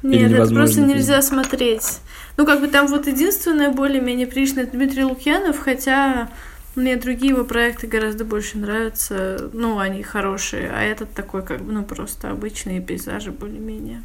[0.09, 2.01] Нет, это просто нельзя смотреть.
[2.37, 6.31] Ну, как бы там вот единственное более-менее приличное это Дмитрий Лукьянов, хотя
[6.75, 9.51] мне другие его проекты гораздо больше нравятся.
[9.53, 14.03] Ну, они хорошие, а этот такой, как бы, ну, просто обычные пейзажи более-менее.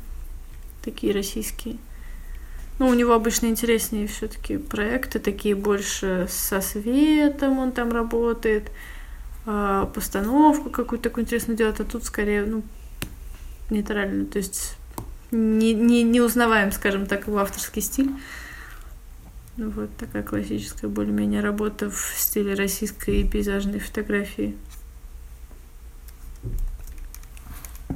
[0.83, 1.77] Такие российские.
[2.79, 8.71] Ну, у него обычно интереснее все-таки проекты, такие больше со светом он там работает,
[9.45, 12.63] а, постановку какую-то такую интересную делает, а тут скорее, ну,
[13.69, 14.77] нейтрально, то есть
[15.31, 18.11] не, не, не узнаваем, скажем так, его авторский стиль.
[19.57, 24.55] Ну, вот такая классическая более-менее работа в стиле российской пейзажной фотографии.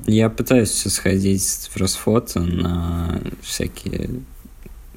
[0.05, 4.21] Я пытаюсь сходить в Росфото на всякие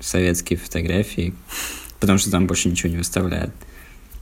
[0.01, 1.35] советские фотографии,
[2.01, 3.55] потому что там больше ничего не выставляют.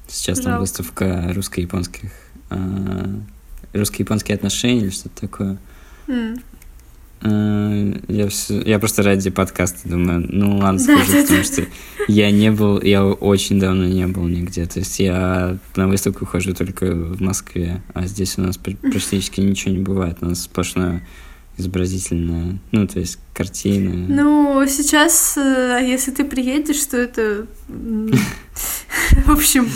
[0.08, 0.50] Сейчас Жалко.
[0.50, 2.10] там выставка русско-японских
[2.50, 3.18] э,
[3.72, 5.58] русско-японские отношения или что-то такое.
[6.06, 6.42] Mm.
[7.22, 11.44] Я, все, я просто ради подкаста думаю, ну ладно, скажу, да, потому да.
[11.44, 11.66] что
[12.08, 14.66] я не был, я очень давно не был нигде.
[14.66, 19.72] То есть я на выставку хожу только в Москве, а здесь у нас практически ничего
[19.72, 20.18] не бывает.
[20.20, 21.02] У нас сплошное
[21.58, 24.06] изобразительная, ну, то есть картины.
[24.08, 27.46] Ну, сейчас, э, если ты приедешь, то это...
[29.24, 29.68] В общем,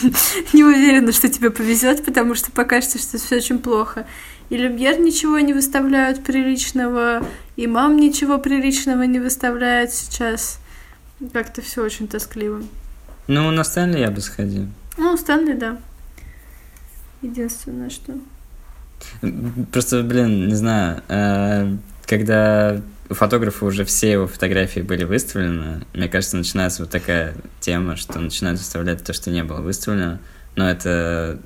[0.53, 4.07] не уверена, что тебе повезет, потому что покажется, что все очень плохо.
[4.51, 7.25] И Люмьер ничего не выставляют приличного,
[7.57, 10.59] и мам ничего приличного не выставляет сейчас.
[11.33, 12.63] Как-то все очень тоскливо.
[13.29, 14.67] Ну, на Стэнли я бы сходил.
[14.99, 15.79] Ну, Стэнли, да.
[17.23, 18.15] Единственное, что...
[19.73, 21.77] Просто, блин, не знаю, э,
[22.07, 27.97] когда у фотографа уже все его фотографии были выставлены, мне кажется, начинается вот такая тема,
[27.97, 30.19] что начинают выставлять то, что не было выставлено,
[30.57, 31.41] но это,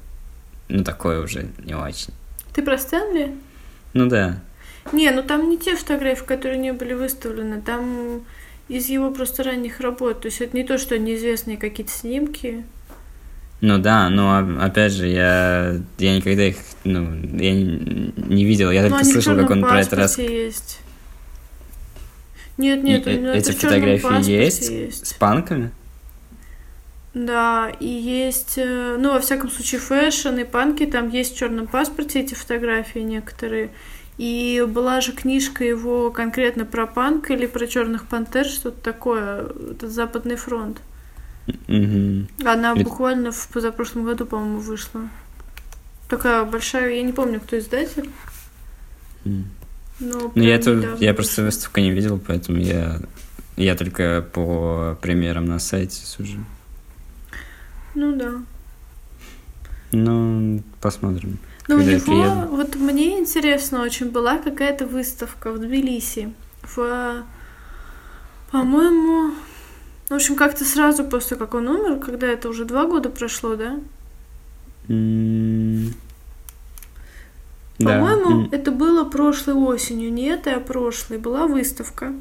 [0.68, 2.14] ну, такое уже не очень.
[2.54, 3.34] Ты про Стэнли?
[3.92, 4.40] Ну да.
[4.92, 8.22] Не, ну там не те фотографии, которые не были выставлены, там
[8.68, 10.22] из его просто ранних работ.
[10.22, 12.64] То есть это не то, что неизвестные какие-то снимки.
[13.60, 18.86] Ну да, но опять же, я, я никогда их, ну, я не, не видел, я
[18.88, 20.18] только слышал, как он про это раз...
[20.18, 20.80] есть.
[22.56, 25.70] Нет, нет, и, эти фотографии есть, есть с панками?
[27.14, 31.68] Да, и есть, э, ну, во всяком случае, fashion и панки, там есть в черном
[31.68, 33.70] паспорте эти фотографии некоторые.
[34.18, 39.90] И была же книжка его конкретно про панк или про черных пантер, что-то такое, этот
[39.90, 40.80] Западный фронт.
[41.46, 42.46] Mm-hmm.
[42.46, 45.08] Она буквально в позапрошлом году, по-моему, вышла.
[46.08, 48.10] Такая большая, я не помню, кто издатель.
[49.24, 49.44] Mm.
[50.00, 53.00] Но ну, я, это, я просто выставку не видел, поэтому я,
[53.56, 56.38] я только по примерам на сайте сужу.
[57.94, 58.32] Ну да.
[59.92, 61.38] Ну, посмотрим.
[61.68, 66.32] Ну, у него, вот мне интересно очень, была какая-то выставка в Тбилиси.
[66.62, 67.24] В,
[68.50, 69.34] по-моему,
[70.08, 73.80] в общем, как-то сразу после как он умер, когда это уже два года прошло, да?
[74.88, 75.94] Mm.
[77.78, 78.56] По-моему, да.
[78.56, 81.18] это было прошлой осенью, не это, а прошлой.
[81.18, 82.12] Была выставка.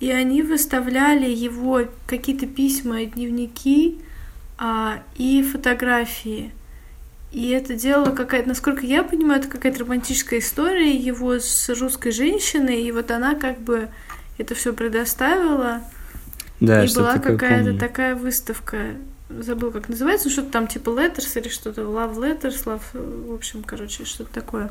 [0.00, 4.00] И они выставляли его какие-то письма и дневники
[4.60, 6.52] а, и фотографии.
[7.32, 12.82] И это делало какая-то, насколько я понимаю, это какая-то романтическая история его с русской женщиной,
[12.82, 13.88] и вот она как бы
[14.36, 15.80] это все предоставила.
[16.60, 18.96] Да, и была какая-то такая выставка,
[19.30, 23.62] забыл, как называется, ну, что-то там типа Letters или что-то, Love Letters, Love, в общем,
[23.62, 24.70] короче, что-то такое.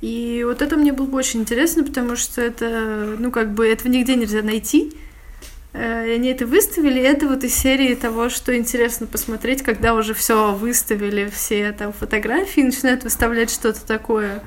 [0.00, 3.88] И вот это мне было бы очень интересно, потому что это, ну, как бы, этого
[3.90, 4.94] нигде нельзя найти.
[5.74, 10.14] Э, и они это выставили, это вот из серии того, что интересно посмотреть, когда уже
[10.14, 14.42] все выставили, все там фотографии, начинают выставлять что-то такое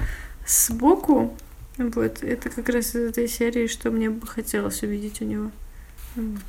[0.47, 1.37] сбоку.
[1.77, 5.51] Вот, это как раз из этой серии, что мне бы хотелось увидеть у него.
[6.15, 6.41] Вот.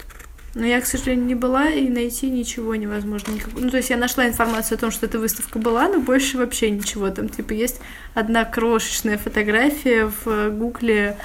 [0.54, 3.32] Но я, к сожалению, не была, и найти ничего невозможно.
[3.32, 3.52] Никак...
[3.54, 6.70] Ну, то есть я нашла информацию о том, что эта выставка была, но больше вообще
[6.70, 7.10] ничего.
[7.10, 7.80] Там, типа, есть
[8.14, 11.18] одна крошечная фотография в Гугле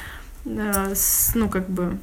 [0.45, 1.97] э, с, ну, как бы,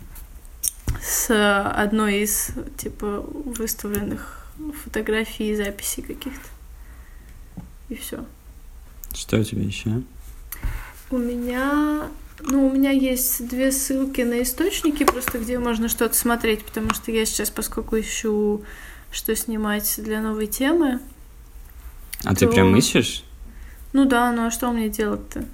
[1.03, 4.47] с одной из, типа, выставленных
[4.85, 6.49] фотографий и записей каких-то.
[7.89, 8.25] И все.
[9.13, 10.03] Что у тебя еще?
[11.11, 12.09] У меня
[12.43, 17.11] ну, у меня есть две ссылки на источники, просто где можно что-то смотреть, потому что
[17.11, 18.63] я сейчас, поскольку ищу,
[19.13, 21.01] что снимать для новой темы.
[22.25, 22.41] А то...
[22.41, 23.25] ты прям ищешь?
[23.93, 25.45] Ну да, ну а что мне делать-то?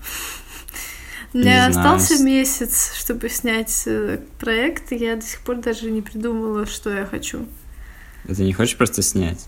[1.40, 6.66] Меня остался месяц, чтобы снять э, проект, и я до сих пор даже не придумала,
[6.66, 7.46] что я хочу.
[8.28, 9.46] А ты не хочешь просто снять?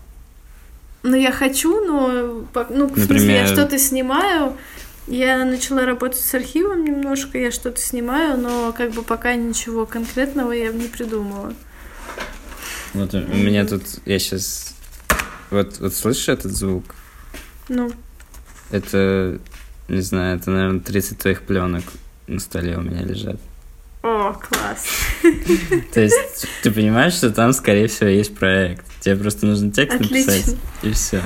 [1.03, 3.05] Ну, я хочу, но, ну, в Например...
[3.05, 4.57] смысле, я что-то снимаю,
[5.07, 10.51] я начала работать с архивом немножко, я что-то снимаю, но как бы пока ничего конкретного
[10.51, 11.53] я не придумала.
[12.93, 14.75] Вот у меня тут, я сейчас,
[15.49, 16.95] вот, вот слышишь этот звук?
[17.69, 17.91] Ну.
[18.71, 19.39] Это,
[19.89, 21.83] не знаю, это, наверное, 30 твоих пленок
[22.27, 23.39] на столе у меня лежат.
[24.01, 24.85] О, класс.
[25.93, 28.85] То есть ты понимаешь, что там, скорее всего, есть проект.
[29.01, 30.31] Тебе просто нужно текст Отлично.
[30.33, 31.21] написать, и все.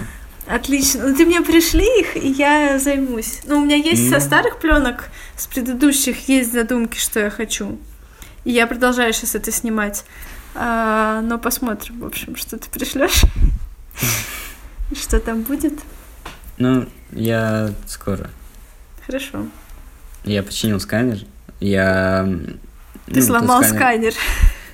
[0.47, 1.07] Отлично.
[1.07, 3.41] Ну, ты мне пришли их, и я займусь.
[3.45, 4.09] Ну, у меня есть mm.
[4.09, 7.79] со старых пленок, с предыдущих есть задумки, что я хочу.
[8.43, 10.03] И я продолжаю сейчас это снимать.
[10.55, 13.21] А, но посмотрим, в общем, что ты пришлешь.
[14.95, 15.73] Что там будет?
[16.57, 18.29] Ну, я скоро.
[19.05, 19.47] Хорошо.
[20.23, 21.19] Я починил сканер.
[21.59, 22.27] Я...
[23.05, 24.13] Ты ну, сломал сканер.
[24.13, 24.13] сканер.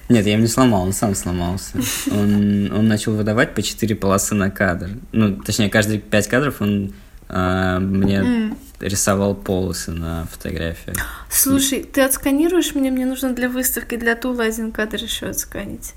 [0.10, 1.78] Нет, я им не сломал, он сам сломался.
[2.12, 4.90] Он, он начал выдавать по 4 полосы на кадр.
[5.12, 6.94] Ну, точнее, каждые 5 кадров он
[7.30, 8.58] э, мне mm.
[8.80, 10.98] рисовал полосы на фотографиях.
[11.30, 12.90] Слушай, ты отсканируешь мне?
[12.90, 15.94] Мне нужно для выставки, для тула один кадр еще отсканить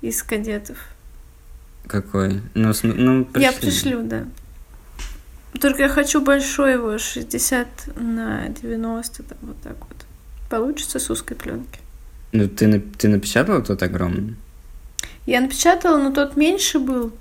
[0.00, 0.78] из кадетов.
[1.86, 2.40] Какой?
[2.54, 3.50] Ну, ну пришлю.
[3.50, 4.24] Я пришлю, да.
[5.60, 10.06] Только я хочу большой его, 60 на 90, там вот так вот.
[10.50, 11.80] Получится с узкой пленки.
[12.32, 14.36] Ну, ты, ты напечатала тот огромный?
[15.26, 17.12] Я напечатала, но тот меньше был.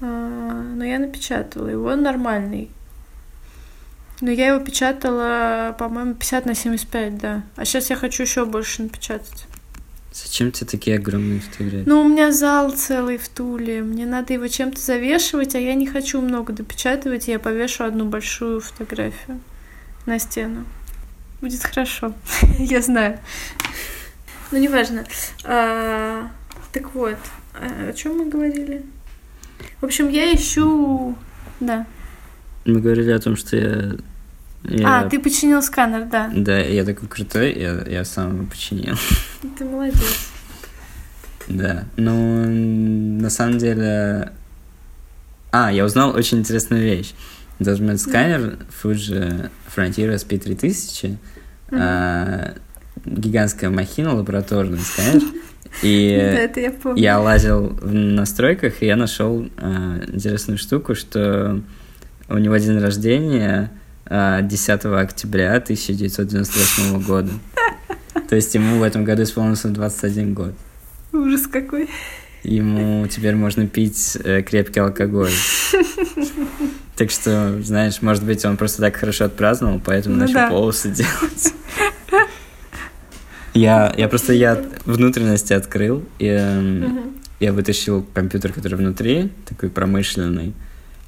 [0.00, 2.70] А, но я напечатала его, нормальный.
[4.20, 7.42] Но я его печатала, по-моему, 50 на 75, да.
[7.56, 9.46] А сейчас я хочу еще больше напечатать.
[10.12, 11.84] Зачем тебе такие огромные фотографии?
[11.86, 13.82] Ну, у меня зал целый в Туле.
[13.82, 17.28] Мне надо его чем-то завешивать, а я не хочу много допечатывать.
[17.28, 19.40] Я повешу одну большую фотографию
[20.06, 20.64] на стену.
[21.40, 22.12] Будет хорошо,
[22.58, 23.20] я знаю.
[24.50, 25.04] Ну, неважно.
[25.44, 26.28] А,
[26.72, 27.16] так вот,
[27.54, 28.82] а, о чем мы говорили?
[29.80, 31.16] В общем, я ищу...
[31.60, 31.86] Да.
[32.64, 33.96] Мы говорили о том, что я...
[34.64, 35.00] я...
[35.00, 36.30] А, ты починил сканер, да.
[36.34, 38.94] Да, я такой крутой, я, я сам его починил.
[39.58, 40.28] Ты молодец.
[41.48, 44.32] Да, ну, на, самом деле...
[45.50, 47.12] А, я узнал очень интересную вещь.
[47.58, 51.16] Даже мой сканер Fuji Frontier SP3000, mm-hmm.
[51.72, 52.54] а,
[53.04, 55.22] гигантская махина, лабораторный сканер.
[55.82, 57.00] И это я, помню.
[57.00, 61.60] я лазил в настройках, и я нашел а, интересную штуку, что
[62.28, 63.70] у него день рождения
[64.10, 67.30] 10 а, октября 1998 года.
[68.28, 70.54] То есть ему в этом году исполнился 21 год.
[71.12, 71.88] Ужас какой.
[72.42, 75.32] Ему теперь можно пить э, крепкий алкоголь.
[76.96, 80.50] Так что, знаешь, может быть, он просто так хорошо отпраздновал, поэтому ну, начал да.
[80.50, 81.54] полосы делать.
[83.54, 87.12] Я, я просто я внутренности открыл, и угу.
[87.40, 90.52] я вытащил компьютер, который внутри, такой промышленный,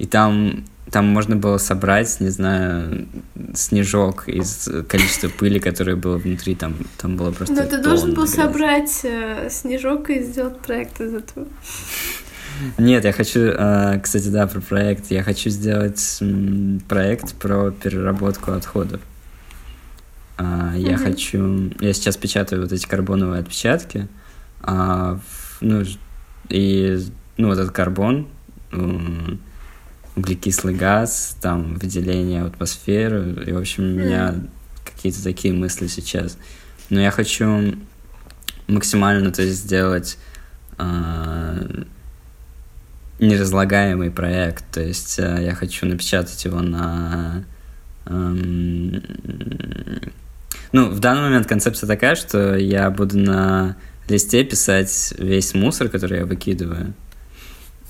[0.03, 3.07] и там там можно было собрать, не знаю,
[3.55, 8.25] снежок из количества пыли, которое было внутри, там, там было просто Но ты должен был
[8.25, 8.37] грязи.
[8.37, 11.47] собрать э, снежок и сделать проект из этого.
[12.77, 15.11] Нет, я хочу, э, кстати, да, про проект.
[15.11, 16.21] Я хочу сделать
[16.89, 19.01] проект про переработку отходов.
[20.37, 21.05] А, я угу.
[21.05, 21.71] хочу...
[21.81, 24.09] Я сейчас печатаю вот эти карбоновые отпечатки,
[24.61, 25.19] а,
[25.61, 25.85] ну,
[26.49, 26.99] и,
[27.39, 28.27] ну, вот этот карбон,
[30.17, 34.35] углекислый газ, там, выделение в атмосферу, и, в общем, у меня
[34.85, 36.37] какие-то такие мысли сейчас.
[36.91, 37.75] Но я хочу
[38.67, 40.19] максимально, то есть, сделать
[40.79, 41.85] э,
[43.19, 47.45] неразлагаемый проект, то есть э, я хочу напечатать его на...
[48.07, 48.35] Э,
[50.73, 53.77] ну, в данный момент концепция такая, что я буду на
[54.09, 56.95] листе писать весь мусор, который я выкидываю,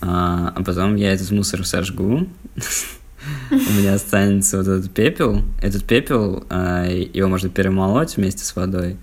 [0.02, 2.26] а, а потом я этот мусор сожгу.
[3.50, 5.42] У меня останется вот этот пепел.
[5.62, 8.96] Этот пепел, а, его можно перемолоть вместе с водой.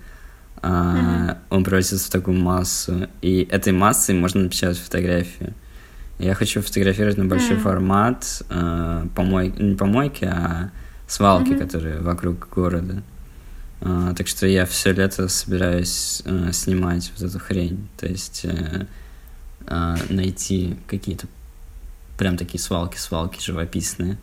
[0.60, 3.08] А, он превратится в такую массу.
[3.22, 5.54] И этой массой можно напечатать фотографию.
[6.18, 8.42] Я хочу фотографировать на большой формат
[9.14, 9.54] помой...
[9.58, 10.70] не помойки, а
[11.06, 13.02] свалки, которые вокруг города.
[13.80, 17.88] так что я все лето собираюсь э, снимать вот эту хрень.
[17.96, 18.44] То есть
[19.70, 21.26] э, найти какие-то
[22.18, 24.18] прям такие свалки-свалки живописные.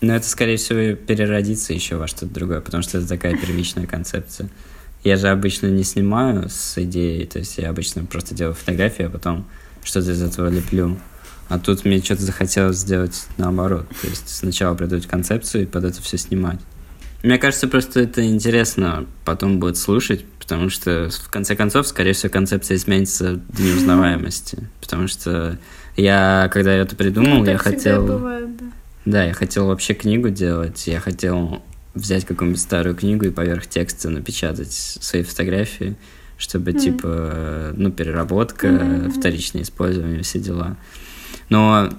[0.00, 4.48] Но это, скорее всего, переродится еще во что-то другое, потому что это такая первичная концепция.
[5.02, 9.10] Я же обычно не снимаю с идеей, то есть я обычно просто делаю фотографии, а
[9.10, 9.44] потом
[9.82, 10.98] что-то из этого леплю.
[11.48, 13.88] А тут мне что-то захотелось сделать наоборот.
[14.02, 16.60] То есть сначала придумать концепцию и под это все снимать.
[17.22, 22.30] Мне кажется, просто это интересно потом будет слушать, потому что в конце концов, скорее всего,
[22.30, 24.68] концепция изменится до неузнаваемости.
[24.80, 25.58] Потому что
[25.96, 28.06] я, когда я это придумал, ну, я хотел...
[28.06, 28.66] Бывает, да.
[29.04, 31.62] да, я хотел вообще книгу делать, я хотел
[31.94, 35.96] взять какую-нибудь старую книгу и поверх текста напечатать свои фотографии,
[36.36, 39.10] чтобы, mm типа, ну, переработка, mm-hmm.
[39.10, 40.76] вторичное использование, все дела.
[41.48, 41.90] Но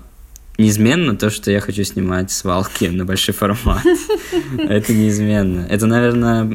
[0.60, 3.84] неизменно то, что я хочу снимать свалки на большой формат.
[4.58, 5.66] Это неизменно.
[5.70, 6.46] Это, наверное,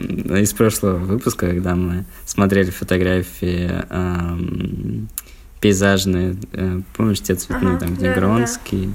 [0.40, 3.70] из прошлого выпуска, когда мы смотрели фотографии
[5.60, 6.36] пейзажные.
[6.52, 8.94] Э, помнишь, те цветные, там, где Гронский.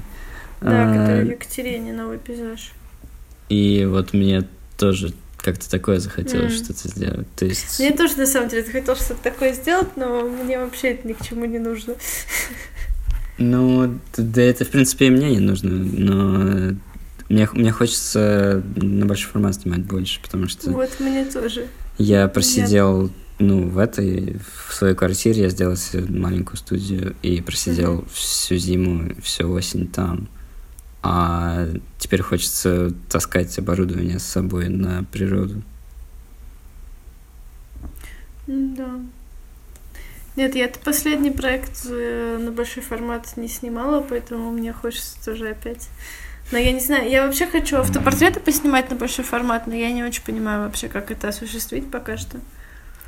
[0.60, 2.70] Да, а, который в Екатерине, новый пейзаж.
[3.48, 4.46] И вот мне
[4.78, 6.64] тоже как-то такое захотелось mm.
[6.64, 7.26] что-то сделать.
[7.34, 7.80] То есть...
[7.80, 11.22] Мне тоже, на самом деле, захотелось что-то такое сделать, но мне вообще это ни к
[11.26, 11.94] чему не нужно.
[13.40, 16.76] Ну, да это, в принципе, и мне не нужно, но
[17.30, 20.70] мне, мне хочется на большой формат снимать больше, потому что...
[20.70, 21.66] Вот мне тоже.
[21.96, 23.10] Я просидел, я...
[23.38, 24.36] ну, в этой,
[24.66, 28.12] в своей квартире я сделал себе маленькую студию и просидел mm-hmm.
[28.12, 30.28] всю зиму, всю осень там.
[31.02, 31.66] А
[31.98, 35.62] теперь хочется таскать оборудование с собой на природу.
[38.46, 39.00] Да.
[40.36, 45.88] Нет, я последний проект э, на большой формат не снимала, поэтому мне хочется тоже опять.
[46.52, 50.02] Но я не знаю, я вообще хочу автопортреты поснимать на большой формат, но я не
[50.02, 52.38] очень понимаю вообще, как это осуществить пока что.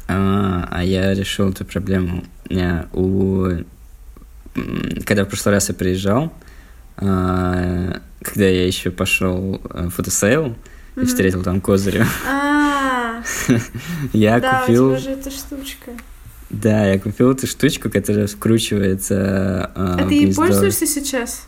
[0.09, 2.25] А, а я решил эту проблему.
[2.49, 3.49] Я, у...
[5.07, 6.33] Когда в прошлый раз я приезжал,
[6.97, 10.55] а, когда я еще пошел в фотосейл
[10.97, 13.23] и встретил там Козыря, а.
[14.12, 14.91] я купил...
[14.91, 15.93] Да, у тебя же эта штучка.
[16.53, 21.46] Да, я купил эту штучку, которая вкручивается э, А ты ей пользуешься сейчас?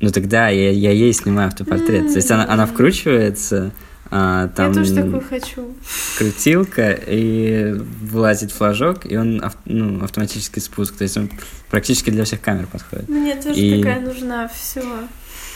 [0.00, 2.04] Ну тогда я, я ей снимаю автопортрет.
[2.04, 2.12] Mm-hmm.
[2.12, 3.72] То есть она, она вкручивается,
[4.10, 5.74] а, там я тоже такую хочу.
[6.18, 10.96] крутилка, и вылазит флажок, и он ну, автоматический спуск.
[10.96, 11.30] То есть он
[11.70, 13.08] практически для всех камер подходит.
[13.08, 13.78] Мне тоже и...
[13.78, 14.82] такая нужна, все.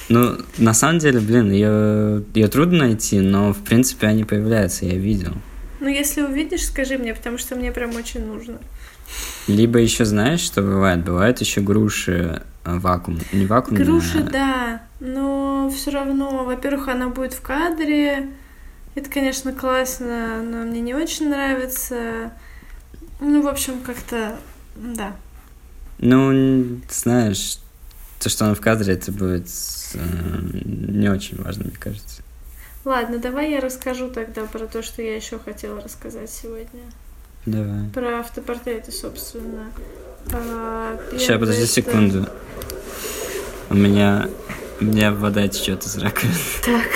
[0.08, 4.96] Ну, на самом деле, блин, ее, ее трудно найти, но в принципе они появляются, я
[4.96, 5.32] видел.
[5.86, 8.58] Ну, если увидишь, скажи мне, потому что мне прям очень нужно.
[9.46, 11.04] Либо еще знаешь, что бывает?
[11.04, 13.20] Бывают еще груши э, вакуум.
[13.32, 13.76] Не вакуум.
[13.76, 14.22] Груши, а...
[14.22, 14.82] да.
[14.98, 18.30] Но все равно, во-первых, она будет в кадре.
[18.96, 22.32] Это, конечно, классно, но мне не очень нравится.
[23.20, 24.34] Ну, в общем, как-то,
[24.74, 25.14] да.
[25.98, 27.60] Ну, знаешь,
[28.18, 29.48] то, что он в кадре, это будет
[29.94, 30.00] э,
[30.64, 32.22] не очень важно, мне кажется.
[32.86, 36.82] Ладно, давай я расскажу тогда про то, что я еще хотела рассказать сегодня.
[37.44, 37.88] Давай.
[37.92, 39.72] Про автопортреты, собственно.
[40.32, 41.72] А, Сейчас, подожди это...
[41.72, 42.28] секунду.
[43.70, 44.28] У меня,
[44.80, 46.32] у меня вода течет из раковины.
[46.64, 46.86] Так.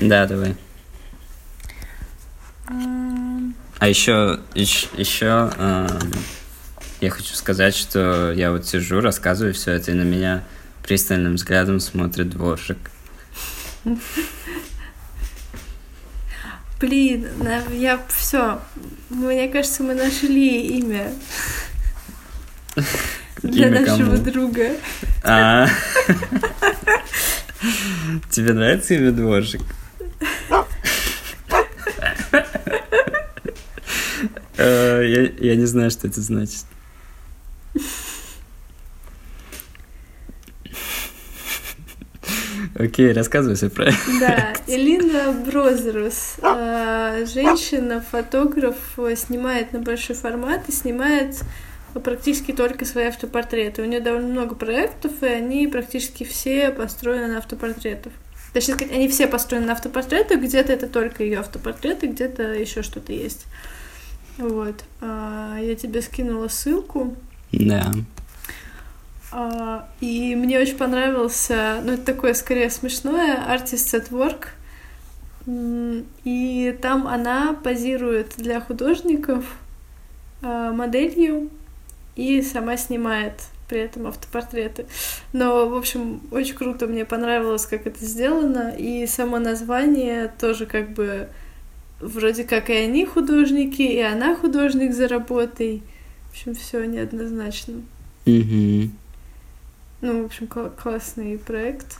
[0.00, 0.56] Да, давай.
[3.80, 5.88] А еще, еще, еще э,
[7.00, 10.44] я хочу сказать, что я вот сижу, рассказываю все это, и на меня
[10.82, 12.76] пристальным взглядом смотрит дворжик.
[16.78, 17.26] Блин,
[17.70, 18.60] я все.
[19.08, 21.14] Мне кажется, мы нашли имя
[23.42, 24.72] для нашего друга.
[25.22, 25.66] А.
[28.30, 29.62] Тебе нравится имя дворжик?
[32.32, 32.44] Э,
[34.60, 36.64] я, я не знаю, что это значит.
[42.78, 48.76] Окей, рассказывай все про Да, Элина Брозерус, э, женщина-фотограф,
[49.16, 51.36] снимает на большой формат и снимает
[52.02, 53.82] практически только свои автопортреты.
[53.82, 58.12] У нее довольно много проектов, и они практически все построены на автопортретах.
[58.52, 63.12] Точнее сказать, они все построены на автопортретах, где-то это только ее автопортреты, где-то еще что-то
[63.12, 63.46] есть.
[64.40, 64.84] Вот.
[65.00, 67.14] А, я тебе скинула ссылку.
[67.52, 67.92] Да.
[69.32, 74.48] А, и мне очень понравился, ну, это такое скорее смешное, Artist at Work.
[76.24, 79.44] И там она позирует для художников
[80.42, 81.50] а, моделью
[82.16, 83.34] и сама снимает
[83.68, 84.86] при этом автопортреты.
[85.32, 90.90] Но, в общем, очень круто, мне понравилось, как это сделано, и само название тоже как
[90.90, 91.28] бы
[92.00, 95.82] вроде как и они художники, и она художник за работой.
[96.28, 97.82] В общем, все неоднозначно.
[98.26, 98.90] Mm-hmm.
[100.02, 101.98] Ну, в общем, кл- классный проект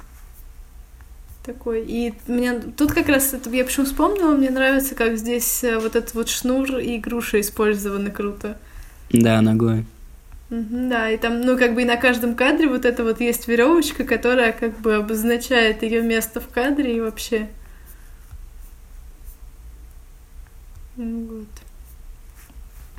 [1.44, 1.84] такой.
[1.86, 5.96] И мне тут как раз это я почему вспомнила, мне нравится, как здесь э, вот
[5.96, 8.59] этот вот шнур и груша использованы круто.
[9.11, 9.84] Да, ногой.
[10.51, 14.05] Да, и там, ну, как бы и на каждом кадре вот это вот есть веревочка,
[14.05, 17.40] которая как бы обозначает ее место в кадре и вообще.
[17.40, 17.46] Ну
[20.97, 21.49] вот.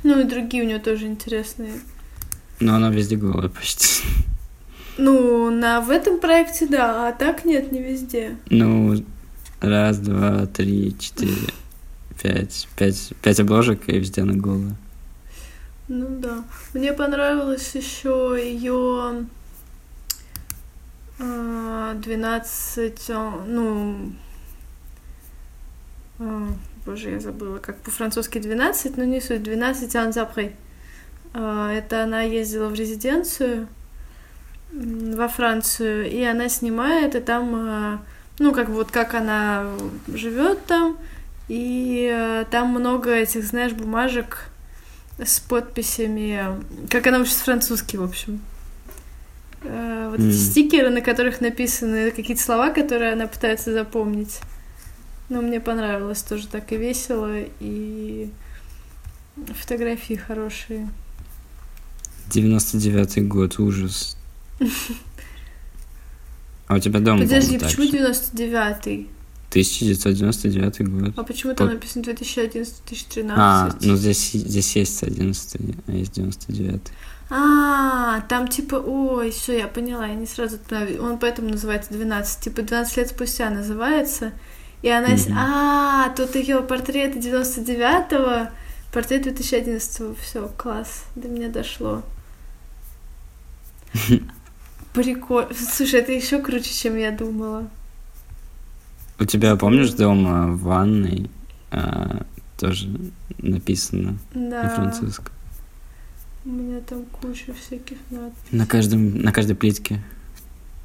[0.04, 1.74] Ну и другие у нее тоже интересные.
[2.60, 4.04] Но она везде голая почти.
[4.98, 8.38] Ну, на в этом проекте да, а так нет, не везде.
[8.50, 9.04] Ну,
[9.60, 11.54] раз, два, три, четыре,
[12.22, 12.68] пять.
[12.76, 14.76] Пять, пять обложек, и везде она голая.
[15.88, 16.44] Ну да.
[16.74, 19.26] Мне понравилось еще ее
[21.20, 24.14] 12, а, ну,
[26.20, 26.48] а,
[26.86, 30.54] боже, я забыла, как по-французски 12, но не суть, 12 ans après.
[31.34, 33.68] Это она ездила в резиденцию
[34.74, 38.02] во Францию, и она снимает, и там, а,
[38.40, 39.66] ну, как вот как она
[40.08, 40.98] живет там,
[41.48, 44.46] и а, там много этих, знаешь, бумажек
[45.20, 46.40] с подписями,
[46.90, 48.42] как она учит французский, в общем.
[49.64, 50.30] А, вот mm.
[50.30, 54.40] эти стикеры, на которых написаны какие-то слова, которые она пытается запомнить.
[55.32, 58.30] Но мне понравилось тоже так и весело, и
[59.56, 60.90] фотографии хорошие.
[62.30, 64.18] 99-й год, ужас.
[66.68, 69.08] А у тебя дома Подожди, почему 99-й?
[69.52, 71.14] 1999 год.
[71.16, 71.74] А почему там По...
[71.76, 73.34] написано 2011-2013?
[73.34, 76.82] А, ну здесь, здесь есть 11 а есть 99
[77.30, 80.60] А, там типа, ой, все, я поняла, я не сразу
[81.00, 82.44] Он поэтому называется 12.
[82.44, 84.34] Типа 12 лет спустя называется.
[84.82, 85.14] И она...
[85.14, 85.34] Mm-hmm.
[85.36, 88.50] А, тут ее портрет 99-го,
[88.92, 90.16] портрет 2011-го.
[90.16, 92.04] Все, класс, до меня дошло.
[94.94, 95.50] Прикольно.
[95.54, 97.70] Слушай, это еще круче, чем я думала.
[99.20, 101.30] У тебя, помнишь, дома в ванной
[101.70, 102.26] а,
[102.58, 102.90] тоже
[103.38, 104.64] написано да.
[104.64, 105.34] на французском?
[106.44, 108.58] У меня там куча всяких надписей.
[108.58, 110.02] На, каждом, на каждой плитке.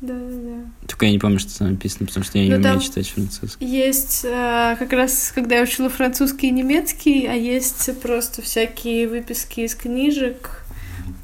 [0.01, 0.87] Да, да, да.
[0.87, 3.65] Только я не помню, что там написано, потому что я не Но умею читать французский.
[3.65, 9.61] Есть э, как раз, когда я учила французский и немецкий, а есть просто всякие выписки
[9.61, 10.63] из книжек.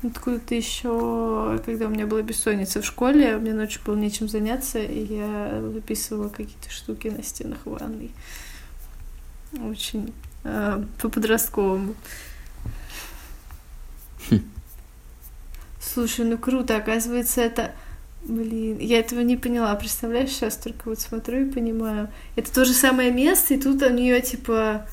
[0.03, 4.79] Откуда-то еще, когда у меня была бессонница в школе, у меня ночью было нечем заняться,
[4.79, 8.11] и я выписывала какие-то штуки на стенах ванной.
[9.63, 11.95] Очень э, по-подростковому.
[14.31, 14.41] Хм.
[15.79, 17.75] Слушай, ну круто, оказывается, это
[18.25, 22.09] Блин, я этого не поняла, представляешь, сейчас только вот смотрю и понимаю.
[22.37, 24.87] Это то же самое место, и тут у нее типа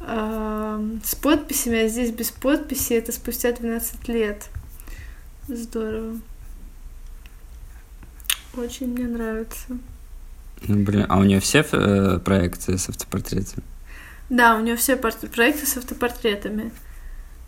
[0.00, 4.48] э, с подписями, а здесь без подписи, это спустя 12 лет.
[5.48, 6.20] Здорово.
[8.56, 9.78] Очень мне нравится.
[10.66, 13.64] Ну, блин, а у нее все э, проекты с автопортретами?
[14.30, 16.70] Да, у нее все проекты с автопортретами.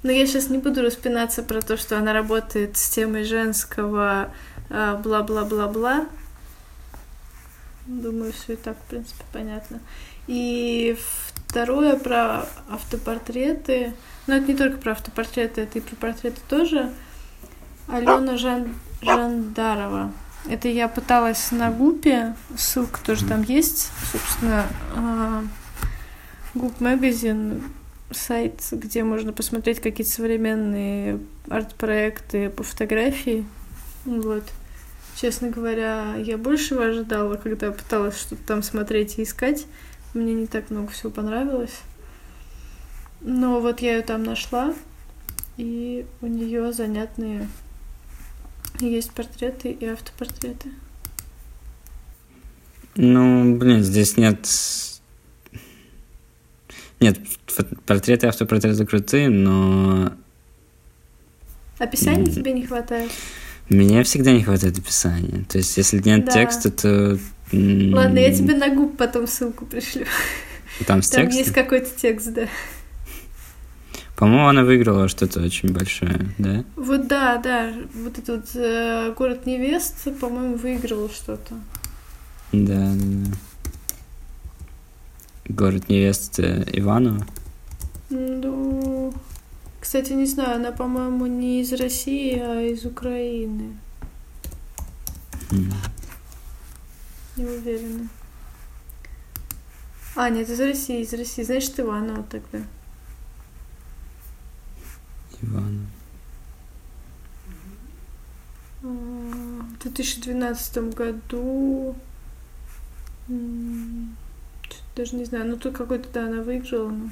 [0.02, 4.32] Но я сейчас не буду распинаться про то, что она работает с темой женского
[4.68, 6.06] бла-бла-бла-бла.
[7.86, 9.80] Думаю, все и так, в принципе, понятно.
[10.26, 10.96] И
[11.46, 13.94] второе про автопортреты.
[14.26, 16.92] Но это не только про автопортреты, это и про портреты тоже.
[17.88, 18.74] Алена Жан...
[19.00, 20.12] Жандарова.
[20.48, 24.66] Это я пыталась на Гупе, ссылка тоже там есть, собственно,
[26.54, 27.62] Гуп Магазин,
[28.10, 31.20] сайт, где можно посмотреть какие-то современные
[31.50, 33.46] арт-проекты по фотографии.
[34.04, 34.44] Вот.
[35.20, 39.66] Честно говоря, я большего ожидала, когда пыталась что-то там смотреть и искать.
[40.14, 41.80] Мне не так много всего понравилось.
[43.20, 44.72] Но вот я ее там нашла,
[45.56, 47.48] и у нее занятные
[48.78, 50.70] есть портреты и автопортреты.
[52.94, 54.48] Ну, блин, здесь нет...
[57.00, 57.18] Нет,
[57.86, 60.12] портреты и автопортреты крутые, но...
[61.78, 63.10] Описания тебе не хватает?
[63.68, 65.44] Мне всегда не хватает описания.
[65.48, 66.32] То есть, если нет да.
[66.32, 67.18] текста, то...
[67.52, 70.06] Ладно, я тебе на губ потом ссылку пришлю.
[70.86, 71.38] Там с Там текстом?
[71.44, 72.46] есть какой-то текст, да.
[74.16, 76.64] По-моему, она выиграла что-то очень большое, да?
[76.76, 77.72] Вот да, да.
[77.94, 81.54] Вот этот э, город невест, по-моему, выигрывал что-то.
[82.52, 83.30] Да, да, да.
[85.48, 87.26] Город невест Иванова?
[88.10, 89.14] Ну,
[89.80, 93.76] кстати, не знаю, она, по-моему, не из России, а из Украины.
[95.50, 95.74] Mm.
[97.36, 98.08] Не уверена.
[100.16, 101.44] А, нет, из России, из России.
[101.44, 102.58] Значит, Иванова тогда.
[105.40, 105.86] Иванова.
[108.82, 111.94] В 2012 году...
[114.96, 117.10] Даже не знаю, ну тут какой-то, да, она выиграла, но...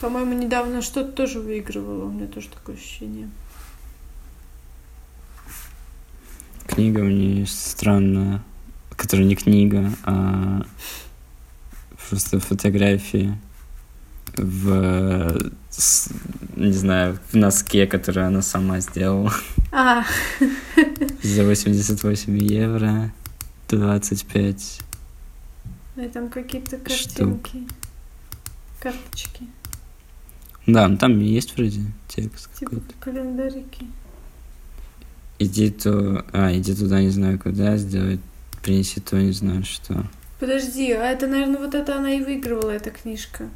[0.00, 3.28] По-моему, недавно что-то тоже выигрывала, у меня тоже такое ощущение.
[6.66, 8.42] Книга есть странная,
[8.96, 10.62] которая не книга, а
[12.08, 13.36] просто фотографии
[14.36, 15.36] в,
[16.56, 19.32] не знаю, в носке, который она сама сделала.
[19.72, 20.04] А.
[21.22, 23.12] За 88 евро
[23.68, 24.80] 25
[25.96, 27.48] И там какие-то картинки.
[27.48, 27.48] Штук.
[28.80, 29.48] Карточки.
[30.68, 32.94] Да, ну там есть вроде текст типа какой-то.
[33.00, 33.86] календарики.
[35.38, 36.26] Иди то...
[36.32, 38.20] А, иди туда, не знаю куда, сделать,
[38.62, 40.04] принеси то, не знаю что.
[40.38, 43.48] Подожди, а это, наверное, вот это она и выигрывала, эта книжка.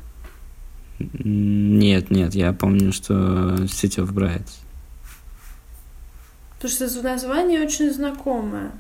[0.99, 3.13] Нет, нет, я помню, что
[3.65, 4.61] City of Brides.
[6.55, 8.73] Потому что название очень знакомое.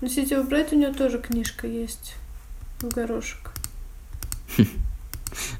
[0.00, 2.14] Но City of Bright у нее тоже книжка есть
[2.80, 3.52] в горошек.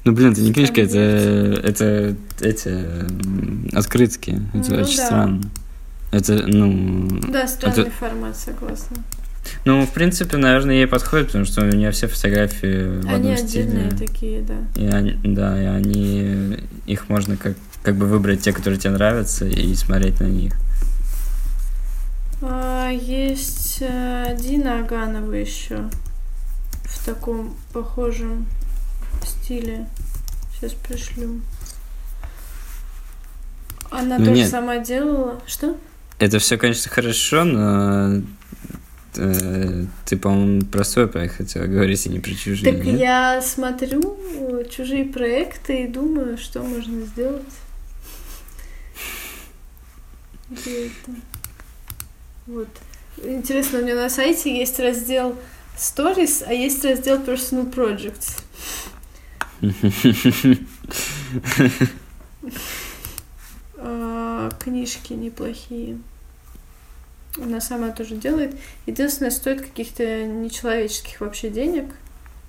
[0.03, 4.41] Ну, блин, это не книжка, это, это эти открытки.
[4.53, 5.05] Это ну, очень да.
[5.05, 5.41] странно.
[6.11, 7.07] Это, ну...
[7.29, 7.91] Да, странный это...
[7.91, 8.97] формат, согласна.
[9.65, 13.37] Ну, в принципе, наверное, ей подходит, потому что у нее все фотографии в они одном
[13.37, 13.79] стиле.
[13.79, 14.55] Они такие, да.
[14.75, 16.57] И они, да, и они...
[16.85, 20.53] Их можно как, как бы выбрать те, которые тебе нравятся, и смотреть на них.
[22.41, 25.89] А, есть э, Дина Аганова еще
[26.85, 28.45] в таком похожем
[29.27, 29.87] стиле.
[30.53, 31.41] Сейчас пришлю.
[33.89, 34.49] Она ну, тоже нет.
[34.49, 35.41] сама делала.
[35.47, 35.77] Что?
[36.19, 38.21] Это все, конечно, хорошо, но
[39.15, 42.73] э, ты, по-моему, про свой проект хотела говорить, а не про чужие.
[42.73, 42.99] Так нет?
[42.99, 44.19] я смотрю
[44.69, 47.43] чужие проекты и думаю, что можно сделать.
[50.49, 51.11] Где это?
[52.47, 52.67] Вот.
[53.23, 55.35] Интересно, у меня на сайте есть раздел
[55.77, 58.41] Stories, а есть раздел Personal Projects.
[64.59, 65.99] Книжки неплохие.
[67.37, 68.55] Она сама тоже делает.
[68.85, 71.85] Единственное, стоит каких-то нечеловеческих вообще денег.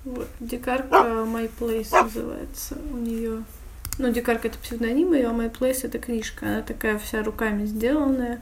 [0.03, 0.27] Вот.
[0.39, 3.43] Дикарка My Place называется у нее.
[3.99, 6.47] Ну, Дикарка это псевдоним ее, а My Place это книжка.
[6.47, 8.41] Она такая вся руками сделанная.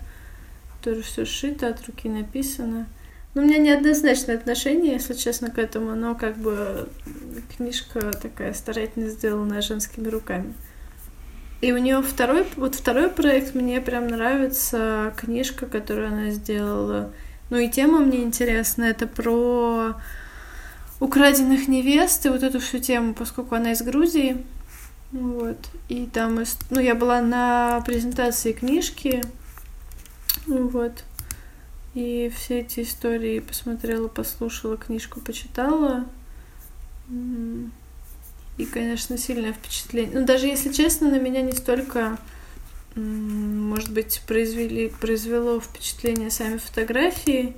[0.82, 2.88] Тоже все сшито, от руки написано.
[3.36, 6.90] Ну, у меня неоднозначное отношение, если честно, к этому, но как бы
[7.56, 10.54] книжка такая старательно сделанная женскими руками.
[11.62, 17.12] И у нее второй, вот второй проект, мне прям нравится книжка, которую она сделала.
[17.50, 19.96] Ну и тема мне интересна, это про
[21.00, 24.44] украденных невест и вот эту всю тему, поскольку она из Грузии.
[25.12, 25.58] Вот.
[25.88, 29.22] И там, ну, я была на презентации книжки,
[30.48, 31.04] вот.
[32.00, 36.06] И все эти истории посмотрела, послушала, книжку почитала.
[38.58, 40.22] И, конечно, сильное впечатление.
[40.22, 42.18] Ну, даже если честно, на меня не столько,
[42.96, 47.54] может быть, произвели, произвело впечатление сами фотографии,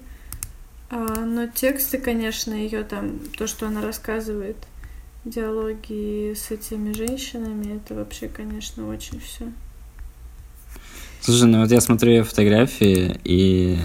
[0.90, 4.58] а, но тексты, конечно, ее там, то, что она рассказывает,
[5.24, 9.52] диалоги с этими женщинами, это вообще, конечно, очень все.
[11.22, 13.78] Слушай, ну вот я смотрю ее фотографии, и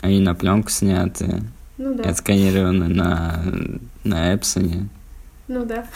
[0.00, 1.42] они на пленку сняты.
[1.78, 2.02] Ну да.
[2.02, 3.42] И отсканированы на,
[4.04, 4.88] на Эпсоне.
[5.48, 5.86] Ну да.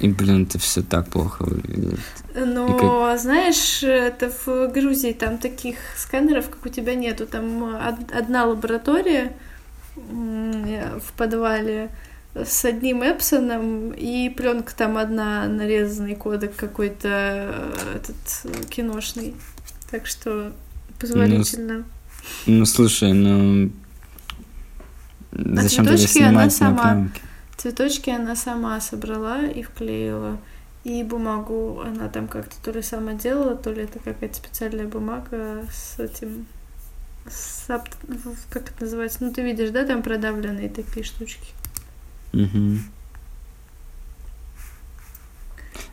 [0.00, 1.98] И, блин, это все так плохо выглядит.
[2.34, 3.20] Но, как...
[3.20, 7.26] знаешь, это в Грузии там таких сканеров, как у тебя нету.
[7.26, 7.76] Там
[8.12, 9.32] одна лаборатория
[9.96, 11.90] в подвале
[12.34, 19.34] с одним Эпсоном, и пленка там одна, нарезанный кодек какой-то э, этот киношный.
[19.90, 20.52] Так что
[21.00, 21.78] позволительно.
[21.78, 21.84] Ну,
[22.46, 23.70] ну слушай, ну
[25.32, 26.70] а зачем снимать она сама...
[26.70, 27.20] на пленке?
[27.56, 30.38] Цветочки она сама собрала и вклеила.
[30.84, 35.64] И бумагу она там как-то то ли сама делала, то ли это какая-то специальная бумага
[35.72, 36.46] с этим...
[37.28, 37.66] С,
[38.48, 39.18] как это называется?
[39.20, 41.48] Ну, ты видишь, да, там продавленные такие штучки.
[42.32, 42.78] Угу.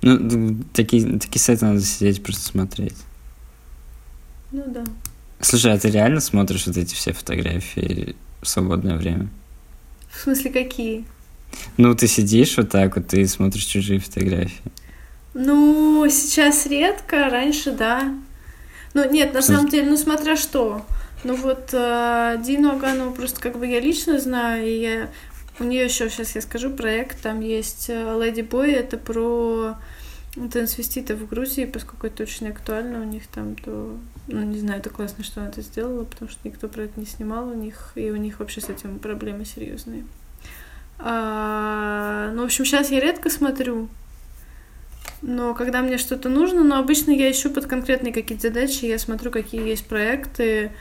[0.02, 2.96] Ну, такие, такие сайты надо сидеть просто смотреть.
[4.52, 4.84] Ну да.
[5.46, 9.28] Слушай, а ты реально смотришь вот эти все фотографии в свободное время?
[10.10, 11.06] В смысле, какие?
[11.78, 14.64] Ну, ты сидишь вот так вот и смотришь чужие фотографии.
[15.36, 18.12] Ну, сейчас редко, раньше да.
[18.96, 20.84] Ну, нет, на самом деле, ну, смотря что.
[21.24, 25.10] Ну, вот э, Дину Аганову просто как бы я лично знаю, и я...
[25.60, 29.76] У нее еще, сейчас я скажу, проект, там есть Леди Бой, это про
[30.52, 33.96] трансвеститов в Грузии, поскольку это очень актуально у них там, то,
[34.28, 37.06] ну, не знаю, это классно, что она это сделала, потому что никто про это не
[37.06, 40.06] снимал у них, и у них вообще с этим проблемы серьезные.
[40.98, 43.90] А, ну, в общем, сейчас я редко смотрю,
[45.22, 49.32] но когда мне что-то нужно, но обычно я ищу под конкретные какие-то задачи, я смотрю,
[49.32, 50.72] какие есть проекты,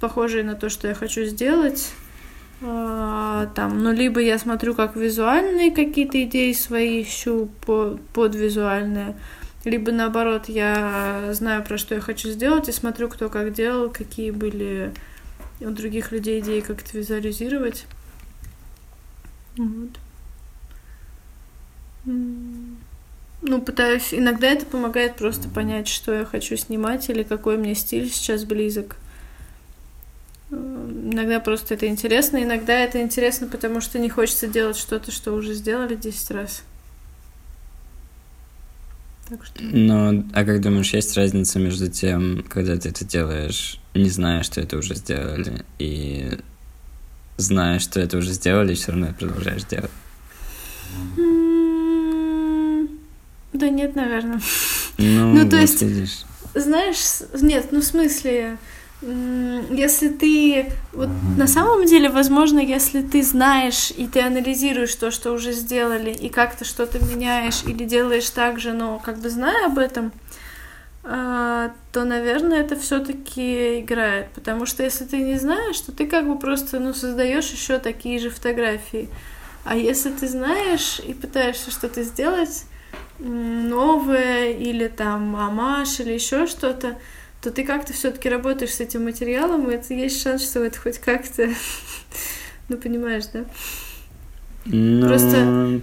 [0.00, 1.92] похожие на то, что я хочу сделать.
[2.62, 9.16] А, там, ну, либо я смотрю, как визуальные какие-то идеи свои ищу по, под визуальные,
[9.64, 14.30] либо наоборот, я знаю, про что я хочу сделать, и смотрю, кто как делал, какие
[14.30, 14.92] были
[15.60, 17.86] у других людей идеи, как это визуализировать.
[19.56, 19.90] Вот.
[22.04, 24.12] Ну, пытаюсь.
[24.12, 28.96] Иногда это помогает просто понять, что я хочу снимать или какой мне стиль сейчас близок.
[30.50, 35.54] Иногда просто это интересно, иногда это интересно, потому что не хочется делать что-то, что уже
[35.54, 36.62] сделали 10 раз.
[39.28, 39.62] Так что...
[39.62, 44.60] Ну, а как думаешь, есть разница между тем, когда ты это делаешь, не зная, что
[44.60, 46.38] это уже сделали, и
[47.38, 49.90] зная, что это уже сделали, и все равно продолжаешь делать?
[53.54, 54.40] Да нет, наверное.
[54.98, 56.24] Ну, ну то вот есть, видишь.
[56.54, 56.98] знаешь,
[57.40, 58.58] нет, ну в смысле,
[59.70, 65.32] если ты вот на самом деле, возможно, если ты знаешь и ты анализируешь то, что
[65.32, 69.78] уже сделали, и как-то что-то меняешь или делаешь так же, но как бы зная об
[69.78, 70.12] этом,
[71.02, 74.28] а, то, наверное, это все-таки играет.
[74.34, 78.18] Потому что если ты не знаешь, то ты как бы просто ну, создаешь еще такие
[78.18, 79.10] же фотографии.
[79.64, 82.64] А если ты знаешь и пытаешься что-то сделать
[83.18, 86.96] новое, или там амаш, или еще что-то,
[87.44, 90.98] то ты как-то все-таки работаешь с этим материалом, и это есть шанс, что это хоть
[90.98, 91.50] как-то,
[92.68, 93.44] ну понимаешь, да?
[94.64, 95.06] Ну...
[95.06, 95.82] Просто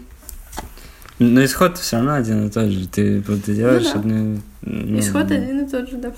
[1.19, 2.87] но исход все равно один и тот же.
[2.87, 3.99] Ты, ты делаешь ну, да.
[3.99, 4.41] одну...
[4.63, 4.99] Ну...
[4.99, 6.13] Исход один и тот же, да.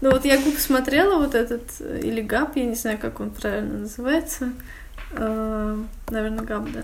[0.00, 4.52] Ну вот я посмотрела вот этот, или ГАП, я не знаю, как он правильно называется.
[5.10, 5.76] Э,
[6.10, 6.82] наверное, ГАП, да.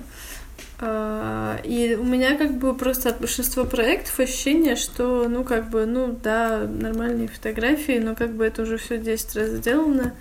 [0.85, 5.87] А, и у меня как бы просто от большинства проектов ощущение, что, ну, как бы,
[5.87, 10.13] ну, да, нормальные фотографии, но как бы это уже все 10 раз сделано.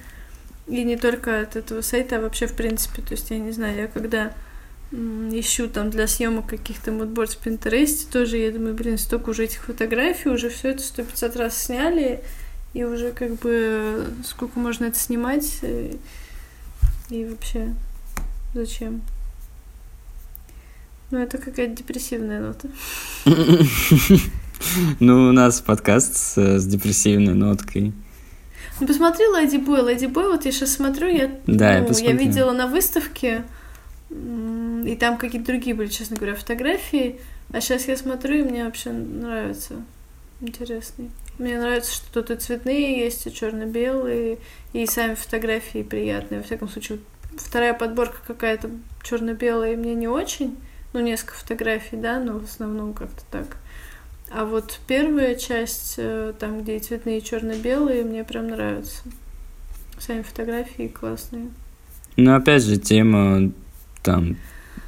[0.67, 3.01] И не только от этого сайта, а вообще в принципе.
[3.01, 4.33] То есть, я не знаю, я когда
[4.91, 9.63] ищу там для съемок каких-то мудборд в Пинтересте, тоже я думаю, блин, столько уже этих
[9.63, 12.21] фотографий, уже все это сто пятьсот раз сняли,
[12.75, 15.97] и уже как бы сколько можно это снимать, и,
[17.09, 17.73] э, и вообще
[18.53, 19.01] зачем?
[21.11, 22.67] Ну, это какая-то депрессивная нота.
[24.99, 27.93] Ну, у нас подкаст с, с депрессивной ноткой.
[28.79, 29.81] Ну, посмотри Леди Бой.
[29.81, 33.43] Леди Бой, вот я сейчас смотрю, я, да, ну, я, я видела на выставке,
[34.11, 37.19] и там какие-то другие были, честно говоря, фотографии.
[37.51, 39.83] А сейчас я смотрю, и мне вообще нравится.
[40.41, 41.09] Интересный.
[41.39, 44.37] Мне нравится, что тут и цветные есть, и черно-белые,
[44.73, 46.41] и сами фотографии приятные.
[46.41, 46.99] Во всяком случае,
[47.35, 48.69] вторая подборка какая-то
[49.03, 50.55] черно-белая, и мне не очень
[50.93, 53.57] ну, несколько фотографий, да, но в основном как-то так.
[54.29, 59.01] А вот первая часть, э, там, где цветные и черно-белые, мне прям нравятся.
[59.99, 61.49] Сами фотографии классные.
[62.15, 63.51] Ну, опять же, тема
[64.03, 64.37] там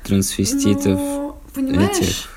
[0.04, 1.00] трансвеститов.
[1.00, 2.33] Ну, понимаешь, этих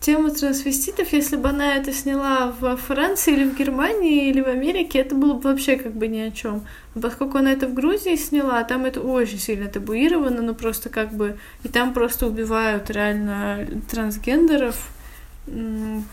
[0.00, 4.98] тему трансвеститов, если бы она это сняла в Франции или в Германии или в Америке,
[4.98, 6.62] это было бы вообще как бы ни о чем.
[6.94, 11.12] Но поскольку она это в Грузии сняла, там это очень сильно табуировано, ну просто как
[11.12, 14.90] бы и там просто убивают реально трансгендеров,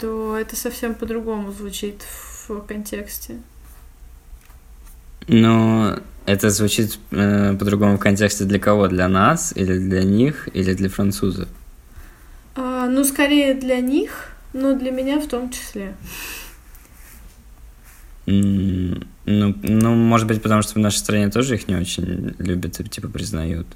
[0.01, 2.01] то это совсем по-другому звучит
[2.47, 3.37] в контексте.
[5.29, 5.93] Ну,
[6.25, 8.87] это звучит э, по-другому в контексте для кого?
[8.87, 11.47] Для нас или для них или для французов?
[12.57, 15.93] А, ну, скорее для них, но для меня в том числе.
[18.25, 22.79] Mm, ну, ну, может быть, потому что в нашей стране тоже их не очень любят
[22.79, 23.67] и типа признают.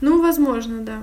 [0.00, 1.02] Ну, возможно, да.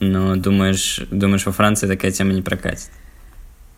[0.00, 2.90] Но думаешь, думаешь, во Франции такая тема не прокатит?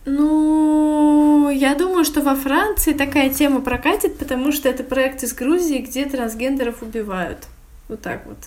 [0.04, 5.78] Ну, я думаю, что во Франции такая тема прокатит, потому что это проект из Грузии,
[5.78, 7.48] где трансгендеров убивают.
[7.88, 8.38] Вот так вот.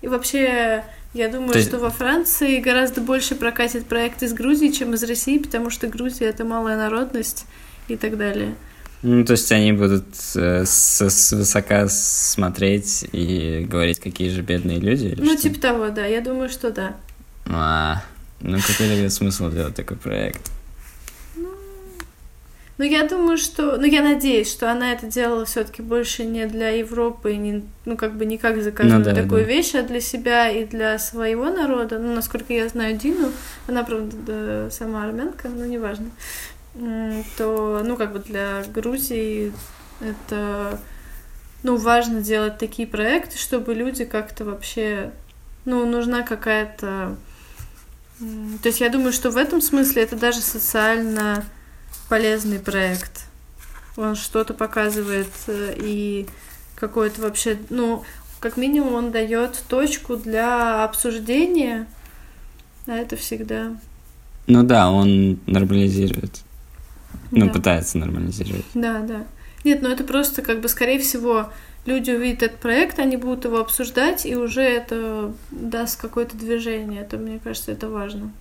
[0.00, 0.84] И вообще,
[1.14, 1.68] я думаю, есть...
[1.68, 6.26] что во Франции гораздо больше прокатит проект из Грузии, чем из России, потому что Грузия
[6.26, 7.46] это малая народность
[7.88, 8.54] и так далее.
[9.02, 14.80] Ну, то есть они будут э, с, с высока смотреть и говорить, какие же бедные
[14.80, 15.06] люди?
[15.06, 15.42] Или ну, что?
[15.42, 16.04] типа того, да.
[16.04, 16.96] Я думаю, что да.
[17.46, 18.02] А,
[18.40, 20.50] ну какой тогда смысл делать такой проект?
[22.78, 23.76] Ну, я думаю, что...
[23.76, 27.96] Ну, я надеюсь, что она это делала все таки больше не для Европы, не, ну,
[27.96, 29.48] как бы не как заказывала ну, да, такую да.
[29.48, 31.98] вещь, а для себя и для своего народа.
[31.98, 33.32] Ну, насколько я знаю Дину,
[33.66, 36.06] она, правда, да, сама армянка, но неважно.
[37.36, 39.52] То, ну, как бы для Грузии
[40.00, 40.78] это...
[41.64, 45.10] Ну, важно делать такие проекты, чтобы люди как-то вообще...
[45.64, 47.16] Ну, нужна какая-то...
[48.20, 51.44] То есть я думаю, что в этом смысле это даже социально
[52.08, 53.26] полезный проект.
[53.96, 56.26] Он что-то показывает э, и
[56.76, 58.04] какой-то вообще, ну,
[58.40, 61.86] как минимум он дает точку для обсуждения,
[62.86, 63.76] а это всегда.
[64.46, 66.40] Ну да, он нормализирует.
[67.30, 67.52] Ну, да.
[67.52, 68.64] пытается нормализировать.
[68.74, 69.26] Да, да.
[69.64, 71.50] Нет, ну это просто как бы, скорее всего,
[71.84, 77.02] люди увидят этот проект, они будут его обсуждать, и уже это даст какое-то движение.
[77.02, 78.32] Это, мне кажется, это важно.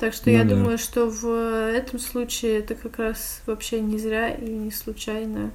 [0.00, 0.54] Так что ну, я да.
[0.54, 1.26] думаю, что в
[1.70, 5.50] этом случае это как раз вообще не зря и не случайно.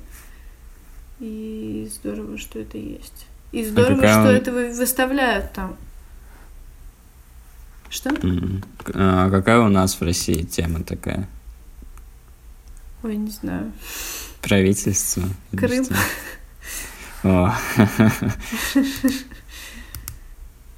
[1.20, 3.26] И здорово, что это есть.
[3.52, 5.76] И а здорово, а что это выставляют там.
[7.90, 8.12] Что?
[8.94, 11.28] А какая у нас в России тема такая?
[13.02, 13.72] Ой, не знаю.
[14.44, 15.24] Правительство.
[15.58, 15.88] Крым.
[17.24, 17.52] О.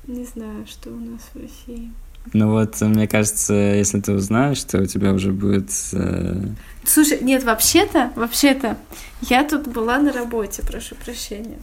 [0.07, 1.91] Не знаю, что у нас в России.
[2.33, 5.69] Ну вот, мне кажется, если ты узнаешь, то у тебя уже будет...
[5.93, 6.35] Э...
[6.85, 8.77] Слушай, нет, вообще-то, вообще-то,
[9.21, 11.59] я тут была на работе, прошу прощения.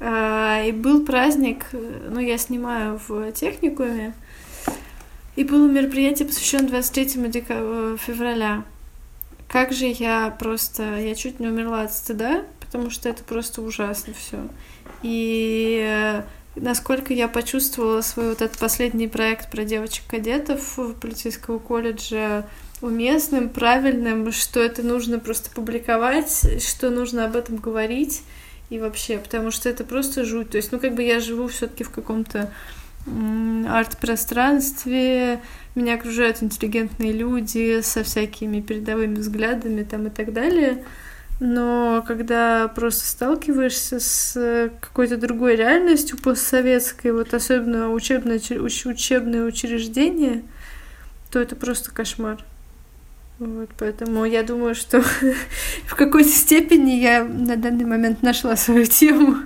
[0.00, 4.14] А, и был праздник, ну, я снимаю в техникуме,
[5.36, 8.64] и было мероприятие, посвященное 23 декабря, э, февраля.
[9.48, 14.14] Как же я просто, я чуть не умерла от стыда, потому что это просто ужасно
[14.14, 14.38] все.
[15.02, 16.22] И э,
[16.56, 22.46] насколько я почувствовала свой вот этот последний проект про девочек-кадетов в полицейского колледжа
[22.80, 28.22] уместным, правильным, что это нужно просто публиковать, что нужно об этом говорить
[28.70, 30.50] и вообще, потому что это просто жуть.
[30.50, 32.50] То есть, ну, как бы я живу все-таки в каком-то
[33.68, 35.40] арт-пространстве,
[35.74, 40.84] меня окружают интеллигентные люди со всякими передовыми взглядами там и так далее.
[41.40, 50.42] Но когда просто сталкиваешься с какой-то другой реальностью постсоветской, вот особенно учебное, учебное учреждение,
[51.30, 52.38] то это просто кошмар.
[53.40, 55.02] Вот, поэтому я думаю, что
[55.86, 59.38] в какой-то степени я на данный момент нашла свою тему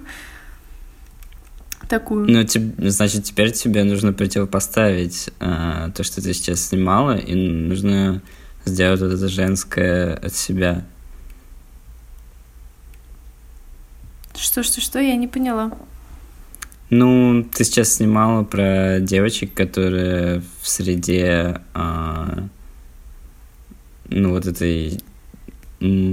[1.89, 2.31] такую.
[2.31, 8.21] Ну, тебе, значит, теперь тебе нужно противопоставить э, то, что ты сейчас снимала, и нужно
[8.67, 10.85] сделать вот это женское от себя.
[14.39, 14.99] Что, что, что?
[15.01, 15.73] Я не поняла.
[16.91, 22.45] Ну, ты сейчас снимала про девочек, которые в среде, а,
[24.09, 24.99] ну, вот этой,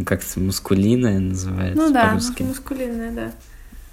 [0.06, 2.44] как это, мускулиная называется Ну да, по-русски.
[2.44, 3.32] мускулинная, да.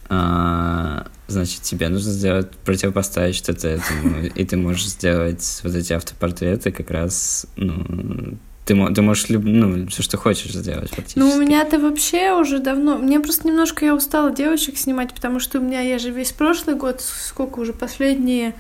[0.09, 6.73] А, значит, тебе нужно сделать, противопоставить что-то этому, и ты можешь сделать вот эти автопортреты
[6.73, 11.18] как раз, ну, ты, ты можешь люб, ну, все, что хочешь сделать фактически.
[11.18, 12.97] Ну, у меня-то вообще уже давно...
[12.97, 16.76] Мне просто немножко я устала девочек снимать, потому что у меня, я же весь прошлый
[16.76, 18.55] год, сколько уже, последние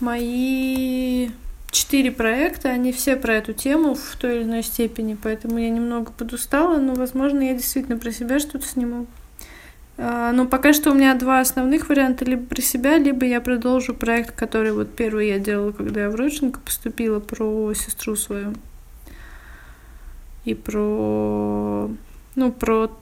[0.00, 1.28] мои
[1.70, 6.10] четыре проекта, они все про эту тему в той или иной степени, поэтому я немного
[6.12, 9.06] подустала, но, возможно, я действительно про себя что-то сниму.
[9.98, 13.92] А, но пока что у меня два основных варианта, либо про себя, либо я продолжу
[13.92, 18.54] проект, который вот первый я делала, когда я в Родченко поступила, про сестру свою
[20.46, 21.90] и про,
[22.36, 22.96] ну, про,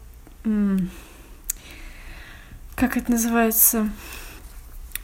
[2.75, 3.91] как это называется,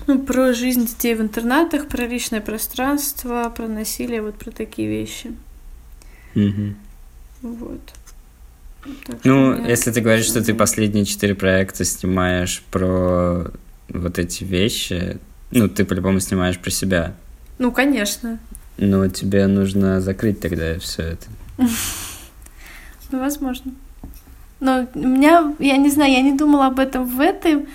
[0.06, 5.32] ну, про жизнь детей в интернатах, про личное пространство, про насилие, вот про такие вещи.
[6.34, 6.74] Угу.
[7.42, 7.80] Вот.
[9.06, 9.68] Так ну, меня...
[9.68, 13.50] если ты говоришь, что ты последние четыре проекта снимаешь про
[13.90, 15.18] вот эти вещи,
[15.50, 17.14] ну, ты по-любому снимаешь про себя.
[17.58, 18.38] Ну, конечно.
[18.78, 21.26] Но тебе нужно закрыть тогда все это.
[23.10, 23.72] Ну, возможно.
[24.60, 27.66] Но у меня, я не знаю, я не думала об этом в этом,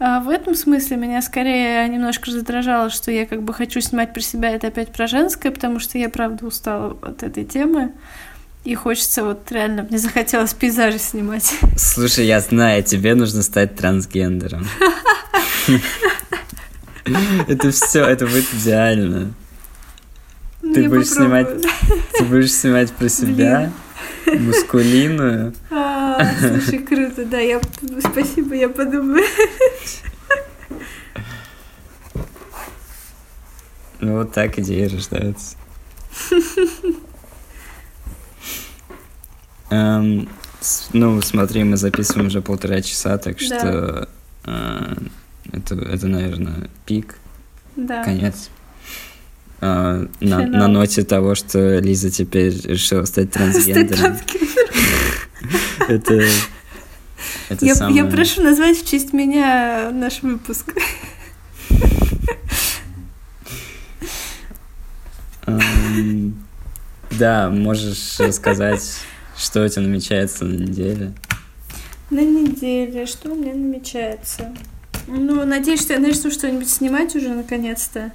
[0.00, 4.20] а в этом смысле меня скорее немножко раздражало, что я как бы хочу снимать про
[4.20, 7.92] себя это опять про женское, потому что я правда устала от этой темы.
[8.64, 11.54] И хочется вот реально, мне захотелось пейзажи снимать.
[11.76, 14.66] Слушай, я знаю, тебе нужно стать трансгендером.
[17.48, 19.32] Это все, это будет идеально.
[20.60, 21.48] Ты будешь снимать,
[22.14, 23.72] ты будешь снимать про себя,
[24.26, 25.54] Мускулиную.
[25.70, 27.60] А, слушай, круто, да, я
[28.00, 29.24] спасибо, я подумаю.
[34.00, 35.56] Ну вот так идеи рождаются.
[39.70, 40.28] Эм,
[40.92, 44.08] ну, смотри, мы записываем уже полтора часа, так что
[44.44, 44.94] э,
[45.50, 47.16] это, это, наверное, пик.
[47.76, 48.04] Да.
[48.04, 48.50] Конец.
[49.64, 54.16] А, на, на ноте того, что Лиза теперь решила стать трансгендером.
[55.88, 56.24] Это...
[57.48, 57.98] Это я, самое...
[57.98, 60.74] я прошу назвать в честь меня наш выпуск.
[65.46, 66.32] Um,
[67.10, 68.98] да, можешь рассказать,
[69.36, 71.12] что у тебя намечается на неделе?
[72.10, 74.52] На неделе, что у меня намечается?
[75.06, 78.12] Ну, надеюсь, что я начну что-нибудь снимать уже наконец-то.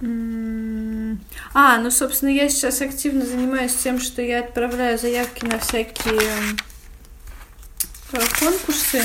[0.00, 6.20] А, ну, собственно, я сейчас активно занимаюсь тем, что я отправляю заявки на всякие
[8.12, 9.02] э, конкурсы.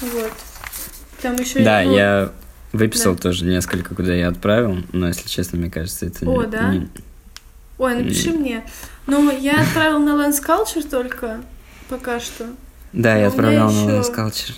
[0.00, 0.32] Вот.
[1.20, 2.32] Там еще Да, ну, я
[2.72, 3.22] выписал да.
[3.22, 6.50] тоже несколько, куда я отправил, но, если честно, мне кажется, это О, не...
[6.50, 6.74] да?
[6.74, 6.88] Не...
[7.78, 8.38] Ой, напиши не...
[8.38, 8.64] мне.
[9.06, 11.40] Ну, я отправил на Lens Culture только
[11.88, 12.48] пока что.
[12.92, 14.54] Да, я отправлял на Lens Culture.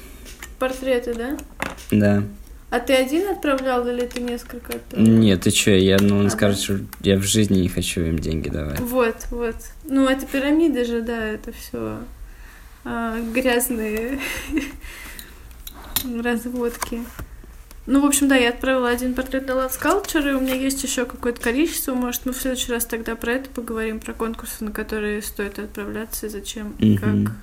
[0.58, 1.36] Портреты, да?
[1.90, 2.22] Да.
[2.74, 5.08] А ты один отправлял или ты несколько отправлял?
[5.08, 6.30] Нет, ты что, я, ну, он ага.
[6.30, 8.80] скажет, что я в жизни не хочу им деньги давать.
[8.80, 9.54] Вот, вот.
[9.84, 11.98] Ну, это пирамида же, да, это все
[12.84, 14.18] а, грязные
[16.20, 17.04] разводки.
[17.86, 20.82] Ну, в общем, да, я отправила один портрет на Love Sculpture, и у меня есть
[20.82, 21.94] еще какое-то количество.
[21.94, 26.28] Может, мы в следующий раз тогда про это поговорим, про конкурсы, на которые стоит отправляться,
[26.28, 27.24] зачем и mm-hmm.
[27.24, 27.34] как.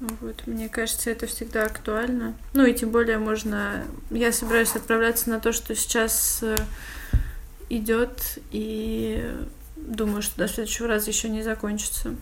[0.00, 2.34] Вот, мне кажется, это всегда актуально.
[2.52, 3.84] Ну и тем более можно...
[4.10, 6.54] Я собираюсь отправляться на то, что сейчас э,
[7.70, 9.24] идет, и
[9.76, 12.14] думаю, что до следующего раза еще не закончится.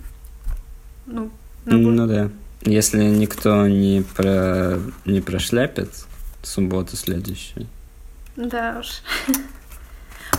[1.07, 1.31] Ну,
[1.65, 1.93] набор.
[1.93, 2.31] ну да.
[2.63, 4.81] Если никто не, про...
[5.05, 5.91] не прошляпит
[6.45, 7.67] субботу следующую.
[8.37, 9.03] Да уж.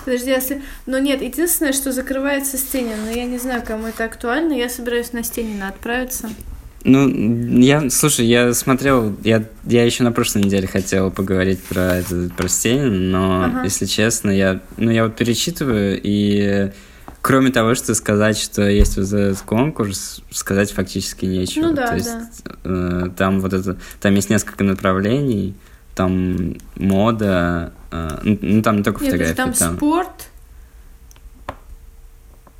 [0.05, 0.61] Подожди, если...
[0.85, 5.11] Но нет, единственное, что закрывается Стенин, но я не знаю, кому это актуально, я собираюсь
[5.11, 6.29] на Стенина отправиться.
[6.87, 7.09] Ну,
[7.61, 12.47] я, слушай, я смотрел, я, я еще на прошлой неделе хотел поговорить про это, про
[12.47, 13.63] Стенина, но, ага.
[13.63, 16.71] если честно, я, ну, я вот перечитываю, и
[17.23, 21.69] кроме того, что сказать, что есть вот этот конкурс, сказать фактически нечего.
[21.69, 22.51] Ну да, То есть, да.
[22.63, 25.55] Э, там вот это, там есть несколько направлений,
[25.95, 29.35] там мода, э, ну, ну там не только Нет, фотографии.
[29.35, 30.27] Там, там спорт,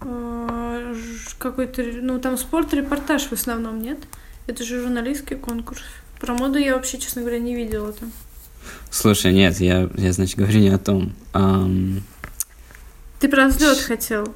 [0.01, 0.95] э,
[1.45, 3.99] какой-то, ну там спорт, репортаж в основном, нет?
[4.47, 5.81] Это же журналистский конкурс.
[6.19, 8.11] Про моду я вообще, честно говоря, не видела там.
[8.89, 11.13] Слушай, нет, я, я значит, говорю не о том.
[11.33, 12.01] Um...
[13.19, 14.33] Ты про взлет хотел?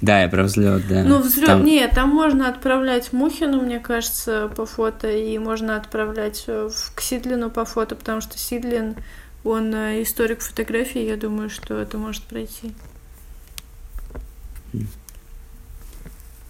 [0.00, 1.02] Да, я про взлет, да.
[1.02, 1.46] Ну, взлет.
[1.46, 1.64] Там...
[1.64, 7.00] Нет, там можно отправлять Мухину, мне кажется, по фото, и можно отправлять э, в, к
[7.00, 8.94] Сидлину по фото, потому что Сидлин,
[9.42, 12.72] он э, историк фотографии, я думаю, что это может пройти.
[14.72, 14.86] Mm.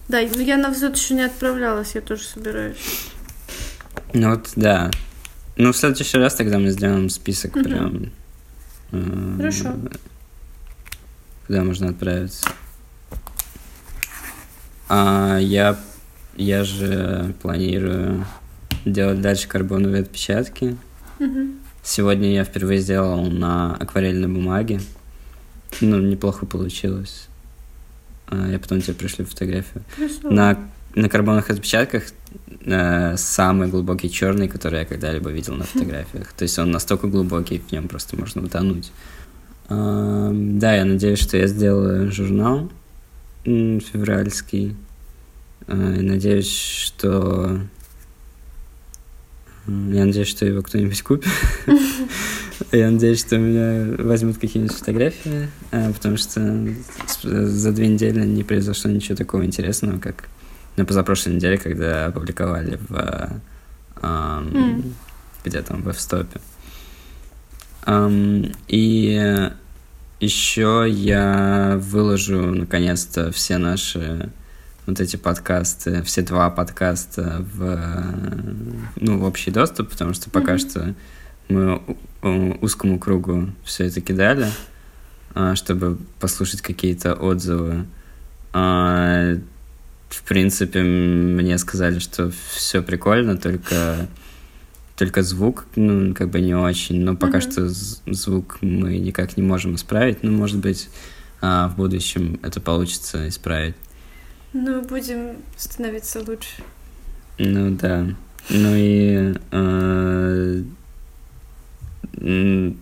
[0.09, 2.77] Да, ну я на взлет еще не отправлялась, я тоже собираюсь.
[4.13, 4.91] Ну вот, да.
[5.55, 7.63] Ну, в следующий раз тогда мы сделаем список угу.
[7.63, 8.11] прям.
[8.91, 9.75] Э, Хорошо.
[11.47, 12.47] Куда можно отправиться.
[14.89, 15.79] А я,
[16.35, 18.25] я же планирую
[18.85, 20.75] делать дальше карбоновые отпечатки.
[21.19, 21.47] Угу.
[21.83, 24.81] Сегодня я впервые сделал на акварельной бумаге.
[25.81, 27.27] Ну, неплохо получилось.
[28.33, 29.83] А, я потом тебе пришлю фотографию.
[29.95, 30.29] Хорошо.
[30.29, 30.59] На,
[30.95, 32.03] на карбоновых отпечатках
[32.65, 36.33] э, самый глубокий черный, который я когда-либо видел на фотографиях.
[36.33, 38.91] То есть он настолько глубокий, в нем просто можно утонуть.
[39.69, 42.71] Э, да, я надеюсь, что я сделаю журнал
[43.45, 44.75] февральский.
[45.67, 47.59] Э, надеюсь, что
[49.67, 51.29] я надеюсь, что его кто-нибудь купит.
[52.71, 56.67] Я надеюсь, что меня возьмут какие-нибудь фотографии, э, потому что
[57.21, 60.29] за две недели не произошло ничего такого интересного, как
[60.75, 63.41] на позапрошлой неделе, когда опубликовали в
[65.45, 66.39] где там в стопе
[68.67, 69.51] И
[70.19, 74.29] еще я выложу наконец-то все наши
[74.85, 78.15] вот эти подкасты, все два подкаста в,
[78.97, 80.69] ну, в общий доступ, потому что пока mm-hmm.
[80.69, 80.95] что
[81.49, 81.81] мы
[82.61, 84.47] узкому кругу все это кидали,
[85.33, 87.85] а, чтобы послушать какие-то отзывы.
[88.51, 89.35] А,
[90.09, 94.07] в принципе, мне сказали, что все прикольно, только
[94.95, 97.51] только звук, ну, как бы не очень, но пока mm-hmm.
[97.51, 100.89] что звук мы никак не можем исправить, но, может быть,
[101.41, 103.75] а, в будущем это получится исправить.
[104.53, 106.63] Ну, будем становиться лучше.
[107.39, 108.05] Ну да.
[108.49, 110.63] Ну и э,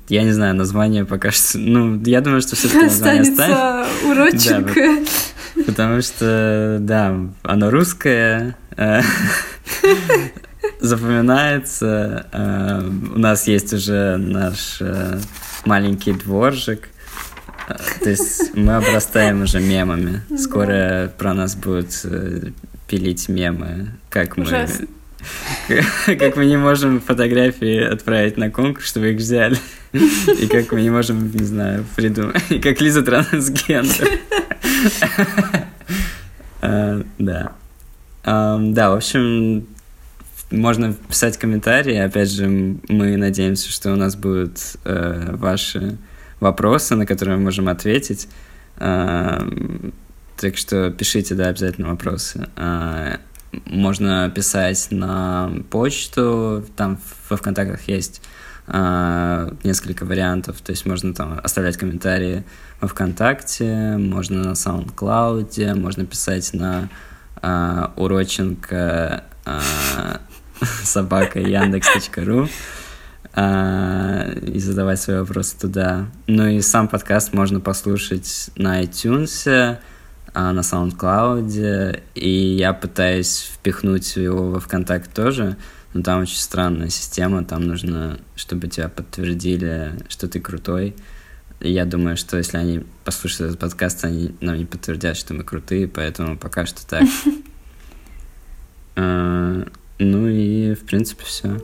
[0.10, 1.58] я не знаю, название пока что.
[1.58, 3.86] Ну, я думаю, что все-таки название останется.
[4.06, 5.06] уроченко.
[5.56, 9.02] Да, потому что, да, оно русское, э,
[10.82, 12.28] запоминается.
[12.34, 14.82] Э, у нас есть уже наш
[15.66, 16.90] маленький дворжик.
[17.68, 20.22] То есть мы обрастаем уже мемами.
[20.38, 22.52] Скоро про нас будут э,
[22.88, 24.46] пилить мемы, как мы...
[26.06, 29.56] Как мы не можем фотографии отправить на конкурс, чтобы их взяли.
[29.94, 32.42] И как мы не можем, не знаю, придумать.
[32.50, 34.10] И как Лиза трансгендер.
[36.62, 37.52] А, да.
[38.24, 39.68] Да, в общем,
[40.50, 41.96] можно писать комментарии.
[41.96, 45.98] Опять же, мы надеемся, что у нас будут э, ваши
[46.42, 48.28] вопросы, на которые мы можем ответить.
[48.78, 49.48] А,
[50.36, 52.50] так что пишите, да, обязательно вопросы.
[52.58, 53.20] А,
[53.66, 57.00] можно писать на почту, там
[57.30, 58.22] во ВКонтактах есть
[58.68, 62.44] а, несколько вариантов, то есть можно там оставлять комментарии
[62.82, 66.90] во ВКонтакте, можно на SoundCloud, можно писать на
[67.96, 69.24] уроченко
[70.84, 72.48] собака яндекс.ру
[73.36, 76.08] и задавать свои вопросы туда.
[76.28, 79.80] Ну и сам подкаст можно послушать на iTunes,
[80.34, 85.58] а, на SoundCloud, и я пытаюсь впихнуть его во ВКонтакт тоже,
[85.94, 90.96] но там очень странная система, там нужно, чтобы тебя подтвердили, что ты крутой.
[91.60, 95.44] И я думаю, что если они послушают этот подкаст, они нам не подтвердят, что мы
[95.44, 97.04] крутые, поэтому пока что так.
[98.94, 99.66] А,
[100.00, 101.58] ну и, в принципе, все.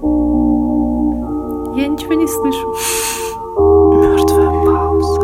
[0.00, 2.74] Я ничего не слышу.
[3.96, 5.20] Мертвая пауза.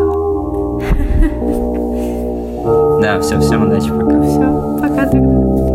[3.01, 4.21] Да, все, всем удачи, пока.
[4.23, 5.74] Все, пока тогда.